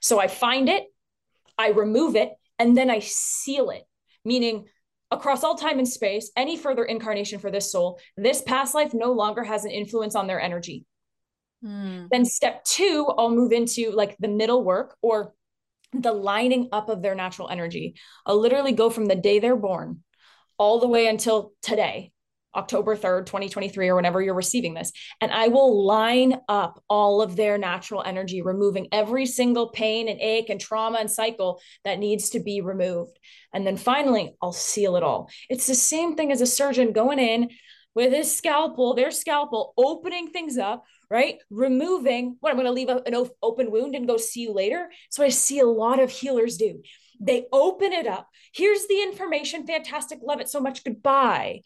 So 0.00 0.20
i 0.20 0.26
find 0.26 0.68
it 0.68 0.84
i 1.56 1.68
remove 1.70 2.16
it 2.16 2.32
and 2.58 2.76
then 2.76 2.90
i 2.90 2.98
seal 2.98 3.70
it. 3.70 3.84
Meaning 4.24 4.66
across 5.10 5.44
all 5.44 5.54
time 5.54 5.78
and 5.78 5.88
space, 5.88 6.30
any 6.36 6.56
further 6.56 6.84
incarnation 6.84 7.38
for 7.38 7.50
this 7.50 7.72
soul, 7.72 8.00
this 8.16 8.42
past 8.42 8.74
life 8.74 8.92
no 8.94 9.12
longer 9.12 9.42
has 9.42 9.64
an 9.64 9.70
influence 9.70 10.14
on 10.14 10.26
their 10.26 10.40
energy. 10.40 10.84
Mm. 11.64 12.08
Then 12.10 12.24
step 12.24 12.64
two, 12.64 13.06
I'll 13.16 13.30
move 13.30 13.52
into 13.52 13.90
like 13.90 14.16
the 14.18 14.28
middle 14.28 14.62
work 14.62 14.96
or 15.02 15.34
the 15.92 16.12
lining 16.12 16.68
up 16.72 16.88
of 16.88 17.02
their 17.02 17.14
natural 17.14 17.48
energy. 17.48 17.96
I'll 18.26 18.40
literally 18.40 18.72
go 18.72 18.90
from 18.90 19.06
the 19.06 19.16
day 19.16 19.38
they're 19.38 19.56
born 19.56 20.04
all 20.58 20.80
the 20.80 20.88
way 20.88 21.06
until 21.06 21.52
today 21.62 22.12
October 22.56 22.96
3rd, 22.96 23.26
2023, 23.26 23.88
or 23.88 23.96
whenever 23.96 24.22
you're 24.22 24.34
receiving 24.34 24.74
this. 24.74 24.92
And 25.20 25.30
I 25.30 25.48
will 25.48 25.84
line 25.84 26.34
up 26.48 26.82
all 26.88 27.20
of 27.22 27.36
their 27.36 27.58
natural 27.58 28.02
energy, 28.04 28.42
removing 28.42 28.88
every 28.90 29.26
single 29.26 29.68
pain 29.68 30.08
and 30.08 30.20
ache 30.20 30.48
and 30.48 30.60
trauma 30.60 30.98
and 30.98 31.10
cycle 31.10 31.60
that 31.84 31.98
needs 31.98 32.30
to 32.30 32.40
be 32.40 32.60
removed. 32.60 33.18
And 33.52 33.66
then 33.66 33.76
finally, 33.76 34.34
I'll 34.42 34.52
seal 34.52 34.96
it 34.96 35.02
all. 35.02 35.30
It's 35.48 35.66
the 35.66 35.74
same 35.74 36.16
thing 36.16 36.32
as 36.32 36.40
a 36.40 36.46
surgeon 36.46 36.92
going 36.92 37.18
in 37.18 37.50
with 37.94 38.12
his 38.12 38.34
scalpel, 38.34 38.94
their 38.94 39.10
scalpel, 39.10 39.74
opening 39.76 40.30
things 40.30 40.56
up, 40.56 40.84
right? 41.10 41.38
Removing 41.50 42.36
what 42.40 42.50
I'm 42.50 42.56
going 42.56 42.66
to 42.66 42.72
leave 42.72 42.88
an 42.88 43.28
open 43.42 43.70
wound 43.70 43.94
and 43.94 44.06
go 44.06 44.16
see 44.16 44.42
you 44.42 44.52
later. 44.52 44.90
So 45.10 45.22
I 45.22 45.28
see 45.28 45.58
a 45.60 45.66
lot 45.66 46.00
of 46.00 46.10
healers 46.10 46.56
do. 46.56 46.82
They 47.20 47.46
open 47.52 47.92
it 47.92 48.06
up. 48.06 48.28
Here's 48.54 48.86
the 48.86 49.02
information. 49.02 49.66
Fantastic. 49.66 50.20
Love 50.22 50.40
it 50.40 50.48
so 50.48 50.60
much. 50.60 50.84
Goodbye 50.84 51.62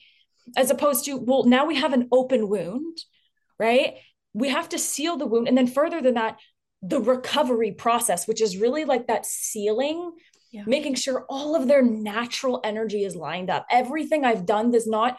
as 0.57 0.71
opposed 0.71 1.05
to, 1.05 1.17
well, 1.17 1.45
now 1.45 1.67
we 1.67 1.77
have 1.77 1.93
an 1.93 2.09
open 2.13 2.49
wound, 2.49 2.99
right? 3.59 3.95
We 4.35 4.49
have 4.49 4.69
to 4.71 4.79
seal 4.79 5.17
the 5.17 5.27
wound. 5.27 5.49
And 5.49 5.57
then 5.57 5.67
further 5.67 6.01
than 6.01 6.15
that, 6.15 6.39
the 6.83 7.01
recovery 7.01 7.73
process, 7.73 8.27
which 8.27 8.41
is 8.41 8.57
really 8.57 8.85
like 8.85 9.07
that 9.07 9.25
sealing, 9.25 10.13
yeah. 10.53 10.65
making 10.67 10.95
sure 10.95 11.25
all 11.29 11.55
of 11.55 11.69
their 11.69 11.83
natural 11.83 12.61
energy 12.65 13.05
is 13.05 13.15
lined 13.15 13.51
up. 13.51 13.67
Everything 13.71 14.25
I've 14.25 14.47
done 14.47 14.71
does 14.71 14.87
not 14.87 15.19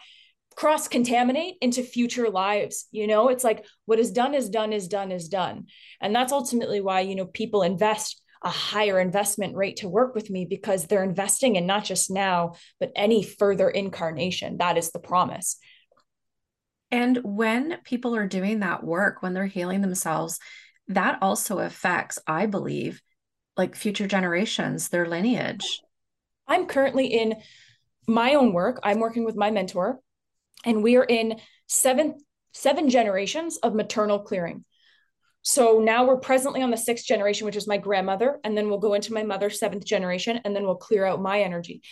cross 0.56 0.86
contaminate 0.86 1.56
into 1.60 1.82
future 1.82 2.30
lives 2.30 2.86
you 2.92 3.06
know 3.06 3.28
it's 3.28 3.42
like 3.42 3.64
what 3.86 3.98
is 3.98 4.12
done 4.12 4.34
is 4.34 4.48
done 4.48 4.72
is 4.72 4.86
done 4.86 5.10
is 5.10 5.28
done 5.28 5.66
and 6.00 6.14
that's 6.14 6.32
ultimately 6.32 6.80
why 6.80 7.00
you 7.00 7.16
know 7.16 7.26
people 7.26 7.62
invest 7.62 8.22
a 8.44 8.50
higher 8.50 9.00
investment 9.00 9.56
rate 9.56 9.76
to 9.78 9.88
work 9.88 10.14
with 10.14 10.28
me 10.30 10.44
because 10.44 10.86
they're 10.86 11.02
investing 11.02 11.56
in 11.56 11.66
not 11.66 11.84
just 11.84 12.10
now, 12.10 12.54
but 12.78 12.92
any 12.94 13.22
further 13.22 13.68
incarnation. 13.68 14.58
That 14.58 14.76
is 14.76 14.92
the 14.92 14.98
promise. 14.98 15.56
And 16.90 17.18
when 17.24 17.78
people 17.84 18.14
are 18.14 18.28
doing 18.28 18.60
that 18.60 18.84
work, 18.84 19.22
when 19.22 19.32
they're 19.32 19.46
healing 19.46 19.80
themselves, 19.80 20.38
that 20.88 21.18
also 21.22 21.58
affects, 21.58 22.18
I 22.26 22.46
believe, 22.46 23.00
like 23.56 23.74
future 23.74 24.06
generations, 24.06 24.90
their 24.90 25.06
lineage. 25.06 25.80
I'm 26.46 26.66
currently 26.66 27.06
in 27.06 27.36
my 28.06 28.34
own 28.34 28.52
work. 28.52 28.80
I'm 28.82 29.00
working 29.00 29.24
with 29.24 29.36
my 29.36 29.50
mentor, 29.50 29.98
and 30.64 30.82
we 30.82 30.96
are 30.96 31.04
in 31.04 31.40
seven 31.66 32.18
seven 32.52 32.88
generations 32.88 33.56
of 33.58 33.74
maternal 33.74 34.20
clearing. 34.20 34.64
So 35.44 35.78
now 35.78 36.04
we're 36.06 36.16
presently 36.16 36.62
on 36.62 36.70
the 36.70 36.76
sixth 36.76 37.04
generation, 37.04 37.44
which 37.44 37.54
is 37.54 37.68
my 37.68 37.76
grandmother. 37.76 38.40
And 38.42 38.56
then 38.56 38.68
we'll 38.68 38.78
go 38.78 38.94
into 38.94 39.12
my 39.12 39.22
mother's 39.22 39.60
seventh 39.60 39.84
generation, 39.84 40.40
and 40.44 40.56
then 40.56 40.64
we'll 40.64 40.74
clear 40.74 41.04
out 41.04 41.22
my 41.22 41.42
energy. 41.42 41.82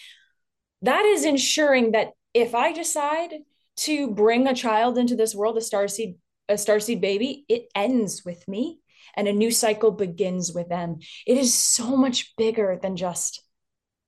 That 0.81 1.05
is 1.05 1.25
ensuring 1.25 1.93
that 1.93 2.11
if 2.35 2.55
I 2.55 2.73
decide 2.73 3.35
to 3.77 4.11
bring 4.11 4.49
a 4.49 4.55
child 4.55 4.99
into 4.99 5.17
this 5.17 5.35
world, 5.35 5.57
a 5.57 5.61
starseed, 5.61 6.17
a 6.49 6.55
starseed 6.55 7.01
baby, 7.01 7.45
it 7.49 7.69
ends 7.75 8.23
with 8.25 8.47
me 8.49 8.81
and 9.15 9.29
a 9.29 9.33
new 9.33 9.51
cycle 9.51 9.91
begins 9.91 10.53
with 10.53 10.69
them. 10.69 10.99
It 11.27 11.39
is 11.39 11.55
so 11.55 11.97
much 11.97 12.35
bigger 12.37 12.79
than 12.81 12.97
just 12.97 13.43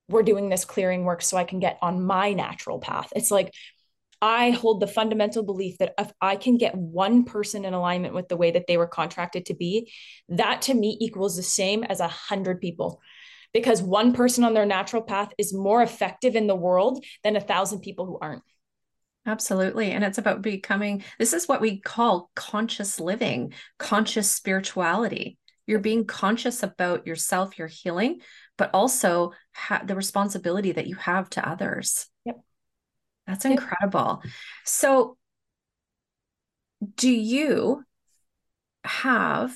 we're 0.09 0.23
doing 0.23 0.49
this 0.49 0.65
clearing 0.65 1.05
work 1.05 1.23
so 1.23 1.37
I 1.37 1.45
can 1.45 1.61
get 1.61 1.79
on 1.81 2.05
my 2.05 2.33
natural 2.33 2.79
path. 2.79 3.13
It's 3.17 3.31
like 3.31 3.55
I 4.25 4.53
hold 4.53 4.81
the 4.81 4.87
fundamental 4.87 5.43
belief 5.43 5.77
that 5.77 5.93
if 5.99 6.11
I 6.19 6.37
can 6.37 6.57
get 6.57 6.75
one 6.75 7.25
person 7.25 7.67
in 7.67 7.75
alignment 7.75 8.15
with 8.15 8.27
the 8.29 8.39
way 8.39 8.53
that 8.53 8.67
they 8.67 8.79
were 8.79 8.87
contracted 8.87 9.45
to 9.47 9.55
be, 9.55 9.93
that 10.31 10.63
to 10.63 10.73
me 10.73 10.97
equals 10.99 11.37
the 11.37 11.43
same 11.43 11.85
as 11.85 12.01
a 12.01 12.09
hundred 12.09 12.59
people. 12.59 13.03
Because 13.53 13.83
one 13.83 14.15
person 14.15 14.43
on 14.43 14.55
their 14.55 14.65
natural 14.65 15.03
path 15.03 15.35
is 15.37 15.53
more 15.53 15.83
effective 15.83 16.37
in 16.37 16.47
the 16.47 16.57
world 16.57 17.05
than 17.23 17.37
a 17.37 17.41
thousand 17.41 17.81
people 17.81 18.07
who 18.07 18.19
aren't. 18.19 18.43
Absolutely. 19.27 19.91
And 19.91 20.03
it's 20.03 20.17
about 20.17 20.41
becoming 20.41 21.05
this 21.19 21.35
is 21.35 21.47
what 21.47 21.61
we 21.61 21.81
call 21.81 22.31
conscious 22.35 22.99
living, 22.99 23.53
conscious 23.79 24.33
spirituality. 24.33 25.37
You're 25.67 25.81
being 25.81 26.07
conscious 26.07 26.63
about 26.63 27.07
yourself, 27.07 27.59
your 27.59 27.69
healing, 27.69 28.23
but 28.57 28.71
also 28.73 29.33
ha- 29.53 29.83
the 29.85 29.97
responsibility 29.97 30.73
that 30.73 30.87
you 30.87 30.97
have 30.97 31.29
to 31.31 31.47
others. 31.47 32.07
That's 33.27 33.45
incredible. 33.45 34.23
So, 34.65 35.17
do 36.97 37.11
you 37.11 37.83
have, 38.85 39.55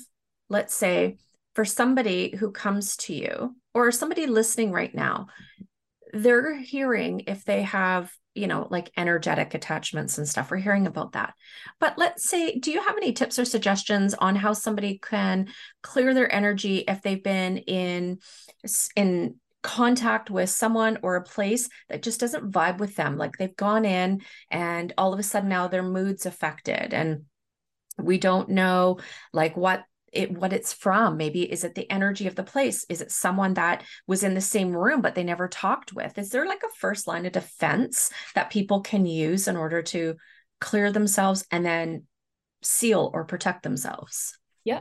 let's 0.49 0.75
say, 0.75 1.19
for 1.55 1.64
somebody 1.64 2.37
who 2.37 2.51
comes 2.51 2.97
to 2.97 3.14
you 3.14 3.57
or 3.75 3.91
somebody 3.93 4.27
listening 4.27 4.73
right 4.73 4.95
now, 4.95 5.27
they're 6.12 6.57
hearing 6.57 7.25
if 7.27 7.45
they 7.45 7.62
have, 7.62 8.11
you 8.35 8.47
know, 8.47 8.66
like 8.71 8.91
energetic 8.97 9.55
attachments 9.55 10.16
and 10.16 10.29
stuff. 10.29 10.51
We're 10.51 10.59
hearing 10.59 10.87
about 10.87 11.12
that. 11.12 11.35
But 11.81 11.99
let's 11.99 12.29
say, 12.29 12.59
do 12.59 12.71
you 12.71 12.81
have 12.81 12.97
any 12.97 13.12
tips 13.12 13.39
or 13.39 13.45
suggestions 13.45 14.14
on 14.14 14.37
how 14.37 14.53
somebody 14.55 14.99
can 15.03 15.49
clear 15.83 16.14
their 16.14 16.33
energy 16.33 16.79
if 16.89 17.03
they've 17.03 17.23
been 17.23 17.59
in 17.59 18.21
in 18.97 19.35
contact 19.62 20.30
with 20.30 20.50
someone 20.50 20.98
or 21.02 21.16
a 21.16 21.22
place 21.22 21.68
that 21.88 22.02
just 22.02 22.20
doesn't 22.20 22.50
vibe 22.50 22.78
with 22.78 22.96
them. 22.96 23.16
Like 23.16 23.36
they've 23.36 23.56
gone 23.56 23.84
in 23.84 24.22
and 24.50 24.92
all 24.96 25.12
of 25.12 25.18
a 25.18 25.22
sudden 25.22 25.48
now 25.48 25.68
their 25.68 25.82
mood's 25.82 26.26
affected 26.26 26.94
and 26.94 27.24
we 27.98 28.18
don't 28.18 28.48
know 28.48 28.98
like 29.32 29.56
what 29.56 29.84
it 30.12 30.30
what 30.30 30.52
it's 30.52 30.72
from. 30.72 31.16
Maybe 31.16 31.42
is 31.42 31.64
it 31.64 31.74
the 31.74 31.90
energy 31.90 32.26
of 32.26 32.34
the 32.34 32.44
place? 32.44 32.86
Is 32.88 33.00
it 33.00 33.11
someone 33.11 33.54
that 33.54 33.82
was 34.06 34.22
in 34.22 34.34
the 34.34 34.40
same 34.40 34.74
room 34.74 35.02
but 35.02 35.14
they 35.14 35.24
never 35.24 35.48
talked 35.48 35.92
with? 35.92 36.16
Is 36.16 36.30
there 36.30 36.46
like 36.46 36.62
a 36.62 36.78
first 36.78 37.06
line 37.06 37.26
of 37.26 37.32
defense 37.32 38.11
that 38.34 38.50
people 38.50 38.80
can 38.80 39.06
use 39.06 39.48
in 39.48 39.56
order 39.56 39.82
to 39.82 40.16
clear 40.61 40.92
themselves 40.92 41.44
and 41.50 41.64
then 41.64 42.04
seal 42.62 43.11
or 43.12 43.24
protect 43.24 43.64
themselves? 43.64 44.38
Yeah 44.64 44.80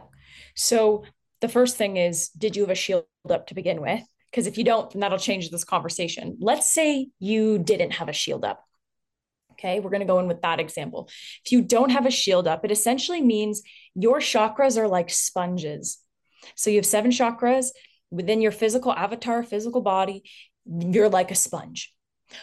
so 0.56 1.04
the 1.42 1.50
first 1.50 1.78
thing 1.78 1.98
is 1.98 2.30
did 2.30 2.56
you 2.56 2.64
have 2.64 2.72
a 2.72 2.76
shield 2.76 3.06
up 3.30 3.48
to 3.48 3.56
begin 3.56 3.82
with 3.82 4.02
because 4.32 4.48
if 4.48 4.58
you 4.58 4.64
don't, 4.64 4.92
then 4.92 5.02
that'll 5.02 5.18
change 5.18 5.50
this 5.50 5.64
conversation. 5.64 6.38
Let's 6.40 6.72
say 6.72 7.10
you 7.20 7.60
didn't 7.60 7.92
have 7.92 8.10
a 8.10 8.14
shield 8.14 8.46
up. 8.46 8.64
Okay, 9.54 9.80
we're 9.80 9.90
going 9.90 10.02
to 10.02 10.06
go 10.06 10.20
in 10.20 10.28
with 10.28 10.42
that 10.44 10.60
example. 10.60 11.10
If 11.44 11.52
you 11.52 11.62
don't 11.62 11.90
have 11.90 12.06
a 12.06 12.12
shield 12.12 12.48
up, 12.48 12.64
it 12.64 12.72
essentially 12.72 13.22
means 13.22 13.64
your 13.96 14.20
chakras 14.20 14.78
are 14.78 14.88
like 14.88 15.10
sponges. 15.10 15.98
So 16.56 16.70
you 16.70 16.78
have 16.78 16.86
seven 16.86 17.10
chakras 17.10 17.70
within 18.12 18.42
your 18.42 18.52
physical 18.52 18.94
avatar, 18.94 19.44
physical 19.44 19.82
body, 19.82 20.24
you're 20.66 21.10
like 21.10 21.32
a 21.32 21.36
sponge. 21.36 21.94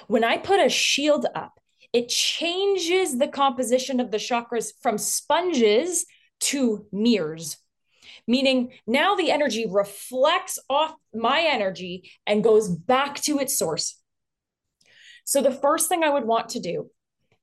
When 0.07 0.24
I 0.24 0.39
put 0.39 0.61
a 0.61 0.68
shield 0.68 1.26
up, 1.35 1.61
it 1.93 2.09
changes 2.09 3.18
the 3.18 3.28
composition 3.28 4.01
of 4.01 4.11
the 4.11 4.16
chakras 4.16 4.72
from 4.82 4.99
sponges 4.99 6.07
to 6.41 6.87
mirrors 6.93 7.57
meaning 8.27 8.72
now 8.87 9.14
the 9.14 9.31
energy 9.31 9.66
reflects 9.68 10.59
off 10.68 10.95
my 11.14 11.43
energy 11.43 12.11
and 12.27 12.45
goes 12.45 12.68
back 12.68 13.20
to 13.22 13.39
its 13.39 13.59
source. 13.59 14.01
So, 15.25 15.41
the 15.41 15.51
first 15.53 15.89
thing 15.89 16.03
I 16.03 16.11
would 16.11 16.25
want 16.25 16.51
to 16.51 16.61
do 16.61 16.91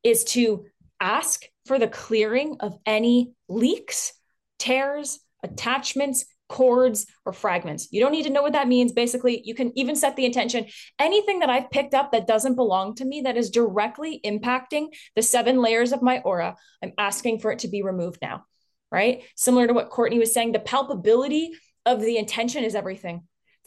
is 0.03 0.23
to 0.25 0.65
ask 0.99 1.43
for 1.65 1.79
the 1.79 1.88
clearing 1.88 2.57
of 2.59 2.77
any 2.86 3.34
leaks, 3.49 4.13
tears, 4.59 5.19
attachments, 5.43 6.25
cords, 6.47 7.07
or 7.25 7.34
fragments. 7.34 7.88
You 7.91 8.01
don't 8.01 8.11
need 8.11 8.25
to 8.25 8.29
know 8.29 8.41
what 8.41 8.53
that 8.53 8.67
means. 8.67 8.91
Basically, 8.91 9.41
you 9.45 9.55
can 9.55 9.71
even 9.77 9.95
set 9.95 10.15
the 10.15 10.25
intention. 10.25 10.65
Anything 10.99 11.39
that 11.39 11.49
I've 11.49 11.71
picked 11.71 11.93
up 11.93 12.11
that 12.11 12.27
doesn't 12.27 12.55
belong 12.55 12.93
to 12.95 13.05
me, 13.05 13.21
that 13.21 13.38
is 13.38 13.49
directly 13.49 14.19
impacting 14.25 14.88
the 15.15 15.21
seven 15.21 15.61
layers 15.61 15.93
of 15.93 16.01
my 16.01 16.19
aura, 16.19 16.57
I'm 16.84 16.91
asking 16.97 17.39
for 17.39 17.51
it 17.51 17.59
to 17.59 17.69
be 17.69 17.82
removed 17.82 18.19
now 18.21 18.43
right? 18.91 19.23
Similar 19.35 19.67
to 19.67 19.73
what 19.73 19.89
Courtney 19.89 20.19
was 20.19 20.33
saying, 20.33 20.51
the 20.51 20.59
palpability 20.59 21.49
of 21.85 22.01
the 22.01 22.17
intention 22.17 22.63
is 22.63 22.75
everything. 22.75 23.23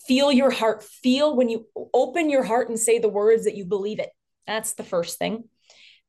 Feel 0.06 0.30
your 0.30 0.50
heart, 0.50 0.84
feel 0.84 1.34
when 1.34 1.48
you 1.48 1.66
open 1.94 2.28
your 2.28 2.42
heart 2.42 2.68
and 2.68 2.78
say 2.78 2.98
the 2.98 3.08
words 3.08 3.44
that 3.44 3.56
you 3.56 3.64
believe 3.64 3.98
it. 3.98 4.10
That's 4.46 4.74
the 4.74 4.84
first 4.84 5.18
thing. 5.18 5.44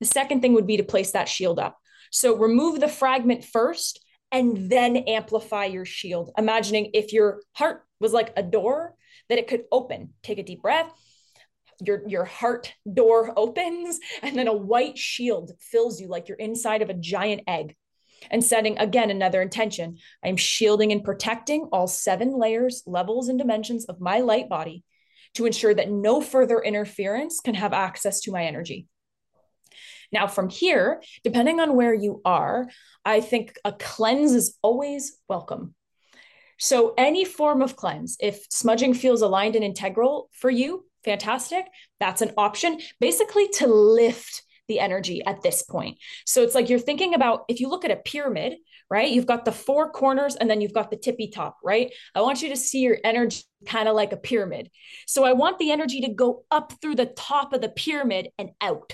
The 0.02 0.06
second 0.06 0.42
thing 0.42 0.54
would 0.54 0.68
be 0.68 0.78
to 0.78 0.84
place 0.84 1.12
that 1.12 1.30
shield 1.30 1.60
up. 1.60 1.78
So 2.12 2.36
remove 2.36 2.80
the 2.80 2.90
fragment 2.90 3.46
first 3.46 4.04
and 4.32 4.70
then 4.70 4.98
amplify 4.98 5.66
your 5.66 5.86
shield. 5.86 6.32
Imagining 6.38 6.92
if 6.94 7.14
your 7.14 7.42
heart 7.54 7.84
was 8.00 8.12
like 8.12 8.34
a 8.36 8.44
door 8.44 8.96
that 9.30 9.38
it 9.38 9.48
could 9.48 9.64
open. 9.72 10.14
Take 10.24 10.40
a 10.40 10.44
deep 10.44 10.62
breath. 10.62 10.92
Your, 11.82 12.08
your 12.08 12.26
heart 12.26 12.74
door 12.92 13.34
opens, 13.38 14.00
and 14.22 14.38
then 14.38 14.48
a 14.48 14.54
white 14.54 14.98
shield 14.98 15.52
fills 15.60 16.02
you 16.02 16.08
like 16.08 16.28
you're 16.28 16.38
inside 16.38 16.82
of 16.82 16.90
a 16.90 16.94
giant 16.94 17.44
egg 17.48 17.76
and 18.32 18.44
setting 18.44 18.78
again 18.78 19.10
another 19.10 19.42
intention. 19.42 19.98
I 20.24 20.30
am 20.30 20.38
shielding 20.38 20.92
and 20.92 21.04
protecting 21.04 21.70
all 21.72 21.88
seven 21.88 22.38
layers, 22.38 22.84
levels, 22.86 23.30
and 23.30 23.38
dimensions 23.38 23.86
of 23.86 24.02
my 24.02 24.20
light 24.20 24.50
body 24.50 24.84
to 25.36 25.46
ensure 25.46 25.74
that 25.74 25.92
no 25.92 26.22
further 26.22 26.60
interference 26.60 27.40
can 27.40 27.56
have 27.56 27.74
access 27.74 28.22
to 28.22 28.32
my 28.32 28.44
energy. 28.44 28.88
Now, 30.12 30.28
from 30.28 30.50
here, 30.50 31.02
depending 31.24 31.60
on 31.60 31.76
where 31.76 31.94
you 31.94 32.22
are, 32.24 32.70
I 33.04 33.22
think 33.22 33.58
a 33.66 33.74
cleanse 33.74 34.34
is 34.34 34.58
always 34.62 35.18
welcome. 35.28 35.76
So, 36.58 36.94
any 36.98 37.26
form 37.26 37.62
of 37.62 37.76
cleanse, 37.76 38.16
if 38.22 38.46
smudging 38.50 38.94
feels 38.94 39.22
aligned 39.22 39.56
and 39.56 39.66
integral 39.66 40.30
for 40.32 40.50
you, 40.50 40.86
fantastic. 41.04 41.66
That's 42.00 42.22
an 42.22 42.32
option, 42.38 42.80
basically 43.00 43.50
to 43.56 43.68
lift 43.68 44.42
the 44.68 44.80
energy 44.80 45.24
at 45.26 45.42
this 45.42 45.64
point. 45.64 45.98
So, 46.26 46.44
it's 46.44 46.56
like 46.56 46.70
you're 46.70 46.80
thinking 46.80 47.14
about 47.14 47.46
if 47.48 47.60
you 47.60 47.70
look 47.70 47.86
at 47.86 47.92
a 47.92 47.98
pyramid, 47.98 48.58
right? 48.90 49.12
You've 49.12 49.26
got 49.26 49.46
the 49.46 49.52
four 49.52 49.92
corners 49.92 50.36
and 50.36 50.50
then 50.50 50.62
you've 50.62 50.74
got 50.74 50.90
the 50.92 50.98
tippy 50.98 51.30
top, 51.30 51.58
right? 51.64 51.92
I 52.14 52.22
want 52.22 52.42
you 52.42 52.50
to 52.50 52.58
see 52.58 52.80
your 52.80 52.98
energy 53.04 53.44
kind 53.66 53.90
of 53.90 53.96
like 53.96 54.12
a 54.12 54.18
pyramid. 54.18 54.70
So, 55.08 55.24
I 55.24 55.34
want 55.34 55.60
the 55.60 55.72
energy 55.72 56.02
to 56.02 56.14
go 56.14 56.44
up 56.52 56.74
through 56.82 56.96
the 56.96 57.06
top 57.06 57.54
of 57.54 57.62
the 57.62 57.70
pyramid 57.70 58.30
and 58.38 58.52
out. 58.62 58.94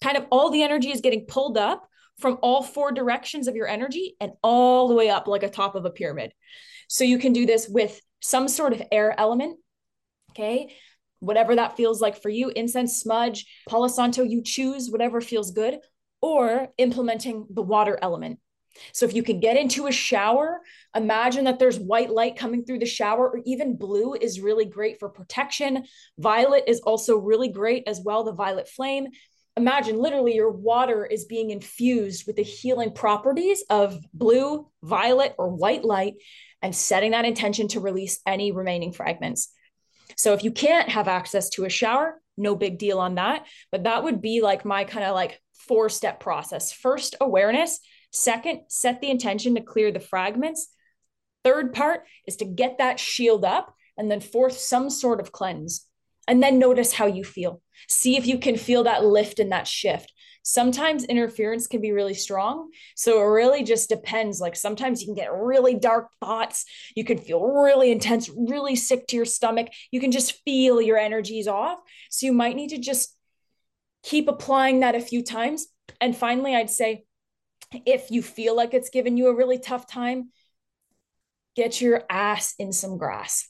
Kind 0.00 0.16
of 0.16 0.26
all 0.30 0.50
the 0.50 0.62
energy 0.62 0.90
is 0.90 1.00
getting 1.00 1.26
pulled 1.26 1.58
up 1.58 1.86
from 2.20 2.38
all 2.42 2.62
four 2.62 2.92
directions 2.92 3.48
of 3.48 3.56
your 3.56 3.66
energy 3.66 4.16
and 4.20 4.32
all 4.42 4.88
the 4.88 4.94
way 4.94 5.08
up 5.08 5.26
like 5.26 5.42
a 5.42 5.48
top 5.48 5.74
of 5.74 5.84
a 5.84 5.90
pyramid. 5.90 6.32
So 6.88 7.04
you 7.04 7.18
can 7.18 7.32
do 7.32 7.46
this 7.46 7.68
with 7.68 8.00
some 8.20 8.48
sort 8.48 8.72
of 8.72 8.82
air 8.92 9.18
element. 9.18 9.58
Okay. 10.32 10.74
Whatever 11.20 11.56
that 11.56 11.76
feels 11.76 12.00
like 12.00 12.20
for 12.20 12.28
you, 12.28 12.50
incense, 12.50 13.00
smudge, 13.00 13.46
Palo 13.68 13.88
Santo, 13.88 14.22
you 14.22 14.42
choose 14.42 14.90
whatever 14.90 15.20
feels 15.20 15.52
good, 15.52 15.78
or 16.20 16.68
implementing 16.76 17.46
the 17.50 17.62
water 17.62 17.98
element. 18.02 18.38
So 18.92 19.04
if 19.04 19.14
you 19.14 19.22
can 19.22 19.40
get 19.40 19.56
into 19.56 19.86
a 19.86 19.92
shower, 19.92 20.60
imagine 20.94 21.44
that 21.44 21.58
there's 21.58 21.78
white 21.78 22.10
light 22.10 22.36
coming 22.36 22.64
through 22.64 22.78
the 22.78 22.86
shower, 22.86 23.28
or 23.28 23.40
even 23.44 23.76
blue 23.76 24.14
is 24.14 24.40
really 24.40 24.64
great 24.64 24.98
for 24.98 25.08
protection. 25.08 25.84
Violet 26.18 26.64
is 26.66 26.80
also 26.80 27.16
really 27.16 27.48
great 27.48 27.84
as 27.86 28.00
well, 28.00 28.24
the 28.24 28.32
violet 28.32 28.68
flame. 28.68 29.08
Imagine 29.56 29.98
literally 29.98 30.34
your 30.34 30.50
water 30.50 31.04
is 31.04 31.24
being 31.24 31.50
infused 31.50 32.26
with 32.26 32.36
the 32.36 32.42
healing 32.42 32.92
properties 32.92 33.64
of 33.68 33.98
blue, 34.14 34.68
violet, 34.82 35.34
or 35.36 35.48
white 35.48 35.84
light 35.84 36.14
and 36.62 36.74
setting 36.74 37.10
that 37.10 37.24
intention 37.24 37.68
to 37.68 37.80
release 37.80 38.20
any 38.26 38.52
remaining 38.52 38.92
fragments. 38.92 39.52
So 40.20 40.34
if 40.34 40.44
you 40.44 40.52
can't 40.52 40.90
have 40.90 41.08
access 41.08 41.48
to 41.50 41.64
a 41.64 41.70
shower, 41.70 42.20
no 42.36 42.54
big 42.54 42.76
deal 42.76 42.98
on 42.98 43.14
that. 43.14 43.46
But 43.72 43.84
that 43.84 44.04
would 44.04 44.20
be 44.20 44.42
like 44.42 44.66
my 44.66 44.84
kind 44.84 45.06
of 45.06 45.14
like 45.14 45.40
four 45.66 45.88
step 45.88 46.20
process. 46.20 46.72
First, 46.72 47.16
awareness. 47.22 47.80
Second, 48.12 48.60
set 48.68 49.00
the 49.00 49.08
intention 49.08 49.54
to 49.54 49.62
clear 49.62 49.90
the 49.90 49.98
fragments. 49.98 50.68
Third 51.42 51.72
part 51.72 52.02
is 52.26 52.36
to 52.36 52.44
get 52.44 52.76
that 52.78 53.00
shield 53.00 53.46
up. 53.46 53.74
And 53.96 54.10
then 54.10 54.20
fourth, 54.20 54.58
some 54.58 54.90
sort 54.90 55.20
of 55.20 55.32
cleanse. 55.32 55.86
And 56.28 56.42
then 56.42 56.58
notice 56.58 56.92
how 56.92 57.06
you 57.06 57.24
feel. 57.24 57.62
See 57.88 58.18
if 58.18 58.26
you 58.26 58.38
can 58.38 58.58
feel 58.58 58.84
that 58.84 59.02
lift 59.02 59.38
and 59.38 59.52
that 59.52 59.66
shift 59.66 60.12
sometimes 60.42 61.04
interference 61.04 61.66
can 61.66 61.80
be 61.80 61.92
really 61.92 62.14
strong. 62.14 62.70
So 62.96 63.20
it 63.20 63.24
really 63.24 63.62
just 63.62 63.88
depends. 63.88 64.40
Like 64.40 64.56
sometimes 64.56 65.00
you 65.00 65.06
can 65.06 65.14
get 65.14 65.32
really 65.32 65.74
dark 65.74 66.08
thoughts. 66.20 66.64
You 66.94 67.04
can 67.04 67.18
feel 67.18 67.42
really 67.42 67.92
intense, 67.92 68.30
really 68.34 68.76
sick 68.76 69.06
to 69.08 69.16
your 69.16 69.24
stomach. 69.24 69.68
You 69.90 70.00
can 70.00 70.10
just 70.10 70.42
feel 70.44 70.80
your 70.80 70.98
energies 70.98 71.46
off. 71.46 71.78
So 72.10 72.26
you 72.26 72.32
might 72.32 72.56
need 72.56 72.70
to 72.70 72.78
just 72.78 73.16
keep 74.02 74.28
applying 74.28 74.80
that 74.80 74.94
a 74.94 75.00
few 75.00 75.22
times. 75.22 75.66
And 76.00 76.16
finally, 76.16 76.54
I'd 76.54 76.70
say 76.70 77.04
if 77.86 78.10
you 78.10 78.22
feel 78.22 78.56
like 78.56 78.74
it's 78.74 78.90
given 78.90 79.16
you 79.16 79.28
a 79.28 79.36
really 79.36 79.58
tough 79.58 79.86
time, 79.86 80.30
get 81.54 81.80
your 81.80 82.02
ass 82.08 82.54
in 82.58 82.72
some 82.72 82.96
grass. 82.96 83.48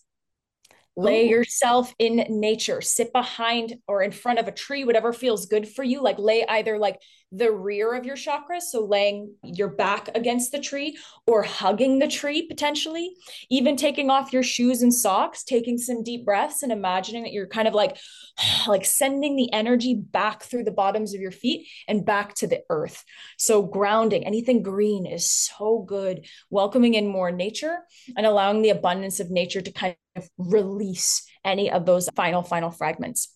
Lay 0.97 1.27
Ooh. 1.27 1.31
yourself 1.31 1.95
in 1.99 2.27
nature, 2.29 2.81
sit 2.81 3.13
behind 3.13 3.77
or 3.87 4.03
in 4.03 4.11
front 4.11 4.39
of 4.39 4.49
a 4.49 4.53
tree, 4.53 4.85
whatever 4.85 5.13
feels 5.13 5.47
good 5.47 5.69
for 5.69 5.83
you. 5.83 6.03
Like 6.03 6.19
lay 6.19 6.47
either 6.47 6.79
like 6.79 7.01
the 7.33 7.53
rear 7.53 7.95
of 7.95 8.05
your 8.05 8.17
chakras, 8.17 8.63
so 8.63 8.85
laying 8.85 9.35
your 9.45 9.69
back 9.69 10.09
against 10.15 10.51
the 10.51 10.59
tree 10.59 10.99
or 11.27 11.43
hugging 11.43 11.99
the 11.99 12.09
tree 12.09 12.47
potentially, 12.47 13.15
even 13.51 13.77
taking 13.77 14.11
off 14.11 14.33
your 14.33 14.43
shoes 14.43 14.83
and 14.83 14.93
socks, 14.93 15.45
taking 15.45 15.79
some 15.79 16.03
deep 16.03 16.25
breaths 16.25 16.63
and 16.63 16.73
imagining 16.73 17.23
that 17.23 17.33
you're 17.33 17.47
kind 17.47 17.69
of 17.69 17.75
like 17.75 17.97
like 18.67 18.85
sending 18.85 19.37
the 19.37 19.53
energy 19.53 19.95
back 19.95 20.43
through 20.43 20.65
the 20.65 20.73
bottoms 20.73 21.15
of 21.15 21.21
your 21.21 21.31
feet 21.31 21.69
and 21.87 22.05
back 22.05 22.35
to 22.35 22.47
the 22.47 22.63
earth. 22.69 23.05
So 23.39 23.63
grounding, 23.63 24.25
anything 24.25 24.63
green 24.63 25.07
is 25.07 25.31
so 25.31 25.85
good. 25.87 26.27
Welcoming 26.51 26.95
in 26.95 27.07
more 27.07 27.31
nature 27.31 27.79
and 28.17 28.27
allowing 28.27 28.63
the 28.63 28.71
abundance 28.71 29.21
of 29.21 29.31
nature 29.31 29.61
to 29.61 29.73
kind 29.73 29.97
of 30.17 30.29
release 30.37 31.27
any 31.45 31.71
of 31.71 31.87
those 31.87 32.09
final 32.17 32.43
final 32.43 32.71
fragments. 32.71 33.35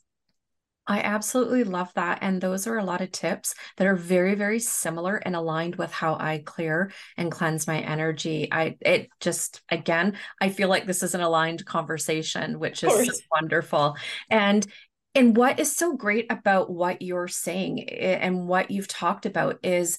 I 0.86 1.00
absolutely 1.00 1.64
love 1.64 1.92
that. 1.94 2.18
And 2.20 2.40
those 2.40 2.66
are 2.66 2.76
a 2.76 2.84
lot 2.84 3.00
of 3.00 3.10
tips 3.10 3.54
that 3.76 3.86
are 3.86 3.96
very, 3.96 4.34
very 4.34 4.60
similar 4.60 5.16
and 5.16 5.34
aligned 5.34 5.76
with 5.76 5.90
how 5.90 6.14
I 6.14 6.42
clear 6.44 6.92
and 7.16 7.32
cleanse 7.32 7.66
my 7.66 7.80
energy. 7.80 8.48
I, 8.52 8.76
it 8.80 9.08
just, 9.20 9.62
again, 9.70 10.18
I 10.40 10.50
feel 10.50 10.68
like 10.68 10.86
this 10.86 11.02
is 11.02 11.14
an 11.14 11.22
aligned 11.22 11.64
conversation, 11.64 12.58
which 12.58 12.84
is 12.84 13.22
wonderful. 13.30 13.96
And, 14.28 14.66
and 15.14 15.36
what 15.36 15.58
is 15.58 15.74
so 15.74 15.96
great 15.96 16.30
about 16.30 16.70
what 16.70 17.00
you're 17.00 17.28
saying 17.28 17.88
eh, 17.88 18.18
and 18.20 18.46
what 18.46 18.70
you've 18.70 18.88
talked 18.88 19.26
about 19.26 19.60
is 19.62 19.98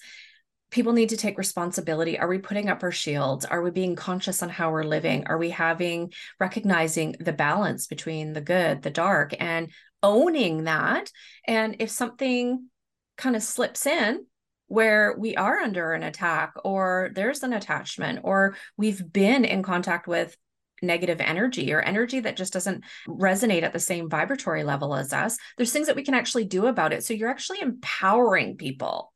people 0.72 0.94
need 0.94 1.10
to 1.10 1.18
take 1.18 1.38
responsibility. 1.38 2.20
Are 2.20 2.28
we 2.28 2.38
putting 2.38 2.70
up 2.70 2.84
our 2.84 2.92
shields? 2.92 3.46
Are 3.46 3.62
we 3.62 3.72
being 3.72 3.96
conscious 3.96 4.44
on 4.44 4.50
how 4.50 4.72
we're 4.72 4.84
living? 4.84 5.26
Are 5.28 5.38
we 5.38 5.50
having 5.50 6.12
recognizing 6.40 7.16
the 7.20 7.34
balance 7.34 7.88
between 7.88 8.34
the 8.34 8.42
good, 8.42 8.82
the 8.82 8.90
dark, 8.90 9.34
and 9.40 9.70
owning 10.04 10.66
that. 10.66 11.12
And 11.48 11.78
if 11.80 11.90
something 11.90 12.70
kind 13.18 13.36
of 13.36 13.44
slips 13.44 13.86
in 13.86 14.26
where 14.68 15.16
we 15.18 15.36
are 15.36 15.60
under 15.60 15.94
an 15.94 16.04
attack 16.04 16.54
or 16.64 17.12
there's 17.14 17.44
an 17.44 17.54
attachment 17.54 18.20
or 18.24 18.56
we've 18.78 19.02
been 19.12 19.46
in 19.46 19.64
contact 19.64 20.08
with 20.08 20.36
negative 20.82 21.22
energy 21.22 21.74
or 21.74 21.82
energy 21.82 22.20
that 22.20 22.36
just 22.36 22.54
doesn't 22.54 22.84
resonate 23.08 23.64
at 23.64 23.74
the 23.74 23.80
same 23.80 24.10
vibratory 24.10 24.64
level 24.64 24.96
as 24.96 25.14
us, 25.14 25.38
there's 25.58 25.72
things 25.72 25.88
that 25.88 25.96
we 25.96 26.04
can 26.04 26.14
actually 26.14 26.46
do 26.46 26.66
about 26.68 26.94
it. 26.94 27.04
So 27.04 27.14
you're 27.14 27.30
actually 27.30 27.62
empowering 27.62 28.58
people, 28.58 29.14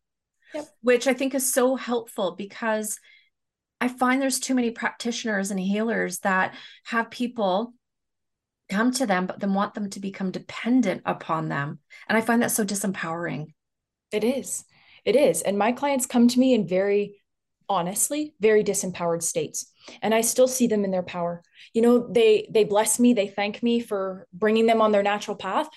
yep. 0.54 0.68
which 0.82 1.08
I 1.08 1.14
think 1.14 1.36
is 1.36 1.52
so 1.52 1.76
helpful 1.76 2.36
because 2.36 2.98
I 3.82 3.88
find 3.88 4.22
there's 4.22 4.40
too 4.40 4.56
many 4.56 4.72
practitioners 4.72 5.52
and 5.52 5.60
healers 5.60 6.20
that 6.20 6.54
have 6.86 7.10
people 7.10 7.74
come 8.70 8.92
to 8.94 9.06
them, 9.06 9.26
but 9.26 9.40
then 9.40 9.54
want 9.54 9.74
them 9.74 9.90
to 9.92 10.00
become 10.00 10.32
dependent 10.32 11.02
upon 11.06 11.50
them. 11.50 11.80
And 12.08 12.18
I 12.18 12.22
find 12.22 12.42
that 12.42 12.52
so 12.52 12.64
disempowering. 12.64 13.54
It 14.12 14.24
is. 14.24 14.64
It 15.06 15.16
is. 15.16 15.42
And 15.42 15.58
my 15.58 15.72
clients 15.72 16.06
come 16.06 16.28
to 16.28 16.40
me 16.40 16.54
in 16.54 16.68
very 16.68 17.20
honestly 17.70 18.34
very 18.40 18.64
disempowered 18.64 19.22
states 19.22 19.72
and 20.02 20.14
i 20.14 20.22
still 20.22 20.48
see 20.48 20.66
them 20.66 20.84
in 20.84 20.90
their 20.90 21.04
power 21.04 21.44
you 21.74 21.82
know 21.82 22.12
they 22.12 22.50
they 22.52 22.64
bless 22.64 23.00
me 23.00 23.14
they 23.14 23.28
thank 23.28 23.62
me 23.62 23.80
for 23.80 24.28
bringing 24.34 24.66
them 24.66 24.82
on 24.82 24.92
their 24.92 25.04
natural 25.04 25.38
path 25.38 25.70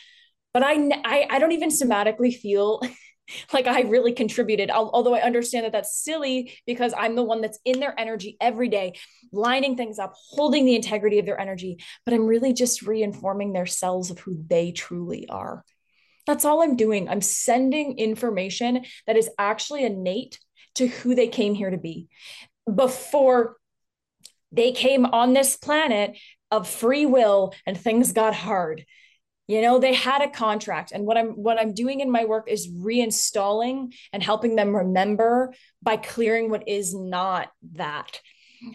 but 0.55 0.62
i 0.62 0.72
i, 1.05 1.26
I 1.28 1.38
don't 1.38 1.53
even 1.53 1.68
somatically 1.68 2.34
feel 2.34 2.80
like 3.53 3.66
I 3.66 3.83
really 3.83 4.12
contributed. 4.12 4.70
Although 4.70 5.14
I 5.14 5.23
understand 5.23 5.64
that 5.64 5.73
that's 5.73 5.97
silly 5.97 6.53
because 6.66 6.95
I'm 6.97 7.16
the 7.16 7.23
one 7.23 7.41
that's 7.41 7.59
in 7.64 7.81
their 7.81 7.99
energy 7.99 8.37
every 8.41 8.68
day, 8.68 8.95
lining 9.33 9.77
things 9.77 9.99
up, 9.99 10.14
holding 10.31 10.64
the 10.64 10.77
integrity 10.77 11.18
of 11.18 11.27
their 11.27 11.41
energy. 11.41 11.79
But 12.05 12.14
I'm 12.14 12.27
really 12.27 12.53
just 12.53 12.83
reinforming 12.83 13.53
their 13.53 13.66
cells 13.66 14.11
of 14.11 14.18
who 14.18 14.43
they 14.49 14.73
truly 14.73 15.29
are. 15.29 15.64
That's 16.27 16.45
all 16.45 16.62
I'm 16.62 16.77
doing. 16.77 17.09
I'm 17.09 17.20
sending 17.20 17.99
information 17.99 18.85
that 19.07 19.16
is 19.16 19.29
actually 19.39 19.85
innate 19.85 20.39
to 20.77 20.87
who 20.87 21.14
they 21.14 21.29
came 21.29 21.55
here 21.55 21.70
to 21.70 21.79
be. 21.79 22.09
Before 22.73 23.57
they 24.53 24.73
came 24.73 25.07
on 25.07 25.33
this 25.33 25.57
planet 25.57 26.16
of 26.51 26.68
free 26.68 27.07
will 27.07 27.55
and 27.66 27.79
things 27.79 28.12
got 28.12 28.35
hard 28.35 28.85
you 29.49 29.61
know 29.61 29.78
they 29.78 29.93
had 29.93 30.22
a 30.22 30.30
contract 30.30 30.93
and 30.93 31.05
what 31.05 31.16
i'm 31.16 31.30
what 31.30 31.59
i'm 31.59 31.74
doing 31.74 32.01
in 32.01 32.11
my 32.11 32.24
work 32.24 32.49
is 32.49 32.68
reinstalling 32.68 33.93
and 34.12 34.22
helping 34.22 34.57
them 34.57 34.74
remember 34.74 35.53
by 35.82 35.97
clearing 35.97 36.51
what 36.51 36.68
is 36.68 36.95
not 36.95 37.51
that. 37.72 38.20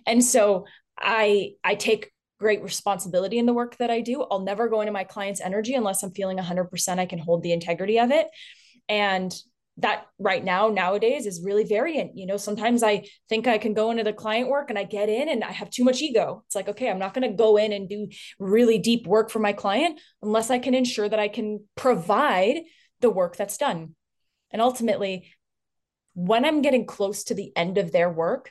And 0.06 0.24
so 0.24 0.66
i 1.00 1.52
i 1.64 1.76
take 1.76 2.12
great 2.40 2.62
responsibility 2.62 3.40
in 3.40 3.46
the 3.46 3.54
work 3.54 3.78
that 3.78 3.90
i 3.90 4.02
do. 4.02 4.24
I'll 4.30 4.42
never 4.42 4.68
go 4.68 4.82
into 4.82 4.92
my 4.92 5.04
client's 5.04 5.42
energy 5.42 5.74
unless 5.74 6.04
i'm 6.04 6.12
feeling 6.12 6.38
100% 6.38 7.00
i 7.00 7.06
can 7.06 7.20
hold 7.20 7.44
the 7.44 7.54
integrity 7.54 8.00
of 8.00 8.12
it. 8.12 8.28
And 8.90 9.34
that 9.78 10.06
right 10.18 10.44
now 10.44 10.70
nowadays 10.70 11.26
is 11.26 11.44
really 11.44 11.64
variant 11.64 12.18
you 12.18 12.26
know 12.26 12.38
sometimes 12.38 12.82
i 12.84 13.04
think 13.30 13.48
i 13.48 13.58
can 13.58 13.74
go 13.74 13.92
into 13.92 14.04
the 14.04 14.14
client 14.14 14.50
work 14.50 14.70
and 14.70 14.80
i 14.80 14.84
get 14.84 15.10
in 15.10 15.30
and 15.30 15.44
i 15.44 15.52
have 15.52 15.70
too 15.70 15.84
much 15.84 16.02
ego 16.02 16.44
it's 16.46 16.56
like 16.56 16.68
okay 16.68 16.90
i'm 16.90 17.00
not 17.00 17.14
going 17.14 17.30
to 17.30 17.36
go 17.36 17.58
in 17.58 17.72
and 17.72 17.90
do 17.90 18.08
really 18.40 18.78
deep 18.80 19.06
work 19.06 19.30
for 19.30 19.40
my 19.40 19.54
client 19.54 20.00
unless 20.22 20.50
i 20.50 20.60
can 20.60 20.74
ensure 20.74 21.08
that 21.08 21.20
i 21.20 21.28
can 21.28 21.64
provide 21.76 22.58
the 23.02 23.10
work 23.10 23.36
that's 23.36 23.58
done 23.58 23.94
and 24.52 24.62
ultimately 24.62 25.32
when 26.16 26.44
i'm 26.44 26.62
getting 26.62 26.86
close 26.86 27.26
to 27.26 27.36
the 27.36 27.52
end 27.56 27.78
of 27.78 27.92
their 27.92 28.10
work 28.10 28.50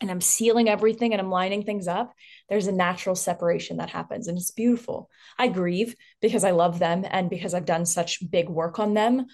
and 0.00 0.10
I'm 0.10 0.20
sealing 0.20 0.68
everything 0.68 1.12
and 1.12 1.20
I'm 1.20 1.30
lining 1.30 1.62
things 1.62 1.88
up, 1.88 2.12
there's 2.48 2.66
a 2.66 2.72
natural 2.72 3.14
separation 3.14 3.78
that 3.78 3.90
happens 3.90 4.28
and 4.28 4.36
it's 4.36 4.50
beautiful. 4.50 5.08
I 5.38 5.48
grieve 5.48 5.94
because 6.20 6.44
I 6.44 6.50
love 6.50 6.78
them 6.78 7.04
and 7.08 7.30
because 7.30 7.54
I've 7.54 7.64
done 7.64 7.86
such 7.86 8.30
big 8.30 8.48
work 8.48 8.78
on 8.78 8.94
them. 8.94 9.26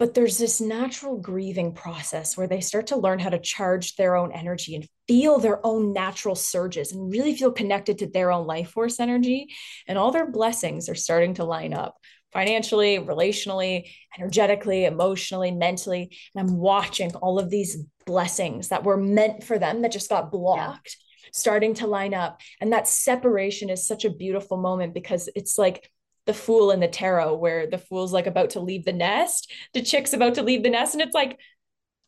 But 0.00 0.14
there's 0.14 0.38
this 0.38 0.62
natural 0.62 1.18
grieving 1.18 1.74
process 1.74 2.34
where 2.34 2.46
they 2.46 2.62
start 2.62 2.86
to 2.86 2.96
learn 2.96 3.18
how 3.18 3.28
to 3.28 3.38
charge 3.38 3.96
their 3.96 4.16
own 4.16 4.32
energy 4.32 4.74
and 4.74 4.88
feel 5.06 5.38
their 5.38 5.64
own 5.64 5.92
natural 5.92 6.34
surges 6.34 6.92
and 6.92 7.12
really 7.12 7.36
feel 7.36 7.52
connected 7.52 7.98
to 7.98 8.06
their 8.06 8.32
own 8.32 8.46
life 8.46 8.70
force 8.70 8.98
energy. 8.98 9.48
And 9.86 9.98
all 9.98 10.10
their 10.10 10.30
blessings 10.30 10.88
are 10.88 10.94
starting 10.94 11.34
to 11.34 11.44
line 11.44 11.74
up 11.74 11.98
financially, 12.32 12.96
relationally, 12.96 13.90
energetically, 14.18 14.86
emotionally, 14.86 15.50
mentally. 15.50 16.16
And 16.34 16.48
I'm 16.48 16.56
watching 16.56 17.14
all 17.16 17.38
of 17.38 17.50
these 17.50 17.76
blessings 18.06 18.68
that 18.68 18.84
were 18.84 18.96
meant 18.96 19.44
for 19.44 19.58
them 19.58 19.82
that 19.82 19.92
just 19.92 20.08
got 20.08 20.32
blocked 20.32 20.96
yeah. 21.24 21.28
starting 21.34 21.74
to 21.74 21.86
line 21.86 22.14
up. 22.14 22.40
And 22.58 22.72
that 22.72 22.88
separation 22.88 23.68
is 23.68 23.86
such 23.86 24.06
a 24.06 24.10
beautiful 24.10 24.56
moment 24.56 24.94
because 24.94 25.28
it's 25.34 25.58
like 25.58 25.90
the 26.26 26.34
fool 26.34 26.70
in 26.70 26.80
the 26.80 26.88
tarot, 26.88 27.36
where 27.36 27.66
the 27.66 27.78
fool's 27.78 28.12
like 28.12 28.26
about 28.26 28.50
to 28.50 28.60
leave 28.60 28.84
the 28.84 28.92
nest, 28.92 29.50
the 29.74 29.82
chick's 29.82 30.12
about 30.12 30.34
to 30.34 30.42
leave 30.42 30.62
the 30.62 30.70
nest, 30.70 30.94
and 30.94 31.02
it's 31.02 31.14
like, 31.14 31.38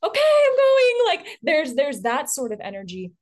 okay, 0.05 0.21
I'm 0.47 0.57
going. 0.57 1.07
Like 1.07 1.39
there's 1.43 1.75
there's 1.75 2.03
that 2.03 2.31
sort 2.31 2.53
of 2.53 2.61
energy 2.61 3.13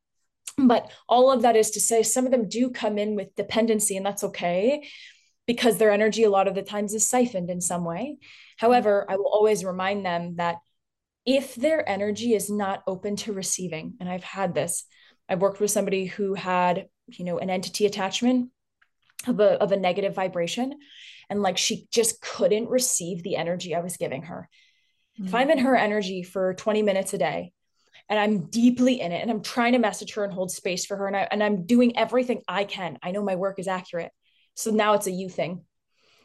but 0.69 0.91
all 1.09 1.31
of 1.31 1.43
that 1.43 1.57
is 1.57 1.71
to 1.73 1.81
say 1.81 2.03
some 2.03 2.27
of 2.27 2.33
them 2.33 2.49
do 2.49 2.71
come 2.71 2.99
in 2.99 3.15
with 3.15 3.35
dependency 3.35 3.97
and 3.97 4.05
that's 4.05 4.25
okay 4.25 4.87
because 5.47 5.79
their 5.79 5.91
energy 5.91 6.23
a 6.23 6.31
lot 6.31 6.49
of 6.49 6.55
the 6.55 6.63
times 6.63 6.95
is 6.95 7.09
siphoned 7.09 7.51
in 7.51 7.61
some 7.61 7.85
way. 7.85 8.19
However, 8.57 9.07
I 9.09 9.17
will 9.17 9.31
always 9.33 9.65
remind 9.65 10.05
them 10.05 10.37
that 10.37 10.59
if 11.27 11.55
their 11.55 11.89
energy 11.89 12.35
is 12.35 12.51
not 12.51 12.83
open 12.87 13.17
to 13.17 13.33
receiving, 13.33 13.95
and 14.01 14.09
I've 14.09 14.25
had 14.25 14.55
this, 14.55 14.85
I've 15.29 15.41
worked 15.41 15.61
with 15.61 15.71
somebody 15.71 16.07
who 16.07 16.35
had, 16.35 16.87
you 17.09 17.25
know, 17.25 17.39
an 17.39 17.51
entity 17.51 17.87
attachment 17.87 18.51
of 19.27 19.41
a, 19.41 19.61
of 19.63 19.73
a 19.73 19.77
negative 19.77 20.15
vibration, 20.15 20.75
and 21.29 21.43
like 21.43 21.59
she 21.59 21.87
just 21.93 22.21
couldn't 22.21 22.69
receive 22.69 23.23
the 23.23 23.37
energy 23.37 23.75
I 23.75 23.81
was 23.81 23.97
giving 23.97 24.23
her. 24.25 24.49
Mm-hmm. 25.19 25.29
If 25.29 25.35
I'm 25.35 25.51
in 25.51 25.59
her 25.59 25.77
energy 25.77 26.23
for 26.23 26.55
20 26.55 26.83
minutes 26.83 27.15
a 27.15 27.19
day, 27.19 27.53
and 28.09 28.19
I'm 28.19 28.51
deeply 28.51 29.01
in 29.01 29.13
it, 29.13 29.23
and 29.23 29.31
I'm 29.31 29.43
trying 29.43 29.73
to 29.73 29.79
message 29.79 30.15
her 30.15 30.25
and 30.25 30.33
hold 30.33 30.51
space 30.51 30.85
for 30.85 30.97
her, 30.97 31.07
and, 31.07 31.17
I, 31.17 31.29
and 31.31 31.43
I'm 31.43 31.65
doing 31.65 31.97
everything 31.97 32.43
I 32.49 32.65
can. 32.65 32.99
I 33.03 33.13
know 33.13 33.23
my 33.23 33.37
work 33.37 33.59
is 33.59 33.69
accurate. 33.69 34.11
So 34.55 34.71
now 34.71 34.95
it's 34.95 35.07
a 35.07 35.13
you 35.13 35.29
thing. 35.29 35.65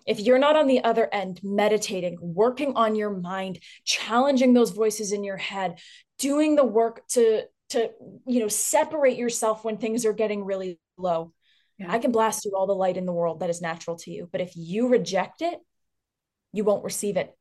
If 0.06 0.20
you're 0.20 0.40
not 0.40 0.56
on 0.56 0.68
the 0.68 0.84
other 0.84 1.10
end, 1.12 1.40
meditating, 1.44 2.18
working 2.22 2.76
on 2.76 2.96
your 2.96 3.10
mind, 3.10 3.60
challenging 3.86 4.54
those 4.54 4.72
voices 4.72 5.12
in 5.12 5.24
your 5.24 5.38
head, 5.38 5.80
doing 6.20 6.56
the 6.56 6.66
work 6.66 7.08
to 7.10 7.44
to 7.70 7.90
you 8.28 8.40
know 8.40 8.48
separate 8.48 9.18
yourself 9.18 9.64
when 9.64 9.78
things 9.78 10.06
are 10.06 10.14
getting 10.14 10.46
really 10.46 10.80
low. 10.98 11.34
Yeah. 11.78 11.92
I 11.92 12.00
can 12.00 12.12
blast 12.12 12.46
you 12.46 12.54
all 12.56 12.68
the 12.68 12.74
light 12.74 12.98
in 12.98 13.06
the 13.06 13.14
world 13.14 13.42
that 13.42 13.50
is 13.50 13.62
natural 13.62 13.98
to 13.98 14.12
you, 14.12 14.30
but 14.32 14.42
if 14.42 14.54
you 14.56 14.88
reject 14.88 15.42
it, 15.42 15.60
you 16.54 16.64
won't 16.64 16.86
receive 16.86 17.18
it. 17.18 17.36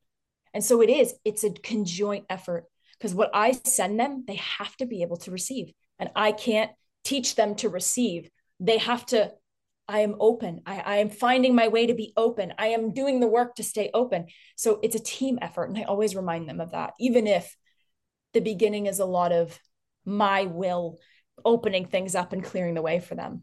And 0.52 0.64
so 0.64 0.80
it 0.82 0.90
is, 0.90 1.14
it's 1.24 1.44
a 1.44 1.50
conjoint 1.50 2.26
effort 2.28 2.64
because 2.98 3.14
what 3.14 3.30
I 3.32 3.52
send 3.64 3.98
them, 3.98 4.24
they 4.26 4.36
have 4.36 4.76
to 4.76 4.86
be 4.86 5.02
able 5.02 5.18
to 5.18 5.30
receive. 5.30 5.72
And 5.98 6.10
I 6.16 6.32
can't 6.32 6.70
teach 7.04 7.34
them 7.36 7.54
to 7.56 7.68
receive. 7.68 8.28
They 8.58 8.78
have 8.78 9.06
to 9.06 9.32
I 9.86 10.00
am 10.00 10.16
open. 10.18 10.62
I, 10.64 10.80
I 10.80 10.96
am 10.96 11.10
finding 11.10 11.54
my 11.54 11.68
way 11.68 11.86
to 11.86 11.94
be 11.94 12.12
open. 12.16 12.54
I 12.58 12.68
am 12.68 12.92
doing 12.94 13.20
the 13.20 13.28
work 13.28 13.56
to 13.56 13.62
stay 13.62 13.90
open. 13.92 14.26
So 14.56 14.80
it's 14.82 14.94
a 14.94 15.00
team 15.00 15.38
effort. 15.42 15.68
And 15.68 15.76
I 15.76 15.82
always 15.82 16.16
remind 16.16 16.48
them 16.48 16.60
of 16.60 16.72
that, 16.72 16.94
even 16.98 17.26
if 17.26 17.54
the 18.32 18.40
beginning 18.40 18.86
is 18.86 18.98
a 18.98 19.04
lot 19.04 19.32
of 19.32 19.58
my 20.04 20.44
will 20.44 20.98
opening 21.44 21.86
things 21.86 22.14
up 22.14 22.32
and 22.32 22.42
clearing 22.42 22.74
the 22.74 22.82
way 22.82 22.98
for 22.98 23.14
them. 23.14 23.42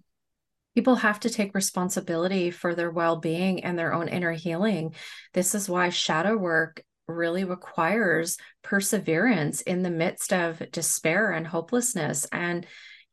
People 0.76 0.96
have 0.96 1.20
to 1.22 1.30
take 1.30 1.54
responsibility 1.54 2.52
for 2.52 2.76
their 2.76 2.92
well 2.92 3.18
being 3.18 3.64
and 3.64 3.78
their 3.78 3.94
own 3.94 4.08
inner 4.08 4.32
healing. 4.32 4.94
This 5.34 5.54
is 5.54 5.70
why 5.70 5.90
shadow 5.90 6.38
work 6.38 6.84
really 7.08 7.44
requires 7.44 8.38
perseverance 8.64 9.62
in 9.62 9.82
the 9.84 9.90
midst 9.90 10.32
of 10.32 10.62
despair 10.72 11.32
and 11.32 11.46
hopelessness. 11.46 12.26
And, 12.32 12.66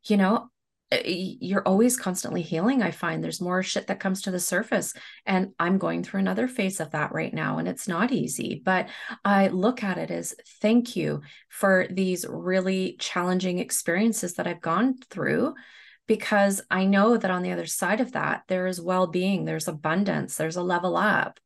you 0.04 0.16
know, 0.16 0.50
you're 1.04 1.66
always 1.66 1.98
constantly 1.98 2.40
healing 2.40 2.82
i 2.82 2.90
find 2.90 3.22
there's 3.22 3.42
more 3.42 3.62
shit 3.62 3.88
that 3.88 4.00
comes 4.00 4.22
to 4.22 4.30
the 4.30 4.40
surface 4.40 4.94
and 5.26 5.50
i'm 5.58 5.76
going 5.76 6.02
through 6.02 6.20
another 6.20 6.48
phase 6.48 6.80
of 6.80 6.90
that 6.92 7.12
right 7.12 7.34
now 7.34 7.58
and 7.58 7.68
it's 7.68 7.86
not 7.86 8.10
easy 8.10 8.62
but 8.64 8.88
i 9.22 9.48
look 9.48 9.84
at 9.84 9.98
it 9.98 10.10
as 10.10 10.34
thank 10.62 10.96
you 10.96 11.20
for 11.50 11.86
these 11.90 12.24
really 12.26 12.96
challenging 12.98 13.58
experiences 13.58 14.34
that 14.34 14.46
i've 14.46 14.62
gone 14.62 14.94
through 15.10 15.52
because 16.08 16.60
i 16.70 16.84
know 16.84 17.16
that 17.16 17.30
on 17.30 17.42
the 17.42 17.52
other 17.52 17.66
side 17.66 18.00
of 18.00 18.10
that 18.12 18.42
there 18.48 18.66
is 18.66 18.80
well-being 18.80 19.44
there's 19.44 19.68
abundance 19.68 20.36
there's 20.36 20.56
a 20.56 20.62
level 20.62 20.96
up 20.96 21.38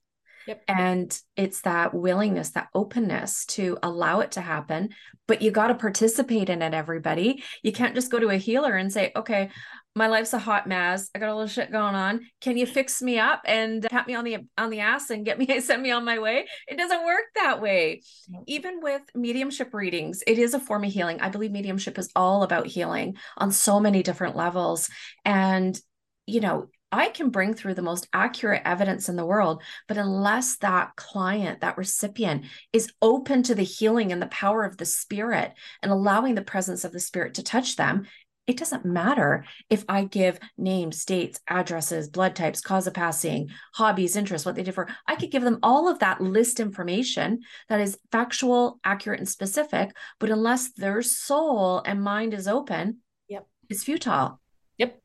Yep. 0.46 0.64
And 0.68 1.20
it's 1.36 1.60
that 1.62 1.94
willingness, 1.94 2.50
that 2.50 2.68
openness 2.74 3.46
to 3.46 3.78
allow 3.82 4.20
it 4.20 4.32
to 4.32 4.40
happen. 4.40 4.90
But 5.28 5.42
you 5.42 5.50
got 5.50 5.68
to 5.68 5.74
participate 5.74 6.48
in 6.48 6.62
it, 6.62 6.74
everybody. 6.74 7.44
You 7.62 7.72
can't 7.72 7.94
just 7.94 8.10
go 8.10 8.18
to 8.18 8.30
a 8.30 8.36
healer 8.36 8.74
and 8.74 8.92
say, 8.92 9.12
okay, 9.14 9.50
my 9.94 10.06
life's 10.06 10.32
a 10.32 10.38
hot 10.38 10.66
mess. 10.66 11.10
I 11.14 11.18
got 11.18 11.28
a 11.28 11.34
little 11.34 11.48
shit 11.48 11.70
going 11.70 11.94
on. 11.94 12.20
Can 12.40 12.56
you 12.56 12.66
fix 12.66 13.02
me 13.02 13.18
up 13.18 13.42
and 13.44 13.86
pat 13.90 14.06
me 14.06 14.14
on 14.14 14.24
the 14.24 14.38
on 14.56 14.70
the 14.70 14.80
ass 14.80 15.10
and 15.10 15.24
get 15.24 15.38
me 15.38 15.60
send 15.60 15.82
me 15.82 15.90
on 15.90 16.04
my 16.04 16.18
way? 16.18 16.46
It 16.66 16.78
doesn't 16.78 17.04
work 17.04 17.24
that 17.34 17.60
way. 17.60 18.02
Even 18.46 18.80
with 18.80 19.02
mediumship 19.14 19.74
readings, 19.74 20.22
it 20.26 20.38
is 20.38 20.54
a 20.54 20.60
form 20.60 20.84
of 20.84 20.92
healing. 20.92 21.20
I 21.20 21.28
believe 21.28 21.52
mediumship 21.52 21.98
is 21.98 22.10
all 22.16 22.42
about 22.42 22.66
healing 22.66 23.16
on 23.36 23.52
so 23.52 23.80
many 23.80 24.02
different 24.02 24.36
levels. 24.36 24.88
And 25.24 25.78
you 26.26 26.40
know, 26.40 26.68
I 26.92 27.08
can 27.08 27.30
bring 27.30 27.54
through 27.54 27.74
the 27.74 27.82
most 27.82 28.06
accurate 28.12 28.62
evidence 28.66 29.08
in 29.08 29.16
the 29.16 29.24
world, 29.24 29.62
but 29.88 29.96
unless 29.96 30.58
that 30.58 30.94
client, 30.94 31.62
that 31.62 31.78
recipient 31.78 32.44
is 32.72 32.92
open 33.00 33.42
to 33.44 33.54
the 33.54 33.62
healing 33.62 34.12
and 34.12 34.20
the 34.20 34.26
power 34.26 34.62
of 34.62 34.76
the 34.76 34.84
spirit 34.84 35.54
and 35.82 35.90
allowing 35.90 36.34
the 36.34 36.42
presence 36.42 36.84
of 36.84 36.92
the 36.92 37.00
spirit 37.00 37.34
to 37.34 37.42
touch 37.42 37.76
them, 37.76 38.06
it 38.46 38.56
doesn't 38.56 38.84
matter 38.84 39.44
if 39.70 39.84
I 39.88 40.04
give 40.04 40.40
names, 40.58 41.04
dates, 41.04 41.40
addresses, 41.46 42.08
blood 42.08 42.34
types, 42.34 42.60
cause 42.60 42.86
of 42.86 42.94
passing, 42.94 43.50
hobbies, 43.74 44.16
interests, 44.16 44.44
what 44.44 44.56
they 44.56 44.64
differ. 44.64 44.88
I 45.06 45.14
could 45.14 45.30
give 45.30 45.44
them 45.44 45.60
all 45.62 45.88
of 45.88 46.00
that 46.00 46.20
list 46.20 46.58
information 46.58 47.40
that 47.68 47.80
is 47.80 47.98
factual, 48.10 48.80
accurate, 48.82 49.20
and 49.20 49.28
specific. 49.28 49.94
But 50.18 50.30
unless 50.30 50.72
their 50.72 51.02
soul 51.02 51.82
and 51.86 52.02
mind 52.02 52.34
is 52.34 52.48
open, 52.48 52.98
yep, 53.28 53.46
it's 53.68 53.84
futile. 53.84 54.40
Yep. 54.78 55.00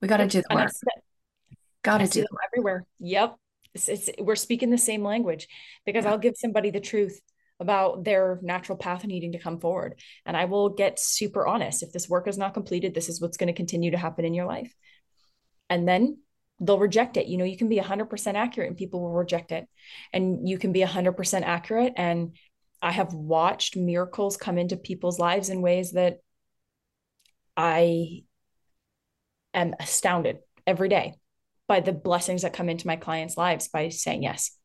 We 0.00 0.08
got 0.08 0.18
to 0.18 0.26
do 0.26 0.42
the 0.48 0.54
work. 0.54 0.70
Got 1.82 1.98
to 1.98 2.06
do 2.06 2.20
them 2.20 2.38
everywhere. 2.50 2.86
Yep. 3.00 3.36
It's, 3.74 3.88
it's, 3.88 4.10
we're 4.18 4.36
speaking 4.36 4.70
the 4.70 4.78
same 4.78 5.02
language 5.02 5.48
because 5.84 6.04
yeah. 6.04 6.12
I'll 6.12 6.18
give 6.18 6.36
somebody 6.36 6.70
the 6.70 6.80
truth 6.80 7.20
about 7.60 8.04
their 8.04 8.38
natural 8.42 8.76
path 8.76 9.04
needing 9.04 9.32
to 9.32 9.38
come 9.38 9.60
forward. 9.60 9.98
And 10.26 10.36
I 10.36 10.46
will 10.46 10.70
get 10.70 10.98
super 10.98 11.46
honest. 11.46 11.82
If 11.82 11.92
this 11.92 12.08
work 12.08 12.26
is 12.26 12.38
not 12.38 12.54
completed, 12.54 12.94
this 12.94 13.08
is 13.08 13.20
what's 13.20 13.36
going 13.36 13.46
to 13.48 13.52
continue 13.52 13.92
to 13.92 13.96
happen 13.96 14.24
in 14.24 14.34
your 14.34 14.46
life. 14.46 14.74
And 15.70 15.86
then 15.88 16.18
they'll 16.60 16.78
reject 16.78 17.16
it. 17.16 17.26
You 17.26 17.38
know, 17.38 17.44
you 17.44 17.56
can 17.56 17.68
be 17.68 17.78
100% 17.78 18.34
accurate 18.34 18.68
and 18.68 18.76
people 18.76 19.00
will 19.00 19.12
reject 19.12 19.52
it. 19.52 19.66
And 20.12 20.48
you 20.48 20.58
can 20.58 20.72
be 20.72 20.80
100% 20.80 21.42
accurate. 21.42 21.94
And 21.96 22.36
I 22.82 22.92
have 22.92 23.14
watched 23.14 23.76
miracles 23.76 24.36
come 24.36 24.58
into 24.58 24.76
people's 24.76 25.18
lives 25.18 25.48
in 25.48 25.62
ways 25.62 25.92
that 25.92 26.18
I 27.56 28.24
am 29.54 29.74
astounded 29.78 30.38
every 30.66 30.88
day 30.88 31.14
by 31.66 31.80
the 31.80 31.92
blessings 31.92 32.42
that 32.42 32.52
come 32.52 32.68
into 32.68 32.86
my 32.86 32.96
clients' 32.96 33.36
lives 33.36 33.68
by 33.68 33.88
saying 33.88 34.22
yes. 34.22 34.56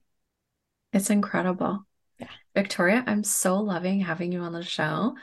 It's 0.92 1.10
incredible. 1.10 1.86
Yeah. 2.20 2.28
Victoria, 2.56 3.04
I'm 3.08 3.24
so 3.24 3.60
loving 3.60 4.02
having 4.02 4.32
you 4.32 4.42
on 4.42 4.54
the 4.54 4.64
show. 4.64 5.16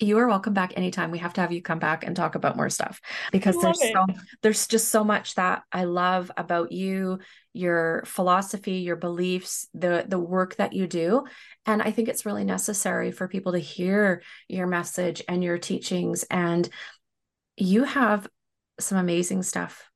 You 0.00 0.18
are 0.18 0.28
welcome 0.28 0.54
back 0.54 0.74
anytime. 0.76 1.10
We 1.10 1.18
have 1.18 1.32
to 1.34 1.40
have 1.40 1.50
you 1.50 1.60
come 1.60 1.80
back 1.80 2.04
and 2.04 2.14
talk 2.14 2.36
about 2.36 2.56
more 2.56 2.70
stuff 2.70 3.00
because 3.32 3.60
there's 3.60 3.82
it. 3.82 3.92
so 3.92 4.06
there's 4.42 4.68
just 4.68 4.88
so 4.88 5.02
much 5.02 5.34
that 5.34 5.64
I 5.72 5.84
love 5.84 6.30
about 6.36 6.70
you, 6.70 7.18
your 7.52 8.04
philosophy, 8.06 8.74
your 8.74 8.94
beliefs, 8.94 9.66
the 9.74 10.04
the 10.06 10.18
work 10.18 10.54
that 10.56 10.72
you 10.72 10.86
do. 10.86 11.24
And 11.66 11.82
I 11.82 11.90
think 11.90 12.08
it's 12.08 12.24
really 12.24 12.44
necessary 12.44 13.10
for 13.10 13.26
people 13.26 13.52
to 13.52 13.58
hear 13.58 14.22
your 14.46 14.68
message 14.68 15.22
and 15.28 15.42
your 15.42 15.58
teachings. 15.58 16.24
And 16.30 16.68
you 17.56 17.82
have 17.82 18.28
some 18.78 18.98
amazing 18.98 19.42
stuff. 19.42 19.87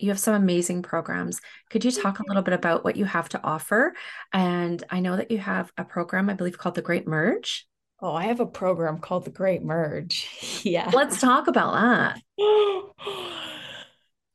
You 0.00 0.08
have 0.08 0.18
some 0.18 0.34
amazing 0.34 0.82
programs. 0.82 1.40
Could 1.68 1.84
you 1.84 1.90
talk 1.90 2.18
a 2.18 2.24
little 2.26 2.42
bit 2.42 2.54
about 2.54 2.84
what 2.84 2.96
you 2.96 3.04
have 3.04 3.28
to 3.30 3.40
offer? 3.44 3.94
And 4.32 4.82
I 4.88 5.00
know 5.00 5.16
that 5.16 5.30
you 5.30 5.38
have 5.38 5.72
a 5.76 5.84
program, 5.84 6.30
I 6.30 6.34
believe, 6.34 6.56
called 6.56 6.74
The 6.74 6.82
Great 6.82 7.06
Merge. 7.06 7.66
Oh, 8.00 8.14
I 8.14 8.24
have 8.24 8.40
a 8.40 8.46
program 8.46 8.98
called 8.98 9.26
The 9.26 9.30
Great 9.30 9.62
Merge. 9.62 10.60
yeah. 10.64 10.90
Let's 10.92 11.20
talk 11.20 11.48
about 11.48 11.74
that. 11.74 12.22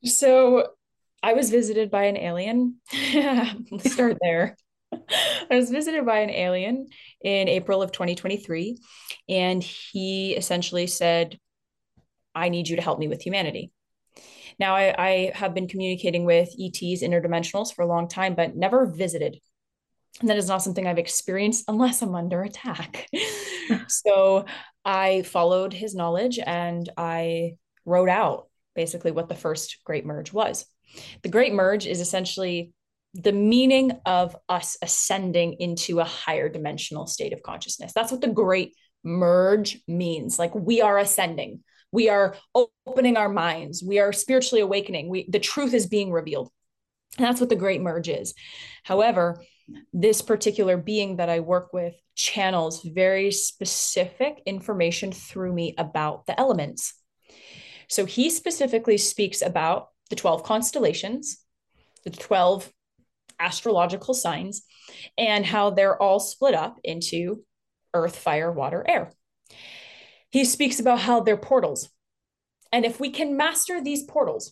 so 0.03 0.68
I 1.24 1.34
was 1.34 1.49
visited 1.49 1.89
by 1.89 2.03
an 2.03 2.18
alien. 2.18 2.76
Let's 3.72 3.91
start 3.91 4.18
there. 4.22 4.55
I 4.93 5.55
was 5.55 5.72
visited 5.72 6.05
by 6.05 6.20
an 6.20 6.30
alien 6.30 6.88
in 7.22 7.47
April 7.47 7.82
of 7.82 7.91
2023, 7.91 8.78
and 9.28 9.63
he 9.63 10.36
essentially 10.36 10.86
said, 10.86 11.39
I 12.36 12.49
need 12.49 12.68
you 12.68 12.76
to 12.76 12.82
help 12.82 12.99
me 12.99 13.07
with 13.07 13.24
humanity. 13.24 13.72
Now, 14.60 14.76
I, 14.76 14.95
I 14.97 15.32
have 15.36 15.53
been 15.53 15.68
communicating 15.68 16.26
with 16.26 16.49
ETs, 16.49 17.03
interdimensionals, 17.03 17.74
for 17.74 17.82
a 17.82 17.88
long 17.88 18.08
time, 18.08 18.36
but 18.36 18.56
never 18.56 18.86
visited. 18.86 19.38
And 20.22 20.30
that 20.30 20.38
is 20.38 20.47
not 20.47 20.62
something 20.62 20.88
I've 20.88 20.97
experienced 20.97 21.66
unless 21.68 22.01
I'm 22.01 22.16
under 22.16 22.41
attack. 22.41 23.08
so 23.88 24.45
I 24.84 25.24
followed 25.24 25.74
his 25.74 25.93
knowledge 25.93 26.39
and 26.39 26.89
I 26.97 27.58
wrote 27.86 28.10
out 28.10 28.47
basically 28.76 29.12
what 29.12 29.28
the 29.30 29.36
first 29.36 29.80
Great 29.84 30.06
Merge 30.06 30.32
was. 30.32 30.66
The 31.24 31.30
Great 31.30 31.53
Merge 31.53 31.86
is 31.86 31.99
essentially 31.99 32.72
the 33.14 33.32
meaning 33.32 33.93
of 34.06 34.36
us 34.49 34.78
ascending 34.82 35.53
into 35.53 35.99
a 35.99 36.06
higher 36.06 36.49
dimensional 36.49 37.08
state 37.08 37.34
of 37.34 37.41
consciousness. 37.41 37.93
That's 37.93 38.12
what 38.12 38.22
the 38.22 38.28
Great 38.28 38.74
Merge 39.03 39.82
means. 39.88 40.38
Like 40.38 40.53
we 40.53 40.82
are 40.82 40.97
ascending, 40.97 41.64
we 41.96 42.10
are 42.10 42.36
opening 42.54 43.16
our 43.16 43.30
minds, 43.30 43.82
we 43.82 44.00
are 44.00 44.12
spiritually 44.12 44.62
awakening. 44.62 45.08
We 45.08 45.28
the 45.30 45.39
truth 45.39 45.74
is 45.74 45.88
being 45.88 46.12
revealed. 46.12 46.52
And 47.18 47.26
that's 47.26 47.39
what 47.39 47.50
the 47.50 47.56
Great 47.56 47.82
Merge 47.82 48.10
is. 48.10 48.34
However, 48.84 49.41
this 49.93 50.22
particular 50.22 50.76
being 50.76 51.16
that 51.16 51.30
I 51.30 51.39
work 51.39 51.72
with 51.72 51.96
channels 52.14 52.84
very 52.84 53.32
specific 53.32 54.41
information 54.46 55.14
through 55.14 55.54
me 55.54 55.74
about 55.78 56.26
the 56.26 56.38
elements. 56.38 56.93
So 57.88 58.06
he 58.06 58.30
specifically 58.30 58.98
speaks 58.98 59.41
about 59.41 59.88
the 60.10 60.18
12 60.18 60.43
constellations, 60.43 61.38
the 62.04 62.10
12 62.10 62.72
astrological 63.39 64.14
signs, 64.14 64.64
and 65.18 65.46
how 65.46 65.70
they're 65.70 66.02
all 66.02 66.20
split 66.20 66.56
up 66.56 66.78
into 66.84 67.43
earth, 67.93 68.18
fire, 68.18 68.52
water, 68.52 68.84
air. 68.86 69.12
He 70.36 70.43
speaks 70.43 70.81
about 70.81 70.99
how 70.99 71.21
they're 71.21 71.38
portals. 71.38 71.88
And 72.73 72.83
if 72.83 72.99
we 72.99 73.09
can 73.09 73.38
master 73.38 73.81
these 73.81 74.03
portals, 74.03 74.51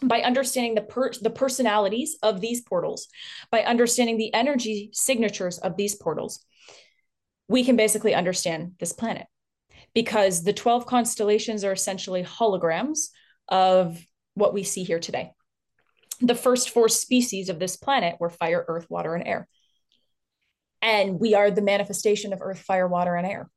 by 0.00 0.20
understanding 0.20 0.76
the 0.76 0.82
per- 0.82 1.10
the 1.10 1.28
personalities 1.28 2.16
of 2.22 2.40
these 2.40 2.60
portals, 2.60 3.08
by 3.50 3.62
understanding 3.62 4.16
the 4.16 4.32
energy 4.32 4.90
signatures 4.92 5.58
of 5.58 5.76
these 5.76 5.96
portals, 5.96 6.44
we 7.48 7.64
can 7.64 7.74
basically 7.74 8.14
understand 8.14 8.74
this 8.78 8.92
planet. 8.92 9.26
Because 9.92 10.44
the 10.44 10.52
12 10.52 10.86
constellations 10.86 11.64
are 11.64 11.72
essentially 11.72 12.22
holograms 12.22 13.08
of 13.48 14.00
what 14.34 14.54
we 14.54 14.62
see 14.62 14.84
here 14.84 15.00
today. 15.00 15.32
The 16.20 16.36
first 16.36 16.70
four 16.70 16.88
species 16.88 17.48
of 17.48 17.58
this 17.58 17.76
planet 17.76 18.18
were 18.20 18.30
fire, 18.30 18.64
earth, 18.68 18.86
water, 18.88 19.16
and 19.16 19.26
air. 19.26 19.48
And 20.80 21.18
we 21.18 21.34
are 21.34 21.50
the 21.50 21.60
manifestation 21.60 22.32
of 22.32 22.38
earth, 22.40 22.60
fire, 22.60 22.86
water, 22.86 23.16
and 23.16 23.26
air. 23.26 23.50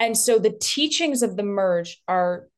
And 0.00 0.16
so 0.16 0.38
the 0.38 0.56
teachings 0.60 1.22
of 1.22 1.36
the 1.36 1.42
merge 1.42 2.02
are 2.08 2.48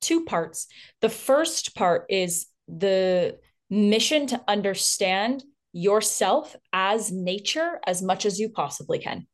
two 0.00 0.24
parts. 0.24 0.66
The 1.00 1.10
first 1.10 1.76
part 1.76 2.06
is 2.08 2.46
the 2.66 3.38
mission 3.70 4.26
to 4.28 4.42
understand 4.48 5.44
yourself 5.72 6.56
as 6.72 7.12
nature 7.12 7.78
as 7.86 8.02
much 8.02 8.24
as 8.24 8.40
you 8.40 8.48
possibly 8.48 8.98
can. 8.98 9.26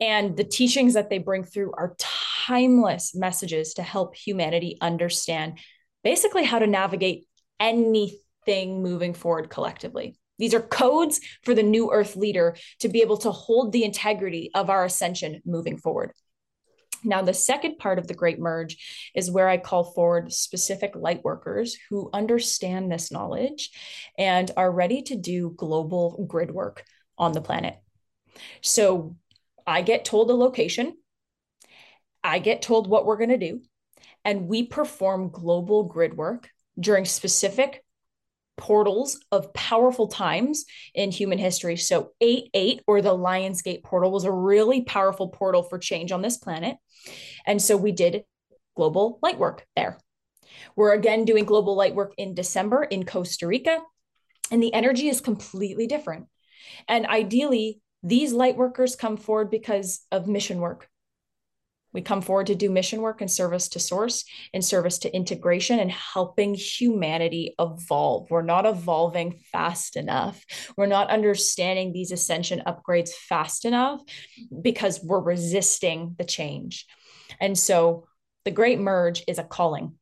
And 0.00 0.36
the 0.36 0.44
teachings 0.44 0.94
that 0.94 1.10
they 1.10 1.18
bring 1.18 1.42
through 1.42 1.72
are 1.72 1.96
timeless 1.98 3.14
messages 3.14 3.74
to 3.74 3.82
help 3.82 4.14
humanity 4.14 4.78
understand 4.80 5.58
basically 6.04 6.44
how 6.44 6.60
to 6.60 6.66
navigate 6.66 7.26
anything 7.58 8.82
moving 8.82 9.14
forward 9.14 9.50
collectively. 9.50 10.16
These 10.38 10.54
are 10.54 10.60
codes 10.60 11.20
for 11.42 11.54
the 11.54 11.62
new 11.62 11.92
earth 11.92 12.16
leader 12.16 12.56
to 12.80 12.88
be 12.88 13.02
able 13.02 13.16
to 13.18 13.30
hold 13.30 13.72
the 13.72 13.84
integrity 13.84 14.50
of 14.54 14.70
our 14.70 14.84
ascension 14.84 15.42
moving 15.44 15.78
forward. 15.78 16.12
Now, 17.04 17.22
the 17.22 17.34
second 17.34 17.78
part 17.78 17.98
of 17.98 18.08
the 18.08 18.14
Great 18.14 18.38
Merge 18.38 19.10
is 19.14 19.30
where 19.30 19.48
I 19.48 19.58
call 19.58 19.84
forward 19.84 20.32
specific 20.32 20.96
light 20.96 21.22
workers 21.24 21.76
who 21.88 22.10
understand 22.12 22.90
this 22.90 23.12
knowledge 23.12 23.70
and 24.18 24.50
are 24.56 24.70
ready 24.70 25.02
to 25.02 25.16
do 25.16 25.54
global 25.56 26.26
grid 26.26 26.50
work 26.50 26.84
on 27.16 27.32
the 27.32 27.40
planet. 27.40 27.76
So 28.60 29.16
I 29.66 29.82
get 29.82 30.04
told 30.04 30.30
a 30.30 30.34
location, 30.34 30.96
I 32.24 32.40
get 32.40 32.62
told 32.62 32.88
what 32.88 33.06
we're 33.06 33.18
going 33.18 33.30
to 33.30 33.38
do, 33.38 33.60
and 34.24 34.48
we 34.48 34.64
perform 34.64 35.30
global 35.30 35.84
grid 35.84 36.16
work 36.16 36.50
during 36.78 37.04
specific 37.04 37.84
portals 38.56 39.20
of 39.30 39.52
powerful 39.52 40.08
times 40.08 40.64
in 40.94 41.10
human 41.10 41.38
history. 41.38 41.76
So 41.76 42.12
8 42.20 42.50
8 42.54 42.82
or 42.86 43.02
the 43.02 43.16
Lionsgate 43.16 43.82
portal 43.82 44.10
was 44.10 44.24
a 44.24 44.32
really 44.32 44.82
powerful 44.82 45.28
portal 45.28 45.62
for 45.62 45.78
change 45.78 46.12
on 46.12 46.22
this 46.22 46.36
planet. 46.36 46.76
And 47.46 47.60
so 47.60 47.76
we 47.76 47.92
did 47.92 48.24
global 48.76 49.18
light 49.22 49.38
work 49.38 49.66
there. 49.76 49.98
We're 50.74 50.94
again 50.94 51.24
doing 51.24 51.44
global 51.44 51.76
light 51.76 51.94
work 51.94 52.14
in 52.16 52.34
December 52.34 52.84
in 52.84 53.04
Costa 53.04 53.46
Rica, 53.46 53.80
and 54.50 54.62
the 54.62 54.74
energy 54.74 55.08
is 55.08 55.20
completely 55.20 55.86
different. 55.86 56.26
And 56.88 57.06
ideally, 57.06 57.80
these 58.02 58.32
light 58.32 58.56
workers 58.56 58.96
come 58.96 59.16
forward 59.16 59.50
because 59.50 60.06
of 60.12 60.28
mission 60.28 60.60
work. 60.60 60.88
We 61.96 62.02
come 62.02 62.20
forward 62.20 62.48
to 62.48 62.54
do 62.54 62.68
mission 62.68 63.00
work 63.00 63.22
and 63.22 63.30
service 63.30 63.70
to 63.70 63.80
source, 63.80 64.26
and 64.52 64.62
service 64.62 64.98
to 64.98 65.16
integration, 65.16 65.78
and 65.78 65.90
helping 65.90 66.52
humanity 66.52 67.54
evolve. 67.58 68.30
We're 68.30 68.42
not 68.42 68.66
evolving 68.66 69.40
fast 69.50 69.96
enough. 69.96 70.44
We're 70.76 70.84
not 70.84 71.08
understanding 71.08 71.94
these 71.94 72.12
ascension 72.12 72.62
upgrades 72.66 73.12
fast 73.12 73.64
enough 73.64 74.02
because 74.60 75.02
we're 75.02 75.22
resisting 75.22 76.14
the 76.18 76.24
change. 76.24 76.84
And 77.40 77.58
so 77.58 78.06
the 78.44 78.50
great 78.50 78.78
merge 78.78 79.24
is 79.26 79.38
a 79.38 79.42
calling. 79.42 79.94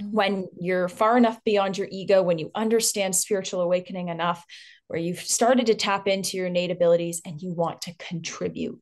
Mm-hmm. 0.00 0.12
When 0.12 0.46
you're 0.60 0.88
far 0.88 1.18
enough 1.18 1.42
beyond 1.42 1.76
your 1.76 1.88
ego, 1.90 2.22
when 2.22 2.38
you 2.38 2.52
understand 2.54 3.16
spiritual 3.16 3.60
awakening 3.60 4.06
enough, 4.06 4.44
where 4.86 5.00
you've 5.00 5.18
started 5.18 5.66
to 5.66 5.74
tap 5.74 6.06
into 6.06 6.36
your 6.36 6.46
innate 6.46 6.70
abilities 6.70 7.22
and 7.26 7.42
you 7.42 7.54
want 7.54 7.82
to 7.82 7.94
contribute, 7.96 8.80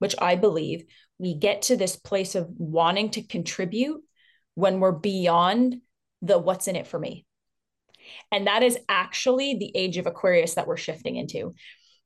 which 0.00 0.16
I 0.20 0.34
believe 0.34 0.82
we 1.18 1.34
get 1.34 1.62
to 1.62 1.76
this 1.76 1.96
place 1.96 2.34
of 2.34 2.48
wanting 2.56 3.10
to 3.10 3.22
contribute 3.22 4.02
when 4.54 4.80
we're 4.80 4.92
beyond 4.92 5.76
the 6.22 6.38
what's 6.38 6.68
in 6.68 6.76
it 6.76 6.86
for 6.86 6.98
me. 6.98 7.24
And 8.32 8.46
that 8.46 8.62
is 8.62 8.78
actually 8.88 9.54
the 9.54 9.72
age 9.74 9.98
of 9.98 10.06
Aquarius 10.06 10.54
that 10.54 10.66
we're 10.66 10.76
shifting 10.76 11.16
into. 11.16 11.54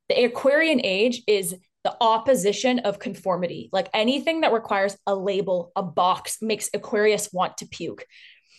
The 0.09 0.25
Aquarian 0.25 0.81
age 0.83 1.23
is 1.27 1.55
the 1.83 1.95
opposition 1.99 2.79
of 2.79 2.99
conformity. 2.99 3.69
Like 3.71 3.89
anything 3.93 4.41
that 4.41 4.53
requires 4.53 4.97
a 5.05 5.15
label, 5.15 5.71
a 5.75 5.83
box, 5.83 6.37
makes 6.41 6.69
Aquarius 6.73 7.29
want 7.31 7.57
to 7.57 7.67
puke. 7.67 8.05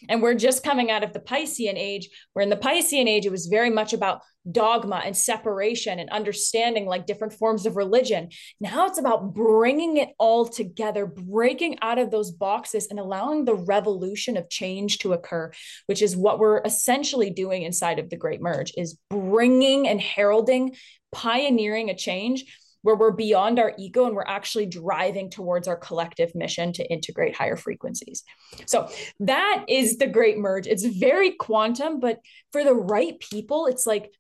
And 0.09 0.23
we're 0.23 0.35
just 0.35 0.63
coming 0.63 0.91
out 0.91 1.05
of 1.05 1.13
the 1.13 1.21
Piscean 1.21 1.75
age, 1.77 2.09
where 2.33 2.43
in 2.43 2.51
the 2.51 2.57
Piscean 2.57 3.09
age, 3.09 3.27
it 3.27 3.33
was 3.33 3.47
very 3.47 3.71
much 3.71 3.93
about 3.93 4.21
dogma 4.51 5.01
and 5.05 5.17
separation 5.17 5.99
and 5.99 6.11
understanding 6.11 6.87
like 6.87 7.07
different 7.07 7.33
forms 7.33 7.65
of 7.65 7.77
religion. 7.77 8.29
Now 8.61 8.87
it's 8.87 8.99
about 8.99 9.33
bringing 9.33 9.97
it 9.97 10.11
all 10.19 10.47
together, 10.47 11.07
breaking 11.07 11.79
out 11.81 11.99
of 11.99 12.11
those 12.11 12.31
boxes 12.31 12.89
and 12.91 13.01
allowing 13.01 13.45
the 13.45 13.55
revolution 13.55 14.37
of 14.37 14.51
change 14.51 14.99
to 14.99 15.15
occur, 15.15 15.51
which 15.87 16.03
is 16.03 16.17
what 16.17 16.39
we're 16.39 16.61
essentially 16.63 17.31
doing 17.31 17.63
inside 17.63 17.99
of 17.99 18.11
the 18.11 18.17
Great 18.17 18.43
Merge 18.43 18.73
is 18.77 18.99
bringing 19.09 19.89
and 19.89 20.01
heralding, 20.01 20.77
pioneering 21.13 21.89
a 21.89 21.97
change 21.97 22.45
where 22.85 22.97
we're 22.97 23.11
beyond 23.11 23.59
our 23.59 23.73
ego 23.79 24.05
and 24.05 24.15
we're 24.15 24.23
actually 24.27 24.67
driving 24.67 25.31
towards 25.31 25.67
our 25.67 25.77
collective 25.77 26.35
mission 26.35 26.71
to 26.71 26.85
integrate 26.93 27.35
higher 27.35 27.57
frequencies. 27.57 28.23
So 28.67 28.91
that 29.21 29.65
is 29.69 29.97
the 29.97 30.07
great 30.07 30.37
merge. 30.37 30.67
It's 30.67 30.85
very 30.85 31.31
quantum, 31.31 31.99
but 31.99 32.21
for 32.53 32.63
the 32.63 32.75
right 32.75 33.19
people, 33.19 33.67
it's 33.67 33.87
like 33.87 34.13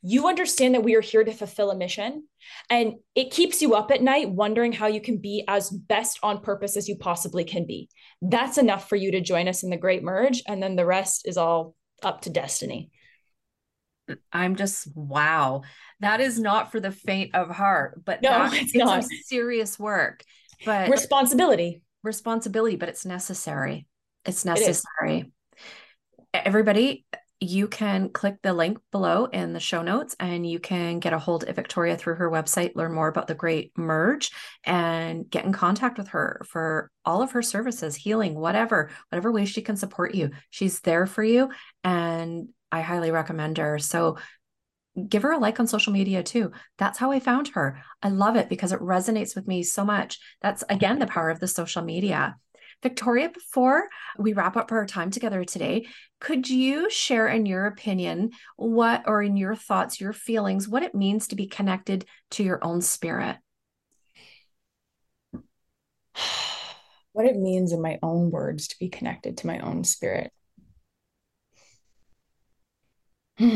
you 0.00 0.28
understand 0.28 0.76
that 0.76 0.84
we 0.84 0.94
are 0.94 1.00
here 1.00 1.24
to 1.24 1.32
fulfill 1.32 1.72
a 1.72 1.76
mission 1.76 2.28
and 2.70 2.94
it 3.16 3.32
keeps 3.32 3.60
you 3.60 3.74
up 3.74 3.90
at 3.90 4.00
night 4.00 4.30
wondering 4.30 4.72
how 4.72 4.86
you 4.86 5.00
can 5.00 5.18
be 5.18 5.42
as 5.48 5.68
best 5.68 6.20
on 6.22 6.40
purpose 6.40 6.76
as 6.76 6.88
you 6.88 6.96
possibly 6.96 7.42
can 7.42 7.66
be. 7.66 7.88
That's 8.22 8.58
enough 8.58 8.88
for 8.88 8.94
you 8.94 9.10
to 9.10 9.20
join 9.20 9.48
us 9.48 9.64
in 9.64 9.70
the 9.70 9.76
great 9.76 10.04
merge. 10.04 10.40
And 10.46 10.62
then 10.62 10.76
the 10.76 10.86
rest 10.86 11.26
is 11.26 11.36
all 11.36 11.74
up 12.00 12.20
to 12.22 12.30
destiny. 12.30 12.92
I'm 14.32 14.56
just 14.56 14.88
wow. 14.94 15.62
That 16.00 16.20
is 16.20 16.38
not 16.38 16.72
for 16.72 16.80
the 16.80 16.90
faint 16.90 17.34
of 17.34 17.50
heart, 17.50 18.04
but 18.04 18.22
no, 18.22 18.30
that, 18.30 18.52
it's, 18.54 18.74
it's 18.74 18.76
not 18.76 19.04
serious 19.24 19.78
work. 19.78 20.22
But 20.64 20.90
responsibility, 20.90 21.82
responsibility, 22.02 22.76
but 22.76 22.88
it's 22.88 23.04
necessary. 23.04 23.86
It's 24.24 24.44
necessary. 24.44 25.18
It 25.20 25.32
Everybody, 26.34 27.06
you 27.40 27.68
can 27.68 28.08
click 28.10 28.36
the 28.42 28.52
link 28.52 28.78
below 28.90 29.26
in 29.26 29.52
the 29.52 29.60
show 29.60 29.82
notes 29.82 30.16
and 30.18 30.48
you 30.48 30.58
can 30.58 30.98
get 30.98 31.12
a 31.12 31.18
hold 31.18 31.44
of 31.44 31.54
Victoria 31.54 31.96
through 31.96 32.16
her 32.16 32.30
website, 32.30 32.74
learn 32.74 32.92
more 32.92 33.08
about 33.08 33.28
the 33.28 33.34
Great 33.34 33.70
Merge, 33.78 34.32
and 34.64 35.28
get 35.30 35.44
in 35.44 35.52
contact 35.52 35.98
with 35.98 36.08
her 36.08 36.42
for 36.48 36.90
all 37.04 37.22
of 37.22 37.32
her 37.32 37.42
services, 37.42 37.94
healing, 37.94 38.34
whatever, 38.34 38.90
whatever 39.10 39.30
way 39.30 39.44
she 39.44 39.62
can 39.62 39.76
support 39.76 40.14
you. 40.14 40.30
She's 40.50 40.80
there 40.80 41.06
for 41.06 41.22
you. 41.22 41.50
And 41.84 42.48
I 42.70 42.80
highly 42.80 43.10
recommend 43.10 43.58
her. 43.58 43.78
So 43.78 44.18
give 45.08 45.22
her 45.22 45.32
a 45.32 45.38
like 45.38 45.60
on 45.60 45.66
social 45.66 45.92
media 45.92 46.22
too. 46.22 46.52
That's 46.76 46.98
how 46.98 47.10
I 47.12 47.20
found 47.20 47.48
her. 47.48 47.82
I 48.02 48.08
love 48.08 48.36
it 48.36 48.48
because 48.48 48.72
it 48.72 48.80
resonates 48.80 49.34
with 49.34 49.46
me 49.46 49.62
so 49.62 49.84
much. 49.84 50.18
That's 50.42 50.64
again 50.68 50.98
the 50.98 51.06
power 51.06 51.30
of 51.30 51.40
the 51.40 51.48
social 51.48 51.82
media. 51.82 52.36
Victoria, 52.82 53.28
before 53.28 53.88
we 54.18 54.32
wrap 54.32 54.56
up 54.56 54.70
our 54.70 54.86
time 54.86 55.10
together 55.10 55.44
today, 55.44 55.86
could 56.20 56.48
you 56.48 56.88
share, 56.90 57.26
in 57.26 57.44
your 57.44 57.66
opinion, 57.66 58.30
what 58.56 59.02
or 59.06 59.20
in 59.20 59.36
your 59.36 59.56
thoughts, 59.56 60.00
your 60.00 60.12
feelings, 60.12 60.68
what 60.68 60.84
it 60.84 60.94
means 60.94 61.26
to 61.28 61.36
be 61.36 61.48
connected 61.48 62.04
to 62.30 62.44
your 62.44 62.64
own 62.64 62.80
spirit? 62.80 63.36
What 67.12 67.26
it 67.26 67.36
means 67.36 67.72
in 67.72 67.82
my 67.82 67.98
own 68.00 68.30
words 68.30 68.68
to 68.68 68.78
be 68.78 68.90
connected 68.90 69.38
to 69.38 69.48
my 69.48 69.58
own 69.58 69.82
spirit. 69.82 70.30
to 73.38 73.50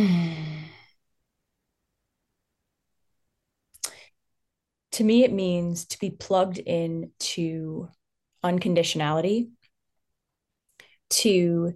me, 5.01 5.25
it 5.25 5.33
means 5.33 5.87
to 5.87 5.99
be 5.99 6.11
plugged 6.11 6.59
in 6.59 7.11
to 7.19 7.89
unconditionality, 8.45 9.49
to 11.11 11.75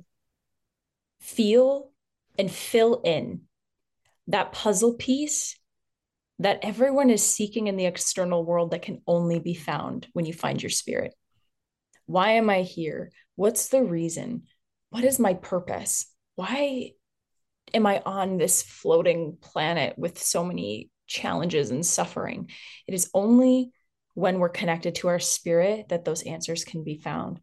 feel 1.21 1.91
and 2.39 2.49
fill 2.49 3.01
in 3.05 3.41
that 4.29 4.53
puzzle 4.53 4.95
piece 4.95 5.59
that 6.39 6.61
everyone 6.63 7.11
is 7.11 7.29
seeking 7.29 7.67
in 7.67 7.77
the 7.77 7.87
external 7.87 8.45
world 8.45 8.71
that 8.71 8.83
can 8.83 9.01
only 9.09 9.41
be 9.41 9.55
found 9.55 10.07
when 10.13 10.27
you 10.27 10.33
find 10.33 10.63
your 10.63 10.71
spirit. 10.71 11.13
Why 12.05 12.33
am 12.33 12.51
I 12.51 12.63
here? 12.63 13.11
What's 13.35 13.69
the 13.69 13.83
reason? 13.83 14.45
What 14.91 15.03
is 15.03 15.19
my 15.19 15.35
purpose? 15.35 16.07
Why 16.37 16.93
am 17.75 17.87
I 17.87 18.03
on 18.05 18.39
this 18.39 18.63
floating 18.63 19.37
planet 19.41 19.99
with 19.99 20.23
so 20.23 20.45
many 20.45 20.91
challenges 21.07 21.71
and 21.71 21.85
suffering. 21.85 22.51
It 22.87 22.95
is 22.95 23.11
only 23.15 23.71
when 24.15 24.39
we're 24.39 24.49
connected 24.49 24.97
to 24.97 25.09
our 25.09 25.19
spirit 25.19 25.89
that 25.89 26.05
those 26.05 26.23
answers 26.23 26.65
can 26.65 26.85
be 26.85 26.97
found. 26.97 27.41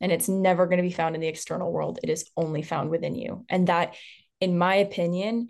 And 0.00 0.12
it's 0.12 0.28
never 0.28 0.66
going 0.66 0.78
to 0.78 0.82
be 0.82 0.90
found 0.90 1.14
in 1.14 1.20
the 1.20 1.28
external 1.28 1.72
world. 1.72 1.98
It 2.02 2.10
is 2.10 2.30
only 2.36 2.62
found 2.62 2.90
within 2.90 3.14
you. 3.14 3.46
And 3.48 3.68
that, 3.68 3.94
in 4.40 4.58
my 4.58 4.76
opinion, 4.76 5.48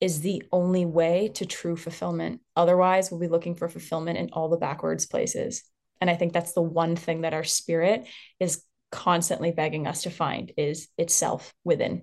is 0.00 0.20
the 0.20 0.42
only 0.52 0.84
way 0.84 1.30
to 1.34 1.46
true 1.46 1.76
fulfillment. 1.76 2.40
Otherwise, 2.54 3.10
we'll 3.10 3.20
be 3.20 3.28
looking 3.28 3.54
for 3.54 3.68
fulfillment 3.68 4.18
in 4.18 4.30
all 4.32 4.50
the 4.50 4.58
backwards 4.58 5.06
places. 5.06 5.62
And 6.00 6.10
I 6.10 6.16
think 6.16 6.34
that's 6.34 6.52
the 6.52 6.60
one 6.60 6.96
thing 6.96 7.22
that 7.22 7.32
our 7.32 7.44
spirit 7.44 8.06
is 8.38 8.62
constantly 8.92 9.52
begging 9.52 9.86
us 9.86 10.02
to 10.02 10.10
find 10.10 10.52
is 10.58 10.88
itself 10.98 11.54
within. 11.64 12.02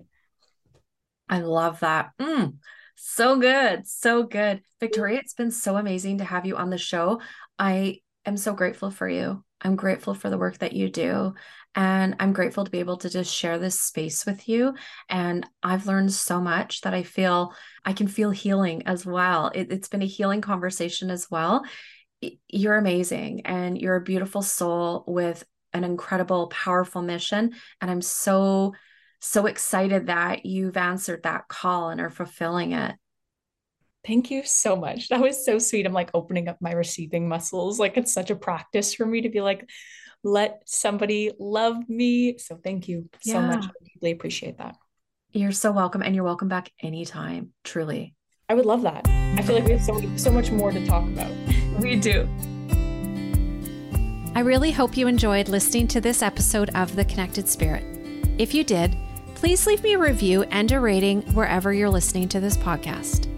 I 1.28 1.40
love 1.40 1.80
that. 1.80 2.10
Mm. 2.20 2.56
So 2.96 3.38
good. 3.38 3.86
So 3.86 4.22
good. 4.22 4.62
Victoria, 4.80 5.18
it's 5.18 5.34
been 5.34 5.50
so 5.50 5.76
amazing 5.76 6.18
to 6.18 6.24
have 6.24 6.46
you 6.46 6.56
on 6.56 6.70
the 6.70 6.78
show. 6.78 7.20
I 7.58 8.00
am 8.24 8.36
so 8.36 8.52
grateful 8.52 8.90
for 8.90 9.08
you. 9.08 9.44
I'm 9.60 9.76
grateful 9.76 10.14
for 10.14 10.30
the 10.30 10.38
work 10.38 10.58
that 10.58 10.74
you 10.74 10.90
do. 10.90 11.34
And 11.74 12.14
I'm 12.20 12.32
grateful 12.32 12.64
to 12.64 12.70
be 12.70 12.78
able 12.78 12.98
to 12.98 13.10
just 13.10 13.34
share 13.34 13.58
this 13.58 13.80
space 13.80 14.26
with 14.26 14.48
you. 14.48 14.74
And 15.08 15.46
I've 15.62 15.86
learned 15.86 16.12
so 16.12 16.40
much 16.40 16.82
that 16.82 16.94
I 16.94 17.02
feel 17.02 17.52
I 17.84 17.94
can 17.94 18.06
feel 18.06 18.30
healing 18.30 18.86
as 18.86 19.04
well. 19.04 19.50
It, 19.54 19.70
has 19.70 19.88
been 19.88 20.02
a 20.02 20.06
healing 20.06 20.40
conversation 20.40 21.10
as 21.10 21.30
well. 21.30 21.64
You're 22.48 22.76
amazing 22.76 23.42
and 23.46 23.80
you're 23.80 23.96
a 23.96 24.02
beautiful 24.02 24.42
soul 24.42 25.04
with 25.06 25.44
an 25.72 25.82
incredible, 25.82 26.46
powerful 26.48 27.02
mission. 27.02 27.54
And 27.80 27.90
I'm 27.90 28.02
so 28.02 28.74
so 29.24 29.46
excited 29.46 30.08
that 30.08 30.44
you've 30.44 30.76
answered 30.76 31.22
that 31.22 31.48
call 31.48 31.88
and 31.88 32.00
are 32.00 32.10
fulfilling 32.10 32.72
it. 32.72 32.94
Thank 34.06 34.30
you 34.30 34.42
so 34.44 34.76
much. 34.76 35.08
That 35.08 35.20
was 35.20 35.46
so 35.46 35.58
sweet. 35.58 35.86
I'm 35.86 35.94
like 35.94 36.10
opening 36.12 36.46
up 36.48 36.58
my 36.60 36.72
receiving 36.72 37.26
muscles. 37.26 37.78
Like 37.78 37.96
it's 37.96 38.12
such 38.12 38.30
a 38.30 38.36
practice 38.36 38.92
for 38.92 39.06
me 39.06 39.22
to 39.22 39.30
be 39.30 39.40
like, 39.40 39.68
let 40.22 40.60
somebody 40.66 41.32
love 41.38 41.88
me. 41.88 42.36
So 42.36 42.58
thank 42.62 42.86
you 42.86 43.08
so 43.20 43.40
much. 43.40 43.64
I 43.64 43.70
deeply 43.94 44.10
appreciate 44.10 44.58
that. 44.58 44.76
You're 45.32 45.52
so 45.52 45.72
welcome. 45.72 46.02
And 46.02 46.14
you're 46.14 46.24
welcome 46.24 46.48
back 46.48 46.70
anytime, 46.82 47.54
truly. 47.64 48.14
I 48.50 48.54
would 48.54 48.66
love 48.66 48.82
that. 48.82 49.08
I 49.08 49.42
feel 49.42 49.54
like 49.54 49.64
we 49.64 49.72
have 49.72 49.82
so, 49.82 50.16
so 50.16 50.30
much 50.30 50.50
more 50.50 50.70
to 50.70 50.86
talk 50.86 51.04
about. 51.04 51.32
we 51.80 51.96
do. 51.96 52.28
I 54.34 54.40
really 54.40 54.70
hope 54.70 54.98
you 54.98 55.06
enjoyed 55.06 55.48
listening 55.48 55.88
to 55.88 56.00
this 56.00 56.22
episode 56.22 56.70
of 56.74 56.94
The 56.94 57.06
Connected 57.06 57.48
Spirit. 57.48 57.84
If 58.36 58.52
you 58.52 58.64
did, 58.64 58.96
please 59.44 59.66
leave 59.66 59.82
me 59.82 59.92
a 59.92 59.98
review 59.98 60.42
and 60.44 60.72
a 60.72 60.80
rating 60.80 61.20
wherever 61.34 61.70
you're 61.70 61.90
listening 61.90 62.26
to 62.26 62.40
this 62.40 62.56
podcast. 62.56 63.28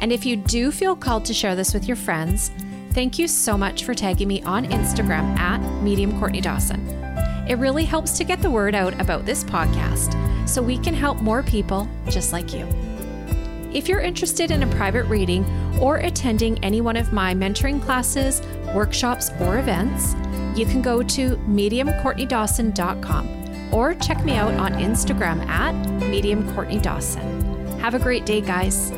And 0.00 0.10
if 0.10 0.26
you 0.26 0.34
do 0.34 0.72
feel 0.72 0.96
called 0.96 1.24
to 1.26 1.32
share 1.32 1.54
this 1.54 1.72
with 1.72 1.86
your 1.86 1.96
friends, 1.96 2.50
thank 2.90 3.20
you 3.20 3.28
so 3.28 3.56
much 3.56 3.84
for 3.84 3.94
tagging 3.94 4.26
me 4.26 4.42
on 4.42 4.64
Instagram 4.64 5.38
at 5.38 5.60
Medium 5.80 6.18
Courtney 6.18 6.40
Dawson. 6.40 6.84
It 7.48 7.58
really 7.58 7.84
helps 7.84 8.18
to 8.18 8.24
get 8.24 8.42
the 8.42 8.50
word 8.50 8.74
out 8.74 9.00
about 9.00 9.26
this 9.26 9.44
podcast 9.44 10.48
so 10.48 10.60
we 10.60 10.76
can 10.76 10.92
help 10.92 11.18
more 11.18 11.44
people 11.44 11.88
just 12.08 12.32
like 12.32 12.52
you. 12.52 12.66
If 13.72 13.88
you're 13.88 14.00
interested 14.00 14.50
in 14.50 14.64
a 14.64 14.74
private 14.74 15.04
reading 15.04 15.44
or 15.80 15.98
attending 15.98 16.58
any 16.64 16.80
one 16.80 16.96
of 16.96 17.12
my 17.12 17.32
mentoring 17.32 17.80
classes, 17.80 18.42
workshops, 18.74 19.30
or 19.38 19.58
events, 19.58 20.16
you 20.58 20.66
can 20.66 20.82
go 20.82 21.00
to 21.00 21.36
mediumcourtneydawson.com 21.46 23.43
or 23.74 23.94
check 23.94 24.24
me 24.24 24.36
out 24.36 24.54
on 24.54 24.72
Instagram 24.74 25.44
at 25.48 25.74
Medium 26.08 26.50
Courtney 26.54 26.78
Dawson. 26.78 27.42
Have 27.80 27.94
a 27.94 27.98
great 27.98 28.24
day, 28.24 28.40
guys. 28.40 28.92